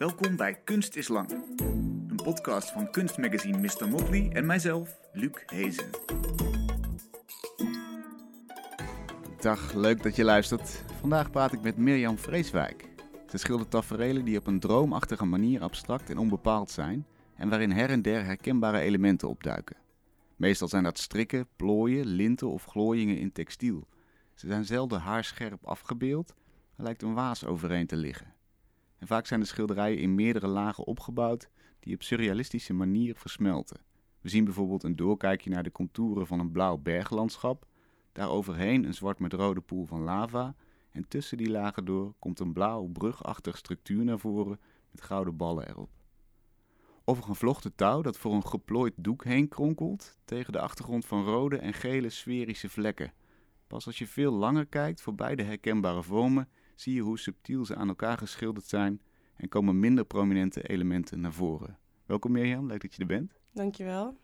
Welkom 0.00 0.36
bij 0.36 0.54
Kunst 0.54 0.96
is 0.96 1.08
Lang. 1.08 1.30
Een 2.08 2.20
podcast 2.22 2.70
van 2.70 2.90
kunstmagazine 2.90 3.58
Mr. 3.58 3.88
Motley 3.88 4.30
en 4.32 4.46
mijzelf, 4.46 4.98
Luc 5.12 5.42
Hezen. 5.46 5.90
Dag, 9.40 9.74
leuk 9.74 10.02
dat 10.02 10.16
je 10.16 10.24
luistert. 10.24 10.84
Vandaag 11.00 11.30
praat 11.30 11.52
ik 11.52 11.60
met 11.60 11.76
Mirjam 11.76 12.18
Vreeswijk. 12.18 12.88
Ze 13.28 13.38
schildert 13.38 13.70
taferelen 13.70 14.24
die 14.24 14.38
op 14.38 14.46
een 14.46 14.60
droomachtige 14.60 15.24
manier 15.24 15.62
abstract 15.62 16.10
en 16.10 16.18
onbepaald 16.18 16.70
zijn 16.70 17.06
en 17.36 17.48
waarin 17.48 17.70
her 17.70 17.90
en 17.90 18.02
der 18.02 18.24
herkenbare 18.24 18.78
elementen 18.78 19.28
opduiken. 19.28 19.76
Meestal 20.36 20.68
zijn 20.68 20.84
dat 20.84 20.98
strikken, 20.98 21.48
plooien, 21.56 22.06
linten 22.06 22.48
of 22.48 22.64
glooiingen 22.64 23.18
in 23.18 23.32
textiel. 23.32 23.88
Ze 24.34 24.46
zijn 24.46 24.64
zelden 24.64 25.00
haarscherp 25.00 25.66
afgebeeld, 25.66 26.34
er 26.76 26.82
lijkt 26.82 27.02
een 27.02 27.14
waas 27.14 27.44
overheen 27.44 27.86
te 27.86 27.96
liggen. 27.96 28.38
En 29.00 29.06
vaak 29.06 29.26
zijn 29.26 29.40
de 29.40 29.46
schilderijen 29.46 29.98
in 29.98 30.14
meerdere 30.14 30.46
lagen 30.46 30.86
opgebouwd 30.86 31.50
die 31.80 31.94
op 31.94 32.02
surrealistische 32.02 32.72
manier 32.72 33.14
versmelten. 33.16 33.80
We 34.20 34.28
zien 34.28 34.44
bijvoorbeeld 34.44 34.82
een 34.82 34.96
doorkijkje 34.96 35.50
naar 35.50 35.62
de 35.62 35.72
contouren 35.72 36.26
van 36.26 36.40
een 36.40 36.50
blauw 36.50 36.76
berglandschap, 36.76 37.66
daaroverheen 38.12 38.84
een 38.84 38.94
zwart 38.94 39.18
met 39.18 39.32
rode 39.32 39.60
poel 39.60 39.86
van 39.86 40.00
lava 40.00 40.54
en 40.90 41.08
tussen 41.08 41.36
die 41.36 41.50
lagen 41.50 41.84
door 41.84 42.14
komt 42.18 42.40
een 42.40 42.52
blauw 42.52 42.86
brugachtig 42.86 43.56
structuur 43.56 44.04
naar 44.04 44.18
voren 44.18 44.60
met 44.90 45.02
gouden 45.02 45.36
ballen 45.36 45.68
erop. 45.68 45.90
Of 47.04 47.18
een 47.18 47.24
gevlochten 47.24 47.74
touw 47.74 48.02
dat 48.02 48.18
voor 48.18 48.34
een 48.34 48.46
geplooid 48.46 48.94
doek 48.96 49.24
heen 49.24 49.48
kronkelt 49.48 50.18
tegen 50.24 50.52
de 50.52 50.60
achtergrond 50.60 51.06
van 51.06 51.24
rode 51.24 51.56
en 51.58 51.72
gele 51.72 52.10
sferische 52.10 52.68
vlekken. 52.68 53.12
Pas 53.66 53.86
als 53.86 53.98
je 53.98 54.06
veel 54.06 54.32
langer 54.32 54.66
kijkt 54.66 55.02
voor 55.02 55.14
beide 55.14 55.42
herkenbare 55.42 56.02
vormen, 56.02 56.48
zie 56.80 56.94
je 56.94 57.00
hoe 57.00 57.18
subtiel 57.18 57.64
ze 57.64 57.76
aan 57.76 57.88
elkaar 57.88 58.18
geschilderd 58.18 58.66
zijn 58.66 59.00
en 59.36 59.48
komen 59.48 59.80
minder 59.80 60.04
prominente 60.04 60.62
elementen 60.68 61.20
naar 61.20 61.32
voren. 61.32 61.78
Welkom 62.06 62.32
Mirjam, 62.32 62.66
leuk 62.66 62.80
dat 62.82 62.94
je 62.94 63.00
er 63.00 63.06
bent. 63.06 63.32
Dankjewel. 63.52 64.16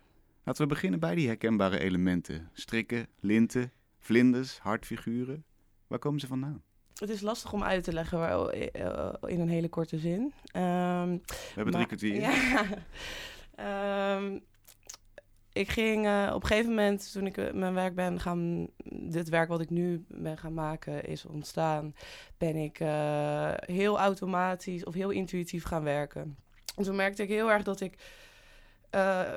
Laten 0.43 0.61
we 0.61 0.67
beginnen 0.67 0.99
bij 0.99 1.15
die 1.15 1.27
herkenbare 1.27 1.79
elementen. 1.79 2.49
Strikken, 2.53 3.07
linten, 3.19 3.71
vlinders, 3.99 4.59
hartfiguren. 4.59 5.43
Waar 5.87 5.99
komen 5.99 6.19
ze 6.19 6.27
vandaan? 6.27 6.61
Het 6.93 7.09
is 7.09 7.21
lastig 7.21 7.53
om 7.53 7.63
uit 7.63 7.83
te 7.83 7.93
leggen 7.93 8.17
waar- 8.19 8.47
eh, 8.47 9.13
in 9.31 9.39
een 9.39 9.49
hele 9.49 9.69
korte 9.69 9.97
zin. 9.99 10.33
Ehm, 10.45 11.09
We 11.11 11.51
hebben 11.55 11.73
drie 11.73 11.85
kwartier. 11.85 12.15
Ja. 12.21 12.65
Ehm, 13.55 14.39
ik 15.57 15.69
ging 15.69 16.05
eh, 16.05 16.31
op 16.33 16.41
een 16.41 16.47
gegeven 16.47 16.69
moment, 16.69 17.11
toen 17.11 17.25
ik 17.25 17.37
eh, 17.37 17.53
mijn 17.53 17.73
werk 17.73 17.95
ben 17.95 18.19
gaan... 18.19 18.67
Dit 18.89 19.29
werk 19.29 19.49
wat 19.49 19.61
ik 19.61 19.69
nu 19.69 20.05
ben 20.07 20.37
gaan 20.37 20.53
maken 20.53 21.05
is 21.05 21.25
ontstaan... 21.25 21.95
ben 22.37 22.55
ik 22.55 22.79
eh, 22.79 23.51
heel 23.55 23.99
automatisch 23.99 24.83
of 24.83 24.93
heel 24.93 25.09
intuïtief 25.09 25.63
gaan 25.63 25.83
werken. 25.83 26.37
En 26.75 26.83
toen 26.83 26.95
merkte 26.95 27.23
ik 27.23 27.29
heel 27.29 27.51
erg 27.51 27.63
dat 27.63 27.81
ik... 27.81 27.97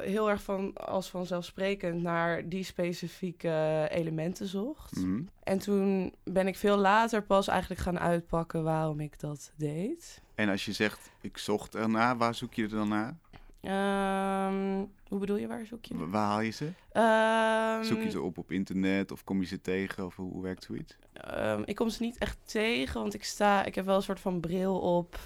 heel 0.00 0.30
erg 0.30 0.42
van, 0.42 0.74
als 0.74 1.10
vanzelfsprekend 1.10 2.02
naar 2.02 2.48
die 2.48 2.64
specifieke 2.64 3.86
elementen 3.90 4.46
zocht. 4.46 4.96
Mhm. 4.96 5.22
En 5.42 5.58
toen 5.58 6.14
ben 6.24 6.46
ik 6.46 6.56
veel 6.56 6.77
later 6.77 7.22
pas 7.22 7.48
eigenlijk 7.48 7.80
gaan 7.80 7.98
uitpakken 7.98 8.62
waarom 8.62 9.00
ik 9.00 9.20
dat 9.20 9.52
deed. 9.56 10.22
En 10.34 10.48
als 10.48 10.64
je 10.64 10.72
zegt, 10.72 11.10
ik 11.20 11.38
zocht 11.38 11.74
ernaar, 11.74 12.16
waar 12.16 12.34
zoek 12.34 12.55
je 12.55 12.62
er 12.62 12.68
dan 12.68 12.88
naar? 12.88 13.16
Ehm, 13.61 14.84
hoe 15.08 15.19
bedoel 15.19 15.36
je, 15.36 15.47
waar 15.47 15.66
zoek 15.66 15.84
je? 15.84 15.97
Wa- 15.97 16.06
Waar 16.06 16.27
haal 16.27 16.41
je 16.41 16.50
ze? 16.50 16.70
Ehm, 16.92 17.83
Zoek 17.83 18.02
je 18.02 18.11
ze 18.11 18.20
op 18.20 18.39
op 18.39 18.50
internet 18.52 19.12
of 19.12 19.25
kom 19.25 19.41
je 19.41 19.47
ze 19.47 19.61
tegen 19.61 20.06
of 20.06 20.17
hoe, 20.17 20.33
hoe 20.33 20.42
werkt 20.42 20.62
zoiets? 20.64 20.97
ehm, 21.12 21.62
ik 21.64 21.75
kom 21.77 21.89
ze 21.89 22.02
niet 22.02 22.19
echt 22.19 22.39
tegen, 22.44 23.00
want 23.00 23.14
ik 23.14 23.25
sta, 23.25 23.64
ik 23.64 23.75
heb 23.75 23.84
wel 23.84 23.97
een 23.97 24.02
soort 24.02 24.20
van 24.20 24.41
bril 24.41 24.78
op 24.80 25.19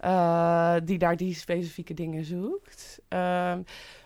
eh, 0.00 0.76
die 0.84 0.98
naar 0.98 1.16
die 1.16 1.34
specifieke 1.34 1.94
dingen 1.94 2.24
zoekt. 2.24 3.00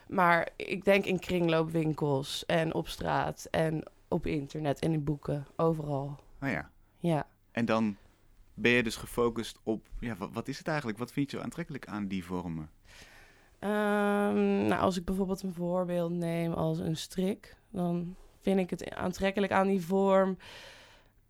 Maar 0.09 0.49
ik 0.57 0.85
denk 0.85 1.05
in 1.05 1.19
kringloopwinkels 1.19 2.47
en 2.47 2.75
op 2.75 2.89
straat 2.89 3.49
en 3.51 3.83
op 4.09 4.27
internet 4.27 4.79
en 4.79 4.93
in 4.93 5.05
boeken, 5.05 5.47
overal. 5.57 6.21
Nou 6.41 6.53
ja, 6.53 6.71
Ja. 6.99 7.27
en 7.53 7.65
dan 7.65 7.97
ben 8.55 8.71
je 8.71 8.83
dus 8.83 8.97
gefocust 8.97 9.59
op, 9.63 9.87
ja, 10.01 10.17
wat, 10.17 10.31
wat 10.33 10.49
is 10.49 10.59
het 10.59 10.69
eigenlijk? 10.69 10.99
Wat 10.99 11.13
vind 11.13 11.31
je 11.31 11.37
zo 11.37 11.43
aantrekkelijk 11.43 11.87
aan 11.87 12.07
die 12.07 12.25
vormen? 12.25 12.71
Ehm, 13.67 14.67
nou, 14.67 14.81
als 14.81 14.97
ik 14.97 15.05
bijvoorbeeld 15.05 15.43
een 15.43 15.55
voorbeeld 15.55 16.13
neem 16.13 16.53
als 16.53 16.79
een 16.79 16.97
strik, 16.97 17.57
dan 17.71 18.15
vind 18.41 18.59
ik 18.59 18.71
het 18.71 18.95
aantrekkelijk 18.95 19.53
aan 19.53 19.67
die 19.67 19.85
vorm 19.85 20.39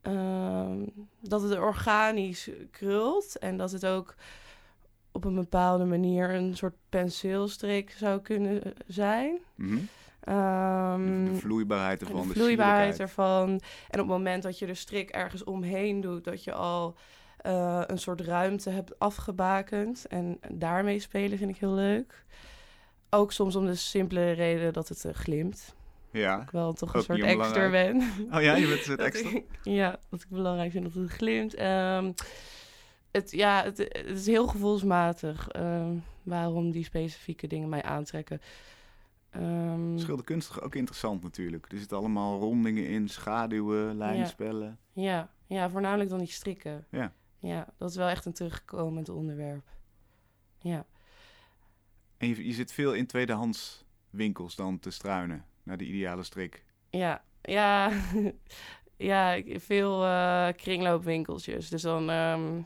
ehm, 0.02 0.78
dat 1.20 1.42
het 1.42 1.58
organisch 1.58 2.50
krult 2.70 3.38
en 3.38 3.56
dat 3.56 3.72
het 3.72 3.86
ook 3.86 4.14
op 5.12 5.24
een 5.24 5.34
bepaalde 5.34 5.84
manier 5.84 6.34
een 6.34 6.56
soort 6.56 6.74
penseelstrik 6.88 7.90
zou 7.90 8.20
kunnen 8.20 8.62
zijn. 8.86 9.38
Mhm. 9.54 9.78
Ehm, 10.20 11.24
De, 11.24 11.30
de 11.30 11.38
vloeibaarheid 11.38 12.00
ervan, 12.00 12.22
de 12.22 12.28
de, 12.28 12.34
vloeibaarheid 12.34 13.00
ervan. 13.00 13.48
En 13.88 14.00
op 14.00 14.06
het 14.06 14.06
moment 14.06 14.42
dat 14.42 14.58
je 14.58 14.66
de 14.66 14.74
strik 14.74 15.10
ergens 15.10 15.44
omheen 15.44 16.00
doet, 16.00 16.24
dat 16.24 16.44
je 16.44 16.52
al 16.52 16.96
eh, 17.46 17.82
een 17.86 17.98
soort 17.98 18.20
ruimte 18.20 18.70
hebt 18.70 18.98
afgebakend. 18.98 20.06
En 20.06 20.38
daarmee 20.50 20.98
spelen 20.98 21.38
vind 21.38 21.50
ik 21.50 21.56
heel 21.56 21.74
leuk. 21.74 22.24
Ook 23.10 23.32
soms 23.32 23.56
om 23.56 23.66
de 23.66 23.74
simpele 23.74 24.30
reden 24.30 24.72
dat 24.72 24.88
het 24.88 25.04
eh, 25.04 25.14
glimt. 25.14 25.74
Ja. 26.10 26.40
Ik 26.42 26.50
wel 26.50 26.72
toch 26.72 26.94
een 26.94 27.02
soort 27.02 27.22
extra 27.22 27.70
ben. 27.70 27.96
Oh 28.32 28.42
ja, 28.42 28.54
je 28.54 28.66
bent 28.68 28.86
Dat 28.96 28.98
extra. 28.98 29.30
ik- 29.30 29.44
ja, 29.62 29.98
dat 30.10 30.20
ik 30.22 30.28
belangrijk 30.28 30.70
vind 30.70 30.84
dat 30.84 30.94
het 30.94 31.10
glimt. 31.10 31.54
Ehm, 31.54 32.12
het, 33.10 33.30
ja, 33.30 33.62
het, 33.64 33.78
het 33.78 34.06
is 34.18 34.26
heel 34.26 34.46
gevoelsmatig 34.46 35.48
ehm, 35.48 35.94
waarom 36.22 36.70
die 36.70 36.84
specifieke 36.84 37.46
dingen 37.46 37.68
mij 37.68 37.82
aantrekken. 37.82 38.40
Ehm, 39.30 39.98
Schilderkunstig 39.98 40.62
ook 40.62 40.74
interessant 40.74 41.22
natuurlijk. 41.22 41.72
Er 41.72 41.78
zitten 41.78 41.96
allemaal 41.96 42.38
rondingen 42.38 42.86
in, 42.88 43.08
schaduwen, 43.08 43.96
lijnspellen. 43.96 44.78
Ja, 44.92 45.30
ja, 45.46 45.70
voornamelijk 45.70 46.10
dan 46.10 46.18
die 46.18 46.28
strikken. 46.30 46.84
Ja. 46.90 47.12
Ja, 47.46 47.66
dat 47.76 47.90
is 47.90 47.96
wel 47.96 48.08
echt 48.08 48.24
een 48.24 48.32
terugkomend 48.32 49.08
onderwerp. 49.08 49.68
Ja. 50.58 50.86
En 52.16 52.28
je, 52.28 52.46
je 52.46 52.52
zit 52.52 52.72
veel 52.72 52.94
in 52.94 53.06
tweedehands 53.06 53.84
winkels 54.10 54.54
dan 54.54 54.78
te 54.78 54.90
struinen 54.90 55.44
naar 55.62 55.76
de 55.76 55.84
ideale 55.84 56.22
strik. 56.22 56.64
Ja, 56.90 57.24
ja, 57.42 57.90
ja, 58.96 59.42
veel 59.46 60.04
eh, 60.04 60.48
kringloopwinkeltjes. 60.56 61.68
Dus 61.68 61.82
dan, 61.82 62.10
ehm, 62.10 62.60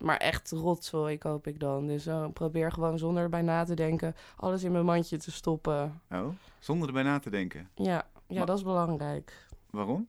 maar 0.00 0.16
echt 0.16 0.50
rotzooi 0.50 1.18
koop 1.18 1.46
ik 1.46 1.60
dan. 1.60 1.86
Dus 1.86 2.04
dan 2.04 2.32
probeer 2.32 2.72
gewoon 2.72 2.98
zonder 2.98 3.22
erbij 3.22 3.42
na 3.42 3.64
te 3.64 3.74
denken 3.74 4.14
alles 4.36 4.62
in 4.62 4.72
mijn 4.72 4.84
mandje 4.84 5.16
te 5.16 5.30
stoppen. 5.30 6.00
Oh, 6.10 6.28
zonder 6.58 6.88
erbij 6.88 7.02
na 7.02 7.18
te 7.18 7.30
denken. 7.30 7.68
Ja, 7.74 7.84
ja 8.26 8.36
Maar- 8.36 8.46
dat 8.46 8.56
is 8.56 8.64
belangrijk. 8.64 9.46
Waarom? 9.70 10.08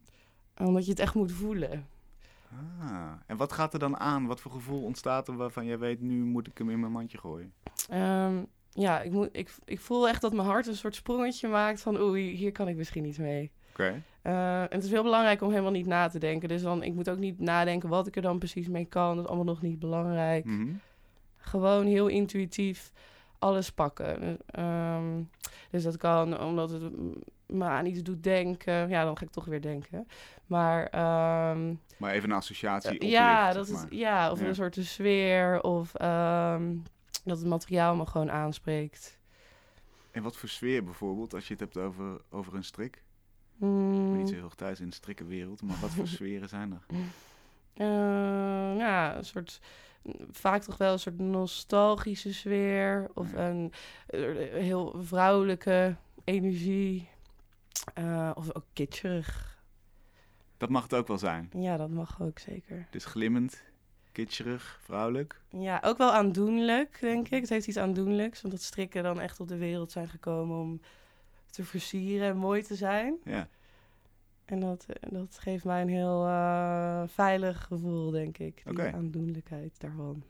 Omdat 0.58 0.86
je 0.86 0.92
het 0.92 1.00
echt 1.00 1.14
moet 1.16 1.32
voelen. 1.32 1.88
Ah, 2.52 3.12
en 3.26 3.38
wat 3.38 3.54
gaat 3.54 3.74
er 3.74 3.80
dan 3.80 3.98
aan? 3.98 4.26
Wat 4.26 4.40
voor 4.40 4.52
gevoel 4.52 4.84
ontstaat 4.84 5.28
er 5.28 5.36
waarvan 5.36 5.66
jij 5.66 5.80
weet, 5.80 6.02
nu 6.02 6.24
moet 6.24 6.48
ik 6.48 6.58
hem 6.58 6.70
in 6.70 6.80
mijn 6.80 6.92
mandje 6.92 7.18
gooien? 7.18 7.54
Ehm, 7.90 8.44
ja, 8.70 9.02
ik, 9.02 9.12
moet, 9.12 9.30
ik, 9.32 9.56
ik 9.66 9.80
voel 9.80 10.08
echt 10.08 10.22
dat 10.22 10.34
mijn 10.34 10.48
hart 10.48 10.68
een 10.68 10.76
soort 10.76 10.96
sprongetje 10.96 11.48
maakt 11.48 11.82
van 11.82 12.00
oei, 12.00 12.36
hier 12.36 12.52
kan 12.52 12.68
ik 12.68 12.76
misschien 12.76 13.06
iets 13.06 13.18
mee. 13.18 13.52
Oké. 13.72 14.04
Eh, 14.22 14.62
en 14.62 14.68
het 14.70 14.84
is 14.84 14.92
heel 14.92 15.04
belangrijk 15.04 15.42
om 15.42 15.50
helemaal 15.50 15.72
niet 15.72 15.86
na 15.86 16.08
te 16.08 16.20
denken. 16.20 16.50
Dus 16.50 16.62
dan, 16.62 16.84
ik 16.84 16.94
moet 16.94 17.10
ook 17.10 17.18
niet 17.18 17.40
nadenken 17.40 17.90
wat 17.90 18.08
ik 18.08 18.16
er 18.16 18.22
dan 18.22 18.40
precies 18.40 18.68
mee 18.68 18.86
kan. 18.86 19.16
Dat 19.16 19.24
is 19.24 19.30
allemaal 19.30 19.54
nog 19.54 19.62
niet 19.62 19.80
belangrijk. 19.80 20.46
Mhm. 20.46 20.74
Gewoon 21.38 21.86
heel 21.86 22.08
intuïtief 22.08 22.92
alles 23.40 23.72
pakken. 23.72 24.38
Ehm, 24.46 25.22
dus 25.72 25.84
dat 25.84 25.98
kan 25.98 26.40
omdat 26.40 26.70
het 26.70 26.92
me 27.46 27.64
aan 27.66 27.86
iets 27.86 28.02
doet 28.02 28.24
denken. 28.24 28.90
Ja, 28.90 29.04
dan 29.04 29.18
ga 29.18 29.26
ik 29.26 29.32
toch 29.32 29.46
weer 29.46 29.62
denken. 29.62 30.08
Maar 30.46 30.88
ehm, 30.88 31.74
Maar 31.98 32.12
even 32.12 32.30
een 32.30 32.36
associatie 32.36 32.92
oplicht, 32.92 33.12
ja, 33.14 33.54
dat 33.54 33.68
is, 33.68 33.84
ja, 33.90 34.32
of 34.32 34.40
Ja. 34.40 34.46
een 34.48 34.56
soort 34.56 34.74
de 34.74 34.84
sfeer. 34.84 35.62
Of 35.64 35.94
ehm, 35.96 36.76
dat 37.24 37.38
het 37.38 37.48
materiaal 37.48 37.96
me 37.96 38.06
gewoon 38.06 38.32
aanspreekt. 38.32 39.20
En 40.12 40.24
wat 40.24 40.38
voor 40.38 40.50
sfeer 40.50 40.84
bijvoorbeeld, 40.84 41.34
als 41.34 41.48
je 41.48 41.52
het 41.54 41.62
hebt 41.62 41.78
over, 41.78 42.22
over 42.30 42.56
een 42.56 42.64
strik? 42.64 43.04
Ik 43.90 44.10
ben 44.10 44.18
niet 44.20 44.30
zo 44.30 44.36
heel 44.36 44.44
erg 44.44 44.56
thuis 44.56 44.80
in 44.80 44.90
de 44.90 44.96
strikkenwereld, 44.96 45.62
maar 45.62 45.78
wat 45.82 45.90
voor 45.90 46.08
sferen 46.18 46.50
zijn 46.50 46.72
er? 46.72 46.86
Eh, 47.74 48.78
ja, 48.78 49.16
een 49.18 49.26
soort. 49.26 49.60
Vaak 50.32 50.62
toch 50.62 50.78
wel 50.78 50.94
een 50.94 51.00
soort 51.00 51.20
nostalgische 51.20 52.34
sfeer. 52.34 53.10
Of 53.14 53.34
een 53.34 53.74
eh, 54.08 54.20
heel 54.54 54.96
vrouwelijke 54.98 55.96
energie. 56.24 57.10
Eh, 57.94 58.32
of 58.34 58.56
ook 58.56 58.66
kitscherig. 58.74 59.58
Dat 60.58 60.70
mag 60.70 60.84
het 60.84 60.94
ook 60.94 61.08
wel 61.08 61.18
zijn. 61.18 61.50
Ja, 61.58 61.78
dat 61.78 61.90
mag 61.90 62.22
ook 62.22 62.40
zeker. 62.40 62.88
Dus 62.90 63.06
glimmend, 63.06 63.64
kitscherig, 64.12 64.80
vrouwelijk. 64.84 65.42
Ja, 65.50 65.82
ook 65.84 65.98
wel 65.98 66.12
aandoenlijk, 66.12 66.98
denk 67.02 67.30
ik. 67.30 67.42
Het 67.42 67.50
heeft 67.50 67.68
iets 67.68 67.78
aandoenlijks. 67.78 68.42
Want 68.42 68.54
dat 68.54 68.64
strikken 68.64 69.04
dan 69.04 69.20
echt 69.20 69.40
op 69.40 69.48
de 69.48 69.58
wereld 69.58 69.92
zijn 69.92 70.10
gekomen 70.10 70.58
om 70.58 70.82
te 71.50 71.64
versieren 71.64 72.28
en 72.28 72.38
mooi 72.38 72.62
te 72.62 72.76
zijn. 72.76 73.18
Ja. 73.24 73.48
En 74.50 74.60
dat, 74.60 74.86
dat 75.10 75.38
geeft 75.40 75.64
mij 75.64 75.82
een 75.82 75.90
heel 75.90 76.26
eh, 76.26 77.04
veilig 77.06 77.64
gevoel, 77.64 78.12
denk 78.12 78.38
ik. 78.38 78.64
Die 78.66 78.82
aandoenlijkheid 78.82 79.80
daarvan. 79.80 80.24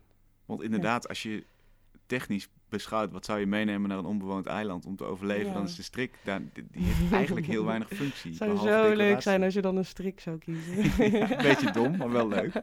Want 0.46 0.62
inderdaad, 0.62 1.08
als 1.08 1.24
je 1.24 1.44
technisch 2.06 2.50
beschouwt, 2.70 3.12
wat 3.12 3.26
zou 3.26 3.40
je 3.40 3.46
meenemen 3.46 3.90
naar 3.90 3.98
een 3.98 4.06
onbewoond 4.06 4.46
eiland 4.46 4.86
om 4.86 4.96
te 4.96 5.04
overleven? 5.04 5.48
Ja. 5.48 5.54
Dan 5.54 5.64
is 5.64 5.76
de 5.76 5.84
strik, 5.84 6.14
daar, 6.24 6.42
die 6.54 6.64
heeft 6.84 7.12
eigenlijk 7.14 7.46
heel 7.46 7.66
weinig 7.66 7.88
functie. 7.88 8.30
Het 8.30 8.40
zou 8.40 8.58
zo 8.58 8.96
leuk 8.96 9.22
zijn 9.22 9.44
als 9.44 9.54
je 9.54 9.62
dan 9.62 9.78
een 9.78 9.86
strik 9.86 10.20
zou 10.20 10.38
kiezen. 10.38 10.78
een 11.22 11.38
beetje 11.50 11.72
dom, 11.72 11.98
maar 11.98 12.12
wel 12.12 12.28
leuk. 12.28 12.54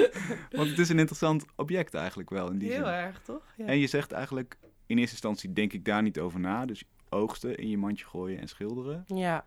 Want 0.56 0.68
het 0.68 0.78
is 0.78 0.88
een 0.88 0.98
interessant 0.98 1.44
object 1.56 1.94
eigenlijk 1.94 2.30
wel 2.30 2.50
in 2.50 2.58
die 2.58 2.68
Heel 2.68 2.84
zin. 2.84 2.92
erg, 2.92 3.22
toch? 3.22 3.42
Ja. 3.56 3.66
En 3.66 3.78
je 3.78 3.86
zegt 3.86 4.12
eigenlijk, 4.12 4.58
in 4.86 4.98
eerste 4.98 5.12
instantie 5.12 5.52
denk 5.52 5.72
ik 5.72 5.84
daar 5.84 6.02
niet 6.02 6.18
over 6.18 6.40
na. 6.40 6.66
Dus 6.66 6.84
oogsten, 7.08 7.56
in 7.56 7.68
je 7.68 7.78
mandje 7.78 8.04
gooien 8.04 8.40
en 8.40 8.48
schilderen. 8.48 9.04
ja. 9.06 9.44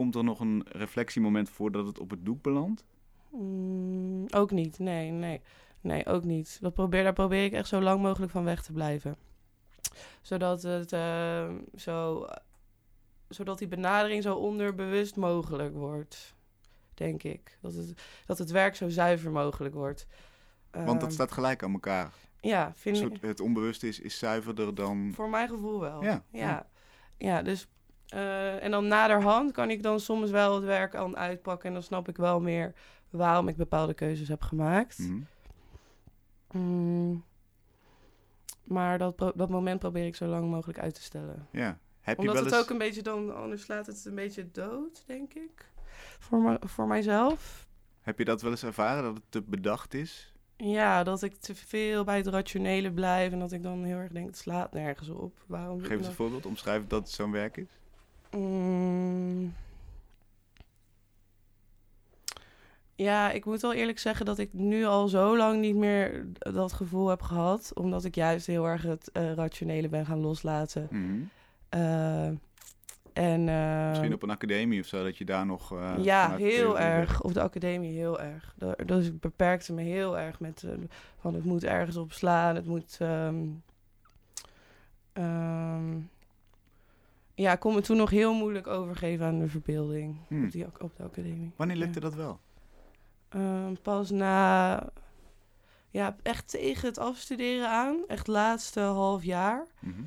Komt 0.00 0.14
er 0.14 0.24
nog 0.24 0.40
een 0.40 0.64
reflectiemoment 0.68 1.50
voordat 1.50 1.86
het 1.86 1.98
op 1.98 2.10
het 2.10 2.24
doek 2.24 2.42
belandt? 2.42 2.84
Mm, 3.30 4.26
ook 4.30 4.50
niet, 4.50 4.78
nee, 4.78 5.10
nee. 5.10 5.40
Nee, 5.80 6.06
ook 6.06 6.24
niet. 6.24 6.58
Dat 6.60 6.74
probeer, 6.74 7.02
daar 7.02 7.12
probeer 7.12 7.44
ik 7.44 7.52
echt 7.52 7.68
zo 7.68 7.80
lang 7.80 8.02
mogelijk 8.02 8.32
van 8.32 8.44
weg 8.44 8.62
te 8.62 8.72
blijven. 8.72 9.16
Zodat, 10.22 10.62
het, 10.62 10.92
eh, 10.92 11.48
zo, 11.76 12.26
zodat 13.28 13.58
die 13.58 13.68
benadering 13.68 14.22
zo 14.22 14.36
onderbewust 14.36 15.16
mogelijk 15.16 15.74
wordt, 15.74 16.34
denk 16.94 17.22
ik. 17.22 17.58
Dat 17.60 17.74
het, 17.74 18.02
dat 18.26 18.38
het 18.38 18.50
werk 18.50 18.76
zo 18.76 18.88
zuiver 18.88 19.30
mogelijk 19.30 19.74
wordt. 19.74 20.06
Want 20.70 20.86
dat 20.86 21.02
Ehm, 21.02 21.10
staat 21.10 21.32
gelijk 21.32 21.62
aan 21.62 21.72
elkaar. 21.72 22.12
Ja, 22.40 22.72
vind 22.74 23.00
ik. 23.00 23.22
het 23.22 23.40
onbewust 23.40 23.82
is, 23.82 24.00
is 24.00 24.18
zuiverder 24.18 24.74
dan... 24.74 25.12
Voor 25.14 25.30
mijn 25.30 25.48
gevoel 25.48 25.80
wel. 25.80 26.02
Ja, 26.02 26.24
Ja, 26.30 26.40
ja. 26.40 26.66
ja. 27.18 27.42
dus... 27.42 27.68
eh, 28.10 28.64
en 28.64 28.70
dan 28.70 28.86
naderhand 28.86 29.52
kan 29.52 29.70
ik 29.70 29.82
dan 29.82 30.00
soms 30.00 30.30
wel 30.30 30.54
het 30.54 30.64
werk 30.64 30.94
aan 30.94 31.16
uitpakken... 31.16 31.68
en 31.68 31.74
dan 31.74 31.82
snap 31.82 32.08
ik 32.08 32.16
wel 32.16 32.40
meer 32.40 32.72
waarom 33.10 33.48
ik 33.48 33.56
bepaalde 33.56 33.94
keuzes 33.94 34.28
heb 34.28 34.42
gemaakt. 34.42 34.98
Mhm. 34.98 35.20
Mm. 36.52 37.24
Maar 38.64 38.98
dat, 38.98 39.18
dat 39.18 39.48
moment 39.48 39.78
probeer 39.78 40.06
ik 40.06 40.16
zo 40.16 40.26
lang 40.26 40.50
mogelijk 40.50 40.78
uit 40.78 40.94
te 40.94 41.02
stellen. 41.02 41.48
Ja. 41.50 41.78
Heb 42.00 42.16
je 42.16 42.22
Omdat 42.22 42.34
wel 42.34 42.52
het 42.52 42.62
ook 42.62 42.70
een 42.70 42.78
beetje 42.78 43.02
dan... 43.02 43.34
Anders 43.36 43.62
slaat 43.62 43.86
het 43.86 44.04
een 44.04 44.14
beetje 44.14 44.50
dood, 44.50 45.02
denk 45.06 45.34
ik. 45.34 45.70
Voor, 46.18 46.58
voor 46.60 46.86
mijzelf. 46.86 47.66
Heb 48.00 48.18
je 48.18 48.24
dat 48.24 48.42
wel 48.42 48.50
eens 48.50 48.62
ervaren, 48.62 49.02
dat 49.02 49.14
het 49.14 49.24
te 49.28 49.42
bedacht 49.42 49.94
is? 49.94 50.32
Ja, 50.56 51.02
dat 51.02 51.22
ik 51.22 51.34
te 51.34 51.54
veel 51.54 52.04
bij 52.04 52.16
het 52.16 52.26
rationele 52.26 52.92
blijf... 52.92 53.32
en 53.32 53.38
dat 53.38 53.52
ik 53.52 53.62
dan 53.62 53.84
heel 53.84 53.96
erg 53.96 54.12
denk, 54.12 54.26
het 54.26 54.36
slaat 54.38 54.72
nergens 54.72 55.08
op. 55.08 55.44
Waarom 55.46 55.80
Geef 55.80 55.98
eens 55.98 56.06
een 56.06 56.12
voorbeeld, 56.12 56.46
omschrijf 56.46 56.86
dat 56.86 57.00
het 57.00 57.10
zo'n 57.10 57.30
werk 57.30 57.56
is. 57.56 57.79
Mm. 58.36 59.54
Ja, 62.94 63.30
ik 63.30 63.44
moet 63.44 63.60
wel 63.60 63.72
eerlijk 63.72 63.98
zeggen 63.98 64.26
dat 64.26 64.38
ik 64.38 64.52
nu 64.52 64.84
al 64.84 65.08
zo 65.08 65.36
lang 65.36 65.60
niet 65.60 65.76
meer 65.76 66.26
dat 66.38 66.72
gevoel 66.72 67.08
heb 67.08 67.22
gehad. 67.22 67.70
Omdat 67.74 68.04
ik 68.04 68.14
juist 68.14 68.46
heel 68.46 68.66
erg 68.66 68.82
het 68.82 69.10
eh, 69.12 69.32
rationele 69.32 69.88
ben 69.88 70.06
gaan 70.06 70.20
loslaten. 70.20 70.88
Mhm. 70.90 71.20
Eh, 71.68 72.26
en, 73.12 73.48
eh, 73.48 73.88
Misschien 73.88 74.12
op 74.14 74.22
een 74.22 74.30
academie 74.30 74.80
of 74.80 74.86
zo, 74.86 75.04
dat 75.04 75.16
je 75.16 75.24
daar 75.24 75.46
nog... 75.46 75.72
eh, 75.72 75.94
ja, 75.98 76.36
heel 76.36 76.78
erg. 76.78 77.22
Op 77.22 77.34
de 77.34 77.40
academie 77.42 77.92
heel 77.96 78.20
erg. 78.20 78.54
Dus 78.86 79.06
ik 79.06 79.20
beperkte 79.20 79.72
me 79.72 79.82
heel 79.82 80.18
erg 80.18 80.40
met 80.40 80.64
van 81.20 81.34
het 81.34 81.44
moet 81.44 81.64
ergens 81.64 81.96
op 81.96 82.12
slaan. 82.12 82.54
Het 82.54 82.66
moet. 82.66 82.96
ehm, 83.00 83.36
ehm, 85.12 85.96
ja, 87.40 87.52
ik 87.52 87.60
kon 87.60 87.74
me 87.74 87.80
toen 87.80 87.96
nog 87.96 88.10
heel 88.10 88.34
moeilijk 88.34 88.66
overgeven 88.66 89.26
aan 89.26 89.38
de 89.38 89.48
verbeelding 89.48 90.16
Hmm. 90.28 90.44
op, 90.44 90.50
die, 90.50 90.66
op 90.80 90.92
de 90.96 91.02
academie. 91.02 91.52
Wanneer 91.56 91.76
Ja. 91.76 91.82
lukte 91.84 92.00
dat 92.00 92.14
wel? 92.14 92.40
Ehm, 93.28 93.74
pas 93.82 94.10
na. 94.10 94.88
Ja, 95.90 96.16
echt 96.22 96.48
tegen 96.50 96.88
het 96.88 96.98
afstuderen 96.98 97.68
aan. 97.70 97.96
Echt 98.08 98.26
laatste 98.26 98.80
half 98.80 99.24
jaar. 99.24 99.66
Mhm. 99.78 100.00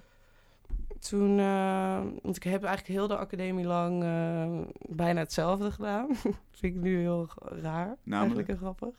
Toen, 1.00 1.40
eh, 1.40 2.02
want 2.22 2.36
ik 2.36 2.44
heb 2.44 2.64
eigenlijk 2.64 2.94
heel 3.00 3.08
de 3.08 3.18
academie 3.18 3.66
lang 3.66 4.04
eh, 4.04 4.60
bijna 4.96 5.20
hetzelfde 5.20 5.72
gedaan. 5.72 6.08
Vind 6.60 6.76
ik 6.76 6.82
nu 6.82 7.00
heel 7.00 7.28
raar. 7.40 7.98
Eigenlijk 8.10 8.48
en 8.48 8.58
grappig. 8.58 8.96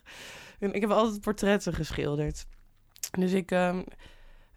En 0.58 0.72
ik 0.72 0.80
heb 0.80 0.90
altijd 0.90 1.20
portretten 1.20 1.72
geschilderd. 1.72 2.46
Dus 3.18 3.32
ik, 3.32 3.50
ehm, 3.50 3.82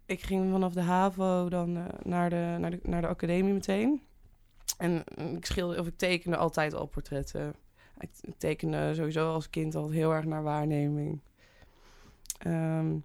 ik 0.08 0.22
ging 0.22 0.52
vanaf 0.52 0.74
de 0.74 0.82
HAVO 0.82 1.50
dan 1.50 1.78
eh, 1.78 1.84
naar, 2.04 2.30
de, 2.30 2.56
naar, 2.60 2.72
de, 2.72 2.80
naar 2.84 3.02
de 3.02 3.08
academie 3.08 3.54
meteen. 3.54 4.02
En 4.78 5.04
eh, 5.16 5.34
ik 5.34 5.46
schilderde, 5.46 5.82
of 5.82 5.88
ik 5.88 5.98
tekende 5.98 6.38
altijd 6.38 6.74
al 6.74 6.86
portretten. 6.86 7.54
Ik 8.00 8.10
tekende 8.38 8.96
sowieso 8.96 9.34
als 9.34 9.50
kind 9.50 9.76
al 9.76 9.90
heel 9.90 10.14
erg 10.14 10.26
naar 10.26 10.44
waarneming. 10.44 11.20
Ehm, 12.38 12.96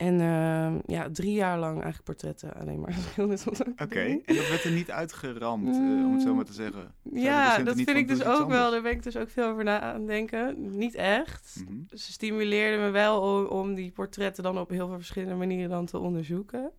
en 0.00 0.20
ehm, 0.20 0.78
ja, 0.86 1.08
drie 1.12 1.32
jaar 1.32 1.58
lang 1.58 1.72
eigenlijk 1.72 2.04
portretten 2.04 2.54
alleen 2.54 2.80
maar 2.80 2.92
geschilderd 3.14 3.80
Oké, 3.82 4.00
en 4.00 4.36
dat 4.36 4.48
werd 4.48 4.64
er 4.64 4.70
niet 4.70 4.90
uitgeramd, 4.90 5.68
eh, 5.68 5.74
om 6.06 6.12
het 6.12 6.22
zo 6.22 6.34
maar 6.34 6.44
te 6.44 6.52
zeggen. 6.52 6.94
Zeiden 7.02 7.12
de 7.12 7.20
Ja, 7.20 7.58
dat 7.62 7.74
vind 7.74 7.88
ik 7.88 8.08
dus 8.08 8.24
ook 8.24 8.48
wel. 8.48 8.70
Daar 8.70 8.82
ben 8.82 8.92
ik 8.92 9.02
dus 9.02 9.16
ook 9.16 9.30
veel 9.30 9.48
over 9.48 9.64
na 9.64 9.80
aan 9.80 10.06
denken. 10.06 10.76
Niet 10.76 10.94
echt. 10.94 11.62
Mhm. 11.64 11.78
Ze 11.88 12.12
stimuleerden 12.12 12.80
me 12.80 12.90
wel 12.90 13.20
om, 13.20 13.44
om 13.44 13.74
die 13.74 13.90
portretten 13.90 14.42
dan 14.42 14.58
op 14.58 14.70
heel 14.70 14.86
veel 14.86 14.96
verschillende 14.96 15.34
manieren 15.34 15.70
dan 15.70 15.86
te 15.86 15.98
onderzoeken. 15.98 16.70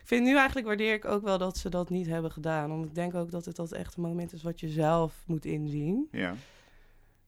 Ik 0.00 0.10
vind 0.10 0.24
nu 0.24 0.36
eigenlijk 0.36 0.66
waardeer 0.66 0.94
ik 0.94 1.04
ook 1.04 1.22
wel 1.22 1.38
dat 1.38 1.56
ze 1.56 1.68
dat 1.68 1.90
niet 1.90 2.06
hebben 2.06 2.30
gedaan. 2.30 2.68
Want 2.68 2.84
ik 2.84 2.94
denk 2.94 3.14
ook 3.14 3.30
dat 3.30 3.44
het 3.44 3.56
dat 3.56 3.72
echt 3.72 3.96
een 3.96 4.02
moment 4.02 4.32
is 4.32 4.42
wat 4.42 4.60
je 4.60 4.68
zelf 4.68 5.22
moet 5.26 5.44
inzien. 5.44 6.08
Ja, 6.10 6.34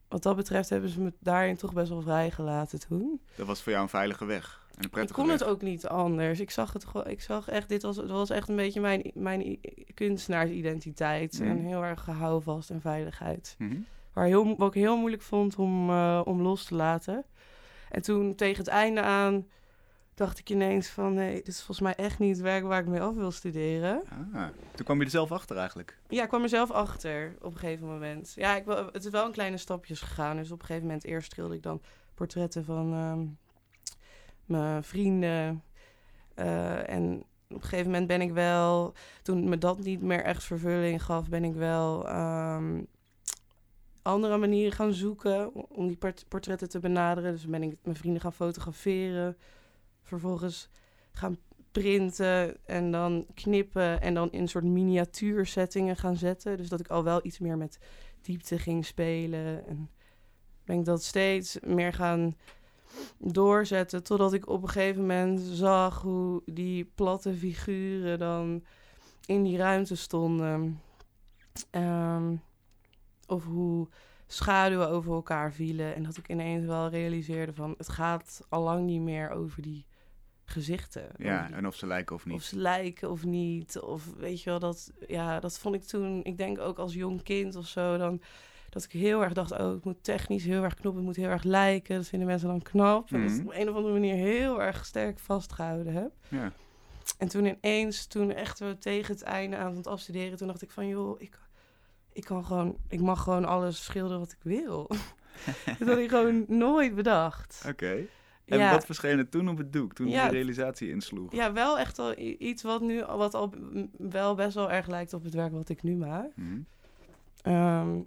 Wat 0.09 0.23
dat 0.23 0.37
betreft 0.37 0.69
hebben 0.69 0.91
ze 0.91 1.01
me 1.01 1.13
daarin 1.21 1.57
toch 1.57 1.73
best 1.73 1.89
wel 1.89 2.03
vrijgelaten 2.03 2.81
toen. 2.89 3.21
dat 3.37 3.47
was 3.47 3.63
voor 3.63 3.73
jou 3.73 3.85
een 3.85 3.91
veilige 3.91 4.25
weg. 4.25 4.66
Een 4.77 5.03
Ik 5.03 5.09
kon 5.13 5.29
het 5.29 5.45
ook 5.45 5.63
niet 5.63 5.87
anders. 5.87 6.41
Ik 6.41 6.51
zag 6.51 6.73
het 6.73 6.85
gewoon. 6.85 7.07
Ik 7.07 7.21
zag 7.21 7.49
echt, 7.49 7.69
dit 7.69 7.83
was, 7.83 7.97
was 7.97 8.31
echt 8.31 8.49
een 8.49 8.57
beetje 8.57 8.81
mijn, 8.81 9.11
mijn 9.15 9.61
kunstenaarsidentiteit. 9.95 11.39
Mhm. 11.41 11.51
En 11.51 11.59
heel 11.59 11.85
erg 11.85 12.07
houvast 12.07 12.71
en 12.71 12.81
veiligheid. 12.81 13.55
Mhm. 13.59 13.77
Waar 14.13 14.27
heel, 14.27 14.57
wat 14.57 14.69
ik 14.69 14.83
heel 14.83 14.97
moeilijk 14.97 15.23
vond 15.23 15.57
om, 15.57 15.91
eh, 15.91 16.21
om 16.25 16.43
los 16.43 16.65
te 16.65 16.75
laten. 16.75 17.25
En 17.91 18.03
toen 18.03 18.35
tegen 18.35 18.59
het 18.59 18.69
einde 18.69 19.01
aan 19.01 19.47
dacht 20.15 20.39
ik 20.39 20.51
ineens 20.51 20.89
van... 20.89 21.15
nee, 21.15 21.35
dit 21.35 21.47
is 21.47 21.57
volgens 21.57 21.81
mij 21.81 21.95
echt 21.95 22.19
niet 22.19 22.37
het 22.37 22.45
werk 22.45 22.65
waar 22.65 22.81
ik 22.81 22.87
mee 22.87 23.01
af 23.01 23.15
wil 23.15 23.31
studeren. 23.31 24.03
Ah, 24.33 24.47
toen 24.75 24.85
kwam 24.85 24.99
je 24.99 25.05
er 25.05 25.11
zelf 25.11 25.33
achter 25.33 25.57
eigenlijk. 25.57 25.99
Ja, 26.09 26.23
ik 26.23 26.29
kwam 26.29 26.43
er 26.43 26.49
zelf 26.49 26.71
achter 26.71 27.37
op 27.41 27.53
een 27.53 27.59
gegeven 27.59 27.87
moment. 27.87 28.33
Ja, 28.35 28.57
ik, 28.57 28.65
het 28.93 29.05
is 29.05 29.11
wel 29.11 29.27
in 29.27 29.33
kleine 29.33 29.57
stapjes 29.57 30.01
gegaan. 30.01 30.37
Dus 30.37 30.51
op 30.51 30.61
een 30.61 30.67
gegeven 30.67 30.87
moment 30.87 31.05
eerst 31.05 31.33
schilderde 31.33 31.57
ik 31.57 31.63
dan 31.63 31.81
portretten 32.15 32.65
van 32.65 32.93
ehm, 32.93 33.25
mijn 34.47 34.85
vrienden. 34.85 35.63
Eh, 36.35 36.89
en 36.91 37.25
op 37.49 37.57
een 37.57 37.63
gegeven 37.63 37.91
moment 37.91 38.07
ben 38.07 38.21
ik 38.21 38.33
wel... 38.33 38.95
Toen 39.23 39.49
me 39.49 39.59
dat 39.59 39.79
niet 39.79 40.03
meer 40.03 40.23
echt 40.23 40.45
vervulling 40.45 41.03
gaf, 41.03 41.29
ben 41.29 41.45
ik 41.45 41.55
wel... 41.55 42.09
ehm, 42.09 42.81
andere 44.03 44.37
manieren 44.37 44.73
gaan 44.73 44.93
zoeken 44.93 45.55
om- 45.71 45.87
die 45.87 45.97
port- 45.97 46.25
portretten 46.29 46.69
te 46.69 46.79
benaderen. 46.79 47.33
Dus 47.33 47.47
ben 47.47 47.63
ik 47.63 47.77
mijn 47.83 47.97
vrienden 47.97 48.21
gaan 48.21 48.33
fotograferen. 48.33 49.37
Vervolgens 50.03 50.69
gaan 51.13 51.37
printen 51.73 52.57
en 52.67 52.91
dan 52.91 53.27
knippen 53.35 54.01
en 54.01 54.15
dan 54.15 54.33
in 54.33 54.49
soort 54.49 54.65
miniatuursettingen 54.65 55.97
gaan 55.97 56.17
zetten. 56.17 56.57
Dus 56.57 56.69
dat 56.69 56.81
ik 56.81 56.89
al 56.89 57.05
wel 57.05 57.21
iets 57.23 57.39
meer 57.39 57.57
met 57.57 57.79
diepte 58.23 58.59
ging 58.59 58.87
spelen. 58.87 59.67
En 59.67 59.91
ben 60.65 60.79
ik 60.79 60.85
dat 60.85 61.03
steeds 61.03 61.59
meer 61.61 61.93
gaan 61.93 62.37
doorzetten. 63.19 64.03
Totdat 64.03 64.33
ik 64.33 64.49
op 64.49 64.63
een 64.63 64.69
gegeven 64.69 65.01
moment 65.01 65.41
zag 65.41 66.03
hoe 66.03 66.43
die 66.47 66.91
platte 66.95 67.35
figuren 67.35 68.19
dan 68.19 68.65
in 69.27 69.43
die 69.43 69.57
ruimte 69.57 69.97
stonden. 69.97 70.81
Ehm, 71.71 72.35
of 73.27 73.45
hoe 73.45 73.89
schaduwen 74.27 74.89
over 74.89 75.13
elkaar 75.13 75.53
vielen. 75.53 75.95
En 75.95 76.03
dat 76.03 76.17
ik 76.17 76.29
ineens 76.29 76.65
wel 76.65 76.89
realiseerde 76.89 77.55
van 77.55 77.75
het 77.79 77.89
gaat 77.89 78.47
al 78.49 78.63
lang 78.63 78.85
niet 78.85 79.01
meer 79.01 79.31
over 79.31 79.63
die 79.63 79.87
gezichten. 80.45 81.09
Ja, 81.17 81.47
die 81.47 81.57
en 81.57 81.67
of 81.67 81.75
ze 81.75 81.87
lijken 81.87 82.17
of 82.17 82.27
niet. 82.27 82.35
of 82.35 82.43
ze 82.43 82.57
lijken 82.57 83.11
of 83.11 83.25
niet. 83.25 83.81
Of 83.81 84.15
weet 84.17 84.43
je 84.43 84.51
wel, 84.51 84.59
dat, 84.59 84.93
ja, 85.07 85.41
dat 85.41 85.59
vond 85.59 85.75
ik 85.75 85.83
toen, 85.83 86.25
ik 86.25 86.37
denk 86.37 86.59
ook 86.59 86.79
als 86.79 86.95
jong 86.95 87.23
kind 87.23 87.57
of 87.57 87.67
zo, 87.67 87.97
dan 87.97 88.21
dat 88.83 88.85
ik 88.85 89.01
heel 89.01 89.23
erg 89.23 89.33
dacht, 89.33 89.53
oh, 89.53 89.59
het 89.73 89.85
moet 89.85 90.05
technisch 90.05 90.45
heel 90.45 90.63
erg 90.63 90.75
knoppen, 90.75 90.97
het 90.97 91.05
moet 91.17 91.25
heel 91.25 91.33
erg 91.33 91.43
lijken. 91.43 91.97
Dat 91.97 92.07
vinden 92.09 92.29
mensen 92.29 92.49
dan 92.49 92.63
knap. 92.63 93.13
En 93.13 93.21
dat 93.23 93.31
ik 93.31 93.37
Mhm. 93.37 93.47
op 93.47 93.53
een 93.55 93.69
of 93.69 93.75
andere 93.75 93.93
manier 93.95 94.15
heel 94.15 94.63
erg 94.63 94.85
sterk 94.87 95.19
vastgehouden 95.19 95.93
heb. 95.93 96.11
Ja. 96.29 96.53
En 97.19 97.29
toen 97.29 97.45
ineens, 97.45 98.07
toen 98.07 98.33
echt 98.33 98.59
we 98.59 98.77
tegen 98.79 99.15
het 99.15 99.23
einde 99.23 99.57
aan 99.57 99.77
het 99.77 99.87
afstuderen, 99.87 100.39
toen 100.39 100.47
dacht 100.47 100.63
ik 100.63 100.71
van, 100.71 100.89
joh, 100.89 101.21
ik, 101.21 101.39
ik 102.13 102.25
kan 102.25 102.45
gewoon, 102.45 102.77
ik 102.89 103.01
mag 103.01 103.23
gewoon 103.23 103.45
alles 103.45 103.85
schilderen 103.85 104.19
wat 104.19 104.33
ik 104.33 104.39
wil. 104.43 104.87
dat 105.79 105.89
had 105.89 105.99
ik 105.99 106.09
gewoon 106.09 106.45
nooit 106.49 106.95
bedacht. 106.95 107.65
Oké. 107.69 107.97
En 108.45 108.59
Ja. 108.59 108.71
wat 108.71 108.85
verscheen 108.85 109.19
er 109.19 109.29
toen 109.29 109.49
op 109.49 109.59
het 109.59 109.73
doek, 109.73 109.93
toen 109.95 110.09
Ja, 110.09 110.23
die 110.23 110.33
realisatie 110.33 110.89
insloeg? 110.91 111.33
Ja, 111.33 111.53
wel 111.53 111.79
echt 111.79 111.99
al 111.99 112.19
iets 112.19 112.63
wat 112.63 112.81
nu 112.81 113.05
wat 113.05 113.35
al 113.35 113.53
wel 113.99 114.35
best 114.35 114.55
wel 114.55 114.71
erg 114.71 114.87
lijkt 114.87 115.13
op 115.13 115.25
het 115.25 115.35
werk 115.35 115.53
wat 115.53 115.69
ik 115.69 115.83
nu 115.83 115.97
maak. 115.97 116.31
Mhm. 116.37 116.59
Ehm, 117.43 117.99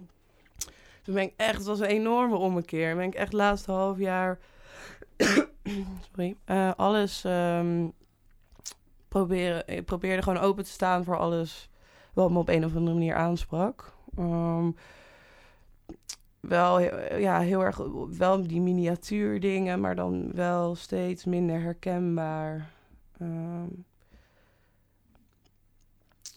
toen 1.10 1.18
ben 1.18 1.28
ik 1.28 1.34
echt, 1.36 1.56
het 1.56 1.66
was 1.66 1.80
een 1.80 1.86
enorme 1.86 2.36
ommekeer. 2.36 2.96
Ben 2.96 3.06
ik 3.06 3.14
echt 3.14 3.32
laatste 3.32 3.72
half 3.72 3.98
jaar 3.98 4.38
sorry, 6.10 6.36
eh, 6.44 6.72
alles 6.76 7.24
ehm, 7.24 7.88
proberen. 9.08 9.62
Ik 9.66 9.84
probeerde 9.84 10.22
gewoon 10.22 10.42
open 10.42 10.64
te 10.64 10.70
staan 10.70 11.04
voor 11.04 11.18
alles 11.18 11.70
wat 12.12 12.30
me 12.30 12.38
op 12.38 12.48
een 12.48 12.64
of 12.64 12.76
andere 12.76 12.96
manier 12.96 13.14
aansprak. 13.14 13.92
Ehm, 14.16 14.70
wel, 16.40 16.80
ja, 17.18 17.40
heel 17.40 17.64
erg 17.64 17.80
wel 18.18 18.46
die 18.46 18.60
miniatuur 18.60 19.40
dingen, 19.40 19.80
maar 19.80 19.94
dan 19.94 20.32
wel 20.32 20.74
steeds 20.74 21.24
minder 21.24 21.60
herkenbaar. 21.60 22.70
Ehm, 23.18 23.68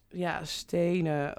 ja, 0.07 0.45
stenen. 0.45 1.33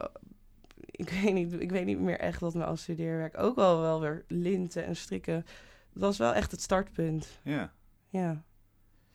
Ik 0.96 1.08
weet, 1.10 1.32
niet, 1.34 1.52
ik 1.52 1.70
weet 1.70 1.86
niet 1.86 1.98
meer 2.00 2.18
echt 2.18 2.40
wat 2.40 2.54
mijn 2.54 2.68
afstudeerwerk. 2.68 3.38
Ook 3.38 3.58
al 3.58 3.80
wel 3.80 4.00
weer 4.00 4.24
linten 4.28 4.84
en 4.84 4.96
strikken. 4.96 5.44
Dat 5.92 6.02
was 6.02 6.18
wel 6.18 6.34
echt 6.34 6.50
het 6.50 6.60
startpunt. 6.60 7.40
Ja. 7.42 7.72
Ja, 8.08 8.44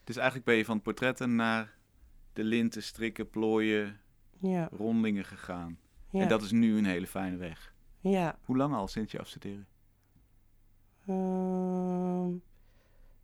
Dus 0.04 0.16
eigenlijk 0.16 0.46
ben 0.46 0.56
je 0.56 0.66
van 0.66 0.82
portretten 0.82 1.36
naar 1.36 1.78
de 2.34 2.44
linten, 2.44 2.84
strikken, 2.84 3.30
plooien, 3.30 4.00
ja, 4.40 4.70
rondingen 4.72 5.26
gegaan. 5.26 5.80
ja. 6.10 6.22
En 6.22 6.28
dat 6.28 6.42
is 6.42 6.52
nu 6.52 6.78
een 6.78 6.86
hele 6.86 7.08
fijne 7.08 7.38
weg. 7.38 7.74
ja. 8.00 8.38
Hoe 8.46 8.58
lang 8.58 8.74
al 8.74 8.88
sinds 8.88 9.12
je 9.12 9.20
afstuderen? 9.20 9.68
Ehm, 11.08 12.32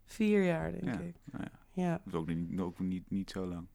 vier 0.06 0.44
jaar, 0.46 0.72
denk 0.72 0.84
Ja, 0.86 1.00
ik. 1.00 1.16
nou 1.32 1.44
ja. 1.44 1.60
Ja. 1.84 1.92
Dat 1.92 2.08
is 2.08 2.14
ook 2.14 2.28
niet, 2.28 2.60
ook 2.60 2.80
niet, 2.80 3.10
niet 3.10 3.30
zo 3.30 3.46
lang. 3.48 3.68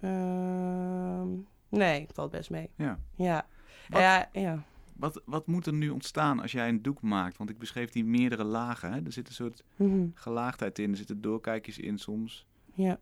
Ehm, 0.00 1.28
nee, 1.68 2.06
valt 2.12 2.30
best 2.30 2.50
mee. 2.50 2.70
Ja. 2.76 2.98
Ja. 3.16 3.46
Wat- 3.88 4.00
Ja, 4.00 4.28
ja. 4.32 4.62
Wat, 4.96 5.22
wat 5.24 5.46
moet 5.46 5.66
er 5.66 5.72
nu 5.72 5.88
ontstaan 5.90 6.40
als 6.40 6.52
jij 6.52 6.68
een 6.68 6.82
doek 6.82 7.00
maakt? 7.02 7.36
Want 7.36 7.50
ik 7.50 7.58
beschreef 7.58 7.90
die 7.90 8.04
meerdere 8.04 8.44
lagen. 8.44 8.92
Hè? 8.92 9.00
Er 9.04 9.12
zit 9.12 9.28
een 9.28 9.34
soort 9.34 9.62
Mhm. 9.76 10.06
gelaagdheid 10.14 10.78
in. 10.78 10.90
Er 10.90 10.96
zitten 10.96 11.20
doorkijkjes 11.20 11.78
in 11.78 11.98
soms. 11.98 12.46
Ja. 12.74 12.98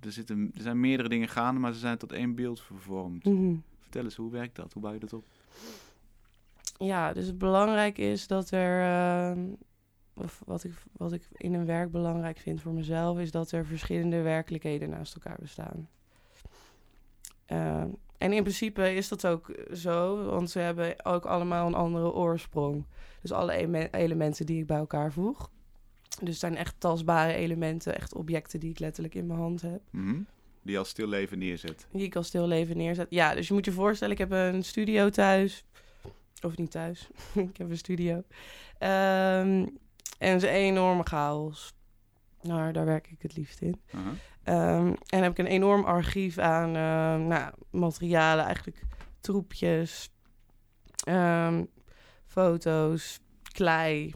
Er, 0.00 0.12
zitten, 0.12 0.50
er 0.54 0.60
zijn 0.62 0.80
meerdere 0.80 1.08
dingen 1.08 1.28
gaande, 1.28 1.60
maar 1.60 1.72
ze 1.72 1.78
zijn 1.78 1.98
tot 1.98 2.12
één 2.12 2.34
beeld 2.34 2.60
vervormd. 2.60 3.24
Mhm. 3.24 3.54
Vertel 3.80 4.04
eens, 4.04 4.16
hoe 4.16 4.30
werkt 4.30 4.56
dat? 4.56 4.72
Hoe 4.72 4.82
bouw 4.82 4.92
je 4.92 4.98
dat 5.00 5.12
op? 5.12 5.24
Ja, 6.78 7.12
dus 7.12 7.26
het 7.26 7.38
belangrijk 7.38 7.98
is 7.98 8.26
dat 8.26 8.50
er... 8.50 8.82
ehm, 8.82 9.40
of 10.14 10.42
wat 10.46 10.64
ik, 10.64 10.72
wat 10.92 11.12
ik 11.12 11.28
in 11.32 11.54
een 11.54 11.66
werk 11.66 11.90
belangrijk 11.90 12.38
vind 12.38 12.60
voor 12.60 12.72
mezelf... 12.72 13.18
is 13.18 13.30
dat 13.30 13.50
er 13.50 13.66
verschillende 13.66 14.20
werkelijkheden 14.22 14.90
naast 14.90 15.14
elkaar 15.14 15.36
bestaan. 15.40 15.88
Ehm, 17.46 17.88
en 18.20 18.32
in 18.32 18.42
principe 18.42 18.94
is 18.94 19.08
dat 19.08 19.26
ook 19.26 19.54
zo, 19.74 20.24
want 20.24 20.50
ze 20.50 20.58
hebben 20.58 21.04
ook 21.04 21.24
allemaal 21.26 21.66
een 21.66 21.74
andere 21.74 22.12
oorsprong. 22.12 22.84
Dus 23.20 23.32
alle 23.32 23.52
eme- 23.52 23.88
elementen 23.90 24.46
die 24.46 24.60
ik 24.60 24.66
bij 24.66 24.76
elkaar 24.76 25.12
voeg. 25.12 25.50
Dus 26.18 26.28
het 26.28 26.38
zijn 26.38 26.56
echt 26.56 26.74
tastbare 26.78 27.32
elementen, 27.32 27.96
echt 27.96 28.14
objecten 28.14 28.60
die 28.60 28.70
ik 28.70 28.78
letterlijk 28.78 29.14
in 29.14 29.26
mijn 29.26 29.38
hand 29.38 29.62
heb. 29.62 29.80
Mhm. 29.90 30.20
Die 30.62 30.78
als 30.78 30.88
stil 30.88 31.08
leven 31.08 31.38
neerzet. 31.38 31.86
Die 31.92 32.02
ik 32.04 32.16
al 32.16 32.22
stil 32.22 32.46
leven 32.46 32.76
neerzet. 32.76 33.06
Ja, 33.10 33.34
dus 33.34 33.48
je 33.48 33.54
moet 33.54 33.64
je 33.64 33.72
voorstellen, 33.72 34.12
ik 34.14 34.18
heb 34.18 34.30
een 34.30 34.64
studio 34.64 35.08
thuis. 35.08 35.64
Of 36.42 36.56
niet 36.56 36.70
thuis. 36.70 37.08
ik 37.50 37.56
heb 37.56 37.70
een 37.70 37.76
studio. 37.78 38.22
Ehm, 38.78 39.66
en 40.18 40.32
het 40.32 40.42
is 40.42 40.48
een 40.48 40.54
enorme 40.54 41.02
chaos. 41.02 41.72
Nou, 42.42 42.72
daar 42.72 42.84
werk 42.84 43.10
ik 43.10 43.22
het 43.22 43.36
liefst 43.36 43.60
in. 43.60 43.80
Aha. 43.94 44.10
Ehm, 44.42 44.94
en 45.06 45.22
heb 45.22 45.30
ik 45.32 45.38
een 45.38 45.46
enorm 45.46 45.84
archief 45.84 46.38
aan 46.38 46.76
ehm, 46.76 47.26
nou, 47.26 47.52
materialen, 47.70 48.44
eigenlijk 48.44 48.82
troepjes, 49.20 50.10
ehm, 51.04 51.64
foto's, 52.26 53.20
klei. 53.52 54.14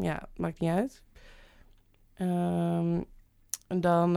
Ja, 0.00 0.28
maakt 0.36 0.60
niet 0.60 0.70
uit. 0.70 1.02
En 3.68 3.80
dan 3.80 4.12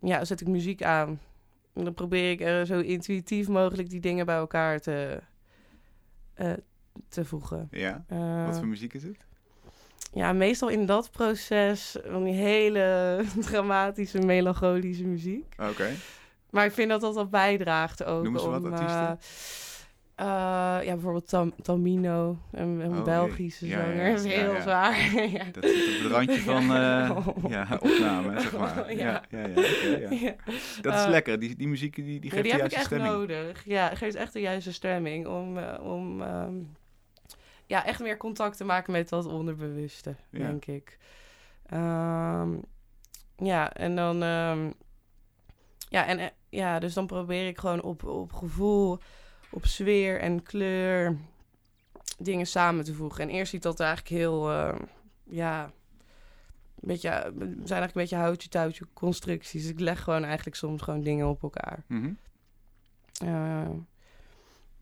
ja, 0.00 0.24
zet 0.24 0.40
ik 0.40 0.46
muziek 0.48 0.82
aan. 0.82 1.20
En 1.72 1.84
dan 1.84 1.94
probeer 1.94 2.30
ik 2.30 2.40
er 2.40 2.66
zo 2.66 2.80
intuïtief 2.80 3.48
mogelijk 3.48 3.90
die 3.90 4.00
dingen 4.00 4.26
bij 4.26 4.36
elkaar 4.36 4.80
te, 4.80 5.22
eh, 6.34 6.52
te 7.08 7.24
voegen. 7.24 7.68
Ja. 7.70 8.04
Eh, 8.08 8.46
Wat 8.46 8.58
voor 8.58 8.66
muziek 8.66 8.94
is 8.94 9.02
het? 9.02 9.16
Ja, 10.14 10.32
meestal 10.32 10.68
in 10.68 10.86
dat 10.86 11.10
proces 11.10 11.96
van 12.06 12.24
die 12.24 12.34
hele 12.34 13.20
dramatische, 13.50 14.18
melancholische 14.18 15.04
muziek. 15.04 15.54
Oké. 15.70 15.88
Maar 16.50 16.64
ik 16.64 16.72
vind 16.72 16.90
dat 16.90 17.00
dat 17.00 17.14
wel 17.14 17.28
bijdraagt 17.28 18.04
ook. 18.04 18.22
Noem 18.24 18.34
eens 18.34 18.44
wat 18.44 18.64
om, 18.64 18.72
artiesten. 18.72 19.18
eh, 20.14 20.26
eh, 20.26 20.84
ja, 20.84 20.92
bijvoorbeeld 20.92 21.28
Tam, 21.28 21.52
Tamino, 21.62 22.38
een, 22.52 22.80
een 22.80 22.98
Oh, 22.98 23.04
Belgische. 23.04 23.66
Ja, 23.66 23.78
zanger. 23.80 23.96
ja, 24.06 24.10
Dat 24.14 24.24
is 24.24 24.32
heel 24.32 24.60
zwaar. 24.60 24.96
ja. 25.38 25.44
Dat 25.52 25.64
zit 25.64 25.96
op 25.96 26.02
het 26.02 26.12
randje 26.12 26.40
van 26.52 26.62
eh, 26.62 27.26
ja, 27.48 27.66
opname, 27.80 28.40
zeg 28.40 28.56
maar. 28.58 28.94
Ja. 28.94 29.22
Ja, 29.30 29.46
ja. 30.10 30.34
Dat 30.80 30.94
is 30.94 31.06
lekker. 31.06 31.38
Die, 31.38 31.56
die 31.56 31.68
muziek 31.68 31.94
die, 31.94 32.20
die 32.20 32.30
geeft 32.30 32.42
die 32.42 32.52
de 32.52 32.58
heb 32.58 32.66
ik 32.66 32.72
juiste 32.72 32.76
echt 32.76 32.86
stemming. 32.86 33.12
nodig. 33.12 33.62
Ja, 33.64 33.94
geeft 33.94 34.14
echt 34.14 34.32
de 34.32 34.40
juiste 34.40 34.72
stemming 34.72 35.26
om, 35.26 35.58
om 35.82 36.22
ehm, 36.22 36.54
ja, 37.66 37.84
echt 37.84 38.00
meer 38.00 38.16
contact 38.16 38.56
te 38.56 38.64
maken 38.64 38.92
met 38.92 39.08
dat 39.08 39.26
onderbewuste, 39.26 40.14
Ja. 40.30 40.38
denk 40.38 40.64
ik. 40.66 40.98
Ehm, 41.66 42.56
ja, 43.36 43.72
en 43.72 43.96
dan, 43.96 44.22
ehm, 44.22 44.70
ja, 45.88 46.06
en, 46.06 46.18
eh, 46.18 46.26
ja, 46.48 46.78
dus 46.78 46.94
dan 46.94 47.06
probeer 47.06 47.46
ik 47.46 47.58
gewoon 47.58 47.82
op, 47.82 48.04
op 48.04 48.32
gevoel, 48.32 48.98
op 49.50 49.64
sfeer 49.66 50.20
en 50.20 50.42
kleur 50.42 51.16
dingen 52.18 52.46
samen 52.46 52.84
te 52.84 52.94
voegen. 52.94 53.22
En 53.22 53.28
eerst 53.30 53.50
ziet 53.50 53.62
dat 53.62 53.80
eigenlijk 53.80 54.08
heel, 54.10 54.50
ehm, 54.50 54.82
ja, 55.24 55.64
een 55.64 56.88
beetje, 56.88 57.08
het 57.08 57.32
zijn 57.34 57.48
eigenlijk 57.48 57.84
een 57.84 57.90
beetje 58.00 58.16
houtje-touwtje 58.16 58.86
constructies. 58.92 59.66
Ik 59.68 59.80
leg 59.80 60.02
gewoon 60.02 60.24
eigenlijk 60.24 60.56
soms 60.56 60.82
gewoon 60.82 61.00
dingen 61.02 61.28
op 61.28 61.42
elkaar. 61.42 61.84
Uh, 63.24 63.68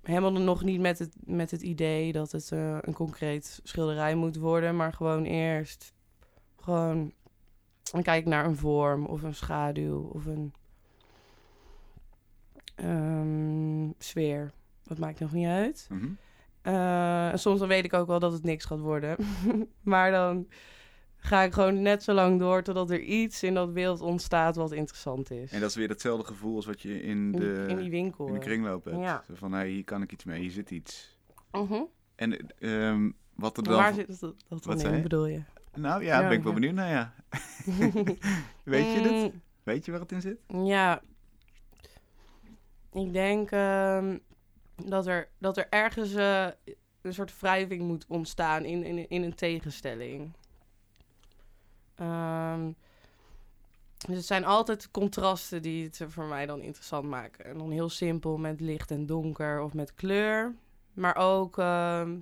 helemaal 0.02 0.32
nog 0.32 0.62
niet 0.62 0.80
met 0.80 0.98
het, 0.98 1.14
met 1.24 1.50
het 1.50 1.62
idee 1.62 2.12
dat 2.12 2.32
het 2.32 2.52
eh, 2.52 2.78
een 2.80 2.94
concreet 2.94 3.60
schilderij 3.62 4.14
moet 4.14 4.36
worden, 4.36 4.76
maar 4.76 4.92
gewoon 4.92 5.24
eerst 5.24 5.94
gewoon 6.56 7.12
dan 7.90 8.02
kijk 8.02 8.24
naar 8.26 8.44
een 8.44 8.56
vorm 8.56 9.06
of 9.06 9.22
een 9.22 9.34
schaduw 9.34 10.08
of 10.12 10.26
een 10.26 10.52
ehm, 12.74 13.90
sfeer. 13.98 14.52
Dat 14.82 14.98
maakt 14.98 15.20
nog 15.20 15.32
niet 15.32 15.46
uit. 15.46 15.86
Mhm. 15.90 16.08
Eh, 16.62 17.28
en 17.28 17.38
soms 17.38 17.58
dan 17.58 17.68
weet 17.68 17.84
ik 17.84 17.92
ook 17.92 18.06
wel 18.06 18.18
dat 18.18 18.32
het 18.32 18.42
niks 18.42 18.64
gaat 18.64 18.80
worden. 18.80 19.16
maar 19.92 20.10
dan 20.10 20.46
ga 21.24 21.42
ik 21.42 21.52
gewoon 21.52 21.82
net 21.82 22.02
zo 22.02 22.12
lang 22.12 22.38
door 22.38 22.62
totdat 22.62 22.90
er 22.90 23.00
iets 23.00 23.42
in 23.42 23.54
dat 23.54 23.74
beeld 23.74 24.00
ontstaat 24.00 24.56
wat 24.56 24.72
interessant 24.72 25.30
is. 25.30 25.52
En 25.52 25.60
dat 25.60 25.68
is 25.68 25.76
weer 25.76 25.88
hetzelfde 25.88 26.26
gevoel 26.26 26.56
als 26.56 26.66
wat 26.66 26.80
je 26.80 27.02
in 27.02 27.32
de, 27.32 27.64
in 27.68 27.76
die 27.76 27.90
winkel. 27.90 28.26
in 28.26 28.32
de 28.32 28.38
hè. 28.38 28.44
kringloop 28.44 28.84
hebt. 28.84 28.96
Ja. 28.96 29.22
Zo 29.26 29.34
van, 29.34 29.52
hey, 29.52 29.68
hier 29.68 29.84
kan 29.84 30.02
ik 30.02 30.12
iets 30.12 30.24
mee, 30.24 30.40
hier 30.40 30.50
zit 30.50 30.70
iets. 30.70 31.18
Mhm. 31.52 31.82
En 32.14 32.36
ehm, 32.58 33.10
wat 33.34 33.56
er 33.56 33.62
dan... 33.62 33.74
waar 33.74 33.94
zit 33.94 34.20
dat, 34.20 34.34
dat 34.48 34.64
Wat 34.64 34.82
in, 34.82 35.02
bedoel 35.02 35.26
je? 35.26 35.42
Nou 35.74 36.04
ja, 36.04 36.20
Ja, 36.20 36.28
ben 36.28 36.36
ik 36.36 36.44
wel 36.44 36.52
benieuwd 36.52 36.74
naar, 36.74 36.90
ja. 36.90 37.14
Weet 38.64 38.94
je 38.94 39.00
dit? 39.02 39.32
Mm, 39.32 39.40
Weet 39.62 39.84
je 39.84 39.90
waar 39.90 40.00
het 40.00 40.12
in 40.12 40.20
zit? 40.20 40.38
Ja. 40.46 41.02
Ik 42.92 43.12
denk 43.12 43.50
ehm, 43.50 44.18
dat, 44.86 45.06
er, 45.06 45.28
dat 45.38 45.56
er 45.56 45.66
ergens 45.70 46.14
eh, 46.14 46.46
een 47.02 47.14
soort 47.14 47.40
wrijving 47.40 47.82
moet 47.82 48.06
ontstaan 48.08 48.64
in, 48.64 48.84
in, 48.84 49.08
in 49.08 49.22
een 49.22 49.34
tegenstelling. 49.34 50.32
Ehm, 52.02 52.72
dus 54.06 54.16
het 54.16 54.24
zijn 54.24 54.44
altijd 54.44 54.90
contrasten 54.90 55.62
die 55.62 55.84
het 55.84 56.00
voor 56.08 56.24
mij 56.24 56.46
dan 56.46 56.60
interessant 56.60 57.08
maken. 57.08 57.44
En 57.44 57.58
dan 57.58 57.70
heel 57.70 57.88
simpel 57.88 58.38
met 58.38 58.60
licht 58.60 58.90
en 58.90 59.06
donker 59.06 59.62
of 59.62 59.74
met 59.74 59.94
kleur. 59.94 60.54
Maar 60.92 61.16
ook 61.16 61.58
ehm, 61.58 62.18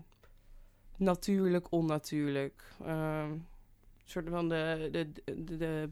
natuurlijk, 0.96 1.66
onnatuurlijk. 1.70 2.62
Een 2.84 3.46
soort 4.04 4.28
van 4.28 4.48
de, 4.48 4.88
de, 4.92 5.12
de, 5.24 5.90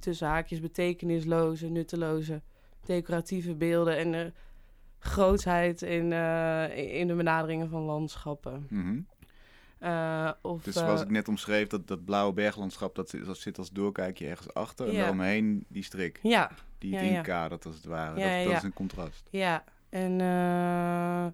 de, 0.00 0.60
betekenisloze, 0.60 1.68
nutteloze, 1.68 2.42
decoratieve 2.84 3.54
beelden 3.54 3.96
en 3.96 4.12
de 4.12 4.32
grootsheid 4.98 5.82
in, 5.82 6.12
eh, 6.12 6.98
in 7.00 7.06
de 7.06 7.14
benaderingen 7.14 7.68
van 7.68 7.82
landschappen. 7.82 8.66
Mhm. 8.70 9.00
Eh, 9.82 10.30
of, 10.42 10.62
Dus 10.62 10.74
zoals 10.74 11.00
eh, 11.00 11.06
ik 11.06 11.12
net 11.12 11.28
omschreef, 11.28 11.66
dat, 11.68 11.88
dat 11.88 12.04
blauwe 12.04 12.32
berglandschap, 12.32 12.94
dat, 12.94 13.08
zit- 13.08 13.24
dat 13.26 13.36
zit 13.36 13.58
als 13.58 13.70
doorkijkje 13.70 14.26
ergens 14.28 14.54
achter. 14.54 14.88
En 14.88 14.94
daaromheen 14.94 15.64
die 15.68 15.82
strik, 15.84 16.18
Ja, 16.22 16.50
die 16.78 16.96
het 16.96 17.04
inkadert 17.16 17.66
als 17.66 17.74
het 17.74 17.84
ware. 17.84 18.14
Dat, 18.20 18.44
dat 18.48 18.56
is 18.56 18.62
een 18.62 18.72
contrast. 18.72 19.22
ja. 19.30 19.64
En 19.88 20.20
eh, 20.20 21.26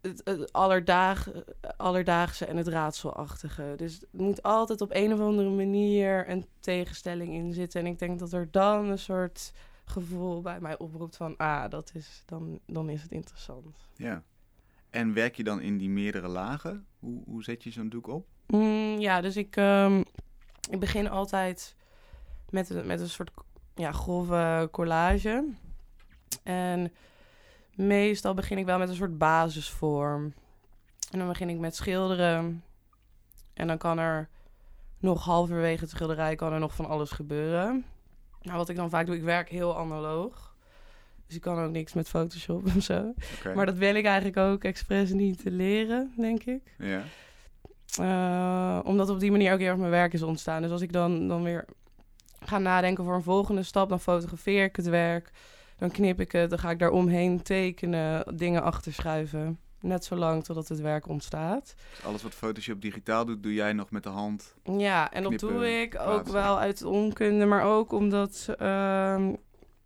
het, 0.00 0.20
het 0.24 0.52
allerdaag, 0.52 1.28
alledaagse 1.76 2.44
en 2.46 2.56
het 2.56 2.68
raadselachtige. 2.68 3.74
Dus 3.76 3.94
het 3.94 4.06
moet 4.12 4.42
altijd 4.42 4.80
op 4.80 4.90
een 4.92 5.12
of 5.12 5.20
andere 5.20 5.48
manier 5.50 6.28
een 6.30 6.46
tegenstelling 6.60 7.32
in 7.34 7.52
zitten. 7.52 7.80
En 7.80 7.86
ik 7.86 7.98
denk 7.98 8.18
dat 8.18 8.32
er 8.32 8.48
dan 8.50 8.88
een 8.88 8.98
soort 8.98 9.52
gevoel 9.84 10.40
bij 10.40 10.60
mij 10.60 10.78
oproept 10.78 11.16
van... 11.16 11.36
ah, 11.36 11.70
dat 11.70 11.90
is, 11.94 12.22
dan, 12.26 12.60
dan 12.66 12.88
is 12.88 13.02
het 13.02 13.10
interessant. 13.12 13.76
Ja. 13.96 14.22
En 14.94 15.12
werk 15.14 15.36
je 15.36 15.44
dan 15.44 15.60
in 15.60 15.78
die 15.78 15.88
meerdere 15.88 16.28
lagen? 16.28 16.86
Hoe, 16.98 17.22
hoe 17.26 17.42
zet 17.42 17.62
je 17.64 17.70
zo'n 17.70 17.88
doek 17.88 18.06
op? 18.06 18.26
Mm, 18.46 18.98
ja, 18.98 19.20
dus 19.20 19.36
ik, 19.36 19.56
ehm, 19.56 20.02
ik 20.70 20.80
begin 20.80 21.08
altijd 21.08 21.76
met, 22.50 22.70
een- 22.70 22.86
met 22.86 23.00
een 23.00 23.08
soort 23.08 23.30
ja, 23.74 23.92
grove 23.92 24.68
collage. 24.72 25.44
En 26.42 26.92
meestal 27.74 28.34
begin 28.34 28.58
ik 28.58 28.64
wel 28.64 28.78
met 28.78 28.88
een 28.88 28.94
soort 28.94 29.18
basisvorm. 29.18 30.34
En 31.10 31.18
dan 31.18 31.28
begin 31.28 31.48
ik 31.48 31.58
met 31.58 31.76
schilderen. 31.76 32.62
En 33.54 33.66
dan 33.66 33.78
kan 33.78 33.98
er 33.98 34.28
nog 34.98 35.24
halverwege 35.24 35.80
het 35.80 35.90
schilderij 35.90 36.34
kan 36.34 36.52
er 36.52 36.58
nog 36.60 36.74
van 36.74 36.86
alles 36.86 37.10
gebeuren. 37.10 37.84
Nou, 38.42 38.56
wat 38.58 38.68
ik 38.68 38.76
dan 38.76 38.90
vaak 38.90 39.06
doe, 39.06 39.16
ik 39.16 39.22
werk 39.22 39.48
heel 39.48 39.78
analoog. 39.78 40.53
Dus 41.26 41.36
ik 41.36 41.42
kan 41.42 41.58
ook 41.58 41.70
niks 41.70 41.92
met 41.92 42.08
Photoshop 42.08 42.66
of 42.76 42.82
zo. 42.82 43.14
Maar 43.54 43.66
dat 43.66 43.76
wil 43.76 43.94
ik 43.94 44.04
eigenlijk 44.04 44.36
ook 44.36 44.64
expres 44.64 45.12
niet 45.12 45.40
leren, 45.44 46.12
denk 46.16 46.42
ik. 46.42 46.74
Ja. 46.78 47.02
Eh, 47.98 48.86
omdat 48.86 49.10
op 49.10 49.20
die 49.20 49.30
manier 49.30 49.52
ook 49.52 49.58
heel 49.58 49.68
erg 49.68 49.78
mijn 49.78 49.90
werk 49.90 50.12
is 50.12 50.22
ontstaan. 50.22 50.62
Dus 50.62 50.70
als 50.70 50.80
ik 50.80 50.92
dan, 50.92 51.28
dan 51.28 51.42
weer 51.42 51.64
ga 52.40 52.58
nadenken 52.58 53.04
voor 53.04 53.14
een 53.14 53.22
volgende 53.22 53.62
stap, 53.62 53.88
dan 53.88 54.00
fotografeer 54.00 54.64
ik 54.64 54.76
het 54.76 54.86
werk. 54.86 55.30
Dan 55.78 55.90
knip 55.90 56.20
ik 56.20 56.32
het, 56.32 56.50
dan 56.50 56.58
ga 56.58 56.70
ik 56.70 56.78
daar 56.78 56.90
omheen 56.90 57.42
tekenen, 57.42 58.36
dingen 58.36 58.62
achterschuiven. 58.62 59.58
Net 59.80 60.04
zolang 60.04 60.44
totdat 60.44 60.68
het 60.68 60.80
werk 60.80 61.08
ontstaat. 61.08 61.74
Dus 61.90 62.04
alles 62.04 62.22
wat 62.22 62.34
Photoshop 62.34 62.80
digitaal 62.80 63.24
doet, 63.24 63.42
doe 63.42 63.54
jij 63.54 63.72
nog 63.72 63.90
met 63.90 64.02
de 64.02 64.08
hand. 64.08 64.54
Ja, 64.76 65.12
en 65.12 65.22
dat 65.22 65.38
doe 65.38 65.80
ik 65.80 65.98
ook 66.00 66.26
wel 66.26 66.58
uit 66.58 66.82
onkunde, 66.82 67.44
maar 67.44 67.62
ook 67.64 67.92
omdat 67.92 68.48
ehm, 68.58 69.32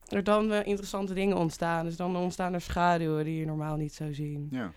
er 0.09 0.25
dan 0.25 0.49
wel 0.49 0.63
interessante 0.63 1.15
dingen 1.15 1.37
ontstaan. 1.37 1.85
Dus 1.85 1.97
dan 1.97 2.17
ontstaan 2.17 2.55
er 2.55 2.61
schaduwen 2.61 3.25
die 3.25 3.39
je 3.39 3.47
normaal 3.47 3.77
niet 3.77 3.95
zou 3.95 4.15
zien. 4.15 4.49
Ja. 4.51 4.73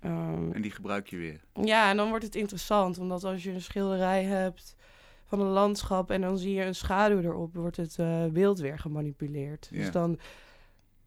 Ehm, 0.00 0.52
En 0.52 0.62
die 0.62 0.70
gebruik 0.70 1.08
je 1.08 1.16
weer. 1.16 1.40
Ja, 1.64 1.90
en 1.90 1.96
dan 1.96 2.08
wordt 2.08 2.24
het 2.24 2.34
interessant. 2.34 2.98
Omdat 2.98 3.24
als 3.24 3.42
je 3.42 3.52
een 3.52 3.60
schilderij 3.60 4.24
hebt 4.24 4.76
van 5.24 5.40
een 5.40 5.46
landschap 5.46 6.10
en 6.10 6.20
dan 6.20 6.38
zie 6.38 6.54
je 6.54 6.64
een 6.64 6.74
schaduw 6.74 7.18
erop, 7.20 7.54
wordt 7.54 7.76
het 7.76 7.98
eh, 7.98 8.26
beeld 8.26 8.58
weer 8.58 8.78
gemanipuleerd. 8.78 9.68
Ja. 9.70 9.78
Dus 9.78 9.90
dan, 9.90 10.18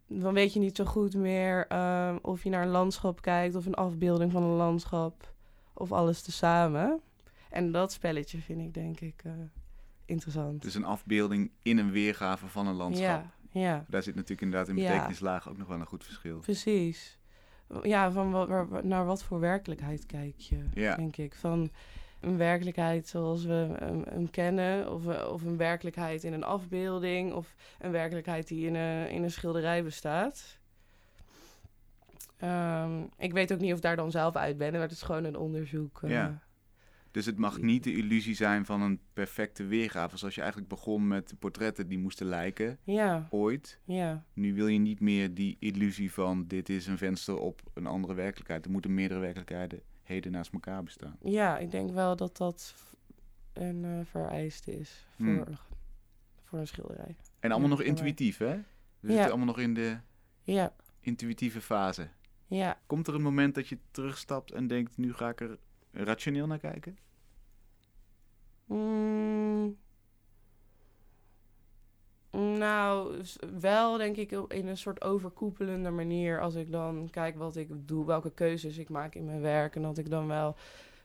dan 0.08 0.34
weet 0.34 0.54
je 0.54 0.60
niet 0.60 0.75
zo 0.75 0.86
goed 0.86 1.16
meer 1.16 1.68
ehm, 1.68 2.18
of 2.22 2.44
je 2.44 2.50
naar 2.50 2.63
een 2.63 2.70
landschap 2.70 3.22
kijkt 3.22 3.56
of 3.56 3.66
een 3.66 3.74
afbeelding 3.74 4.32
van 4.32 4.44
een 4.44 4.56
landschap 4.56 5.34
of 5.74 5.92
alles 5.92 6.22
tezamen. 6.22 7.00
En 7.50 7.72
dat 7.72 7.92
spelletje 7.92 8.38
vind 8.38 8.62
ik 8.62 8.74
denk 8.74 9.00
ik 9.00 9.22
eh, 9.24 9.32
interessant. 10.05 10.62
Dus 10.62 10.75
een 10.75 10.83
afbeelding 10.86 11.51
in 11.62 11.77
een 11.77 11.91
weergave 11.91 12.48
van 12.48 12.67
een 12.67 12.75
landschap. 12.75 13.25
Ja, 13.51 13.62
ja. 13.62 13.86
Daar 13.88 14.03
zit 14.03 14.15
natuurlijk 14.15 14.41
inderdaad 14.41 14.67
in 14.69 14.75
betekenislaag 14.75 15.50
ook 15.50 15.57
nog 15.57 15.67
wel 15.67 15.79
een 15.79 15.86
goed 15.86 16.03
verschil. 16.03 16.39
Precies. 16.39 17.17
Ja, 17.83 18.12
van 18.12 18.31
wat, 18.31 18.83
naar 18.83 19.05
wat 19.05 19.24
voor 19.24 19.39
werkelijkheid 19.39 20.05
kijk 20.05 20.39
je, 20.39 20.63
Ja. 20.74 20.95
denk 20.95 21.17
ik. 21.17 21.36
Van 21.36 21.69
een 22.19 22.38
werkelijkheid 22.38 23.07
zoals 23.07 23.43
we 23.45 23.75
hem, 24.10 24.29
kennen, 24.29 24.91
of, 24.91 25.07
eh, 25.07 25.29
of 25.31 25.41
een 25.43 25.57
werkelijkheid 25.57 26.24
in 26.24 26.33
een 26.33 26.43
afbeelding, 26.43 27.33
of 27.33 27.55
een 27.79 27.91
werkelijkheid 27.91 28.48
die 28.48 28.67
in 28.67 28.75
een, 28.75 29.10
in 29.10 29.24
een 29.24 29.31
schilderij 29.31 29.83
bestaat. 29.83 30.57
Ehm, 32.38 33.01
ik 33.17 33.33
weet 33.33 33.53
ook 33.53 33.60
niet 33.60 33.72
of 33.72 33.77
ik 33.77 33.83
daar 33.83 33.95
dan 33.95 34.12
zelf 34.12 34.36
uit 34.36 34.57
ben, 34.57 34.72
maar 34.72 34.81
het 34.81 34.91
is 34.91 35.01
gewoon 35.01 35.24
een 35.24 35.38
onderzoek. 35.38 36.00
eh. 36.03 36.10
Ja. 36.10 36.41
Dus 37.13 37.25
het 37.25 37.38
mag 37.38 37.62
niet 37.62 37.84
de 37.84 37.93
illusie 37.93 38.36
zijn 38.36 38.65
van 38.65 38.82
een 38.82 39.00
perfecte 39.13 39.63
weergave. 39.65 40.17
Zoals 40.17 40.36
je 40.36 40.41
eigenlijk 40.41 40.70
begon 40.70 41.08
met 41.08 41.29
de 41.29 41.36
portretten 41.36 41.88
die 41.88 41.98
moesten 41.98 42.25
lijken, 42.27 42.77
ja, 42.84 43.27
ooit. 43.29 43.79
ja. 43.84 44.25
Nu 44.34 44.53
wil 44.53 44.67
je 44.67 44.79
niet 44.79 45.00
meer 45.00 45.34
die 45.34 45.58
illusie 45.60 46.12
van 46.12 46.48
dit 46.48 46.70
is 46.70 46.88
een 46.88 46.98
venster 46.98 47.38
op 47.38 47.62
een 47.74 47.86
andere 47.88 48.13
werkelijkheid. 48.13 48.65
Er 48.65 48.72
moeten 48.72 48.93
meerdere 48.93 49.20
werkelijkheden 49.20 49.82
heden 50.03 50.32
naast 50.32 50.53
elkaar 50.53 50.84
bestaan. 50.84 51.17
Ja, 51.22 51.58
ik 51.58 51.72
denk 51.72 51.91
wel 51.91 52.15
dat 52.15 52.38
dat 52.38 52.75
een 53.53 53.86
eh, 53.86 54.00
vereiste 54.05 54.79
is 54.79 55.05
voor, 55.15 55.25
Hmm. 55.25 55.43
voor 56.43 56.60
een 56.60 56.67
schilderij. 56.67 57.15
En 57.39 57.51
allemaal 57.51 57.70
Ja, 57.70 57.75
nog 57.75 57.86
intuïtief, 57.86 58.38
hè? 58.38 58.55
We 59.00 59.08
Ja. 59.08 59.10
zitten 59.10 59.27
allemaal 59.27 59.46
nog 59.46 59.60
in 59.60 59.74
de 59.74 59.98
Ja, 60.44 60.74
intuïtieve 61.00 61.61
fase. 61.61 62.07
ja. 62.48 62.79
Komt 62.85 63.07
er 63.07 63.16
een 63.16 63.22
moment 63.22 63.55
dat 63.55 63.68
je 63.68 63.77
terugstapt 63.92 64.51
en 64.51 64.68
denkt, 64.68 64.98
nu 64.98 65.14
ga 65.14 65.29
ik 65.29 65.42
er 65.42 65.57
rationeel 65.94 66.48
naar 66.48 66.60
kijken? 66.60 66.98
Mm. 68.66 69.77
Nou, 72.32 73.22
wel 73.60 73.98
denk 73.98 74.16
ik 74.16 74.32
in 74.32 74.68
een 74.68 74.77
soort 74.77 75.03
overkoepelende 75.03 75.90
manier. 75.90 76.42
Als 76.42 76.56
ik 76.56 76.72
dan 76.72 77.08
kijk 77.12 77.38
wat 77.38 77.56
ik 77.56 77.70
doe, 77.88 78.06
welke 78.06 78.32
keuzes 78.32 78.77
ik 78.77 78.90
maak 78.90 79.16
in 79.16 79.25
mijn 79.25 79.42
werk. 79.42 79.75
En 79.75 79.82
dat 79.82 79.98
ik 79.98 80.10
dan 80.10 80.27
wel 80.27 80.56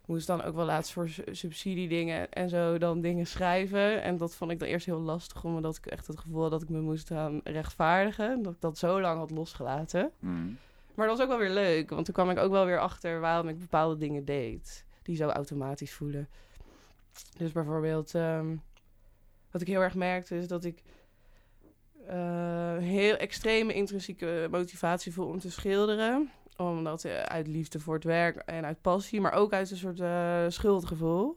moest 0.06 0.26
dan 0.26 0.42
ook 0.42 0.54
wel 0.54 0.64
laatst 0.64 0.92
voor 0.92 1.08
su- 1.08 1.34
subsidiedingen 1.34 2.30
en 2.30 2.48
zo 2.48 2.78
dan 2.78 3.00
dingen 3.00 3.26
schrijven. 3.26 4.02
En 4.02 4.16
dat 4.16 4.34
vond 4.34 4.50
ik 4.50 4.58
dan 4.58 4.68
eerst 4.68 4.86
heel 4.86 5.00
lastig, 5.00 5.44
omdat 5.44 5.76
ik 5.76 5.86
echt 5.86 6.06
het 6.06 6.18
gevoel 6.18 6.42
had 6.42 6.50
dat 6.50 6.62
ik 6.62 6.68
me 6.68 6.80
moest 6.80 7.08
gaan 7.08 7.40
rechtvaardigen. 7.44 8.42
Dat 8.42 8.52
ik 8.52 8.60
dat 8.60 8.78
zo 8.78 9.00
lang 9.00 9.18
had 9.18 9.30
losgelaten. 9.30 10.10
Hmm. 10.18 10.58
Maar 10.98 11.06
dat 11.06 11.16
was 11.16 11.26
ook 11.26 11.32
wel 11.32 11.46
weer 11.46 11.54
leuk, 11.54 11.90
want 11.90 12.04
toen 12.04 12.14
kwam 12.14 12.30
ik 12.30 12.38
ook 12.38 12.50
wel 12.50 12.64
weer 12.66 12.78
achter 12.78 13.20
waarom 13.20 13.48
ik 13.48 13.58
bepaalde 13.58 13.96
dingen 13.96 14.24
deed. 14.24 14.84
Die 15.02 15.16
zo 15.16 15.28
automatisch 15.28 15.92
voelen. 15.94 16.28
Dus 17.36 17.52
bijvoorbeeld, 17.52 18.14
ehm, 18.14 18.56
wat 19.50 19.60
ik 19.60 19.66
heel 19.66 19.80
erg 19.80 19.94
merkte 19.94 20.36
is 20.36 20.48
dat 20.48 20.64
ik 20.64 20.82
eh, 22.06 22.76
heel 22.76 23.16
extreme 23.16 23.72
intrinsieke 23.74 24.48
motivatie 24.50 25.12
voel 25.12 25.26
om 25.26 25.38
te 25.38 25.50
schilderen. 25.50 26.30
Omdat 26.56 27.04
eh, 27.04 27.22
uit 27.22 27.46
liefde 27.46 27.80
voor 27.80 27.94
het 27.94 28.04
werk 28.04 28.36
en 28.36 28.64
uit 28.64 28.80
passie, 28.80 29.20
maar 29.20 29.32
ook 29.32 29.52
uit 29.52 29.70
een 29.70 29.76
soort 29.76 30.00
eh, 30.00 30.44
schuldgevoel. 30.48 31.36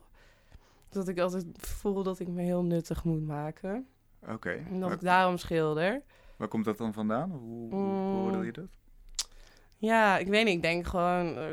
Dat 0.90 1.08
ik 1.08 1.20
altijd 1.20 1.46
voel 1.58 2.04
dat 2.04 2.20
ik 2.20 2.28
me 2.28 2.42
heel 2.42 2.64
nuttig 2.64 3.04
moet 3.04 3.26
maken. 3.28 3.88
Oké. 4.28 4.50
En 4.52 4.72
dat 4.80 4.82
Waar, 4.90 4.92
ik 4.98 5.02
daarom 5.02 5.38
schilder. 5.38 6.02
waar 6.38 6.48
komt 6.48 6.66
dat 6.66 6.78
dan 6.78 6.94
vandaan? 6.94 7.32
Hoe, 7.32 7.74
hoe 7.76 8.32
Mm. 8.32 8.44
je 8.44 8.52
dat? 8.52 8.66
Ja, 9.82 10.18
ik 10.18 10.28
weet 10.28 10.46
niet. 10.46 10.56
Ik 10.56 10.62
denk 10.62 10.88
gewoon 10.88 11.38
eh, 11.38 11.52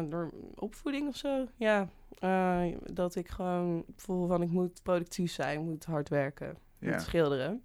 eh, 0.00 0.10
door 0.10 0.30
opvoeding 0.54 1.08
of 1.08 1.16
zo. 1.16 1.46
Ja, 1.56 1.88
eh, 2.18 2.62
dat 2.92 3.14
ik 3.14 3.28
gewoon 3.28 3.84
voel 3.96 4.26
van 4.26 4.42
ik 4.42 4.50
moet 4.50 4.82
productief 4.82 5.32
zijn, 5.32 5.60
moet 5.64 5.84
hard 5.84 6.08
werken, 6.08 6.56
Ja. 6.78 6.90
moet 6.90 7.02
schilderen. 7.02 7.62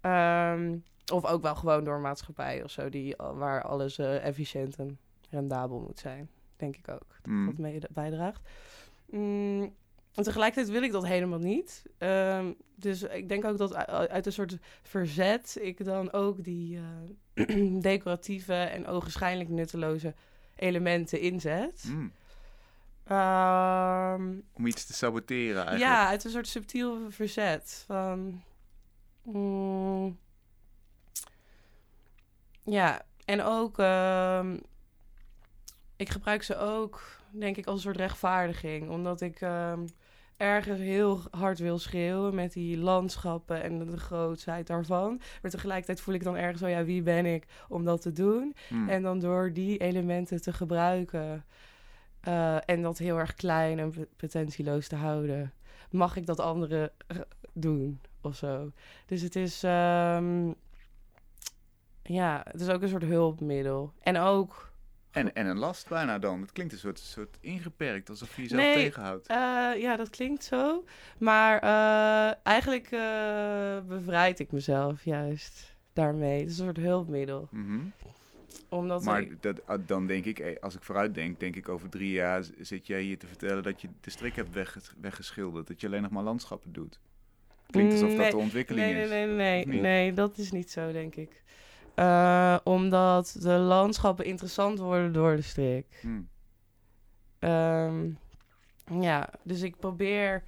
Ehm, 0.00 0.76
of 1.12 1.24
ook 1.24 1.42
wel 1.42 1.54
gewoon 1.54 1.84
door 1.84 2.00
maatschappij 2.00 2.64
of 2.64 2.70
zo, 2.70 2.88
die, 2.88 3.14
waar 3.16 3.62
alles 3.62 3.98
efficiënt 3.98 4.76
en 4.76 4.98
rendabel 5.30 5.80
moet 5.80 5.98
zijn. 5.98 6.28
Denk 6.56 6.76
ik 6.76 6.88
ook. 6.88 7.06
Dat 7.22 7.26
Mm. 7.32 7.46
dat 7.46 7.58
mee 7.58 7.80
bijdraagt. 7.90 8.48
Mm, 9.06 9.74
en 10.14 10.22
tegelijkertijd 10.22 10.70
wil 10.72 10.82
ik 10.82 10.92
dat 10.92 11.06
helemaal 11.06 11.38
niet. 11.38 11.82
Ehm, 11.98 12.52
dus 12.74 13.02
ik 13.02 13.28
denk 13.28 13.44
ook 13.44 13.58
dat 13.58 13.74
uit 13.86 14.26
een 14.26 14.32
soort 14.32 14.58
verzet 14.82 15.58
ik 15.60 15.84
dan 15.84 16.12
ook 16.12 16.44
die 16.44 16.78
decoratieve 17.80 18.54
en 18.54 18.86
ogenschijnlijk 18.86 19.48
nutteloze 19.48 20.14
elementen 20.56 21.20
inzet. 21.20 21.84
Mm. 21.88 22.12
Ehm, 23.04 24.34
Om 24.52 24.66
iets 24.66 24.86
te 24.86 24.92
saboteren 24.92 25.66
eigenlijk. 25.66 25.90
ja, 25.92 26.08
uit 26.08 26.24
een 26.24 26.30
soort 26.30 26.48
subtiel 26.48 27.10
verzet. 27.10 27.84
Van, 27.86 28.42
mm, 29.22 30.18
ja, 32.64 33.02
en 33.24 33.42
ook, 33.42 33.78
ehm, 33.78 34.56
ik 35.96 36.08
gebruik 36.08 36.42
ze 36.42 36.56
ook, 36.56 37.02
denk 37.30 37.56
ik, 37.56 37.66
als 37.66 37.74
een 37.76 37.82
soort 37.82 37.96
rechtvaardiging. 37.96 38.90
Omdat 38.90 39.20
ik 39.20 39.40
ehm, 39.40 39.86
ergens 40.38 40.80
heel 40.80 41.20
hard 41.30 41.58
wil 41.58 41.78
schreeuwen 41.78 42.34
met 42.34 42.52
die 42.52 42.78
landschappen 42.78 43.62
en 43.62 43.78
de 43.78 43.96
grootsheid 43.96 44.66
daarvan. 44.66 45.20
Maar 45.42 45.50
tegelijkertijd 45.50 46.00
voel 46.00 46.14
ik 46.14 46.22
dan 46.22 46.36
ergens 46.36 46.60
zo, 46.60 46.66
ja, 46.66 46.84
wie 46.84 47.02
ben 47.02 47.26
ik 47.26 47.46
om 47.68 47.84
dat 47.84 48.02
te 48.02 48.12
doen? 48.12 48.54
Mm. 48.68 48.88
En 48.88 49.02
dan 49.02 49.18
door 49.18 49.52
die 49.52 49.78
elementen 49.78 50.42
te 50.42 50.52
gebruiken 50.52 51.44
eh, 52.20 52.68
en 52.68 52.82
dat 52.82 52.98
heel 52.98 53.18
erg 53.18 53.34
klein 53.34 53.78
en 53.78 54.08
pretentieloos 54.16 54.88
te 54.88 54.96
houden, 54.96 55.52
mag 55.90 56.16
ik 56.16 56.26
dat 56.26 56.40
anderen 56.40 56.90
eh, 57.06 57.16
doen 57.52 58.00
of 58.20 58.36
zo. 58.36 58.72
Dus 59.06 59.22
het 59.22 59.36
is, 59.36 59.62
ehm, 59.62 60.52
ja, 62.02 62.40
het 62.50 62.60
is 62.60 62.68
ook 62.68 62.82
een 62.82 62.88
soort 62.88 63.04
hulpmiddel. 63.04 63.92
En 64.00 64.18
ook, 64.18 64.67
En, 65.18 65.34
en 65.34 65.46
een 65.46 65.58
last 65.58 65.88
bijna 65.88 66.18
dan. 66.18 66.40
Het 66.40 66.52
klinkt 66.52 66.72
een 66.72 66.78
soort, 66.78 66.98
soort 66.98 67.36
ingeperkt, 67.40 68.10
alsof 68.10 68.36
je 68.36 68.42
jezelf 68.42 68.62
Nee. 68.62 68.74
tegenhoudt. 68.74 69.26
eh, 69.26 69.36
ja, 69.76 69.96
dat 69.96 70.10
klinkt 70.10 70.44
zo, 70.44 70.84
maar 71.18 71.58
eh, 71.62 72.34
eigenlijk 72.42 72.90
eh, 72.90 73.78
bevrijd 73.88 74.38
ik 74.38 74.52
mezelf 74.52 75.04
juist 75.04 75.74
daarmee. 75.92 76.40
Het 76.40 76.50
is 76.50 76.58
een 76.58 76.64
soort 76.64 76.76
hulpmiddel. 76.76 77.48
Mhm. 77.50 77.78
Omdat 78.68 79.02
Maar 79.04 79.20
ik- 79.20 79.42
dat, 79.42 79.66
ah, 79.66 79.78
dan 79.86 80.06
denk 80.06 80.24
ik, 80.24 80.58
als 80.60 80.74
ik 80.74 80.82
vooruit 80.82 81.14
denk, 81.14 81.40
denk 81.40 81.56
ik 81.56 81.68
over 81.68 81.88
drie 81.88 82.10
jaar 82.12 82.44
zit 82.60 82.86
jij 82.86 83.00
hier 83.02 83.18
te 83.18 83.26
vertellen 83.26 83.62
dat 83.62 83.80
je 83.80 83.88
de 84.00 84.10
strik 84.10 84.36
hebt 84.36 84.52
wegges- 84.52 84.92
weggeschilderd. 85.00 85.66
Dat 85.66 85.80
je 85.80 85.86
alleen 85.86 86.02
nog 86.02 86.10
maar 86.10 86.22
landschappen 86.22 86.72
doet. 86.72 87.00
Klinkt 87.70 87.92
alsof 87.92 88.14
dat 88.14 88.30
de 88.30 88.36
ontwikkeling 88.36 88.86
nee, 88.92 89.02
is. 89.02 89.08
Nee, 89.10 89.26
nee, 89.26 89.66
nee, 89.66 89.80
nee, 89.80 90.12
dat 90.12 90.38
is 90.38 90.50
niet 90.52 90.70
zo, 90.70 90.92
denk 90.92 91.14
ik. 91.14 91.42
Eh, 91.98 92.56
omdat 92.64 93.36
de 93.40 93.52
landschappen 93.52 94.24
interessant 94.24 94.78
worden 94.78 95.12
door 95.12 95.36
de 95.36 95.42
strik. 95.42 95.86
Hm. 96.00 96.20
Ehm, 97.38 98.10
Ja, 99.00 99.28
dus 99.42 99.62
ik 99.62 99.78
probeer 99.78 100.42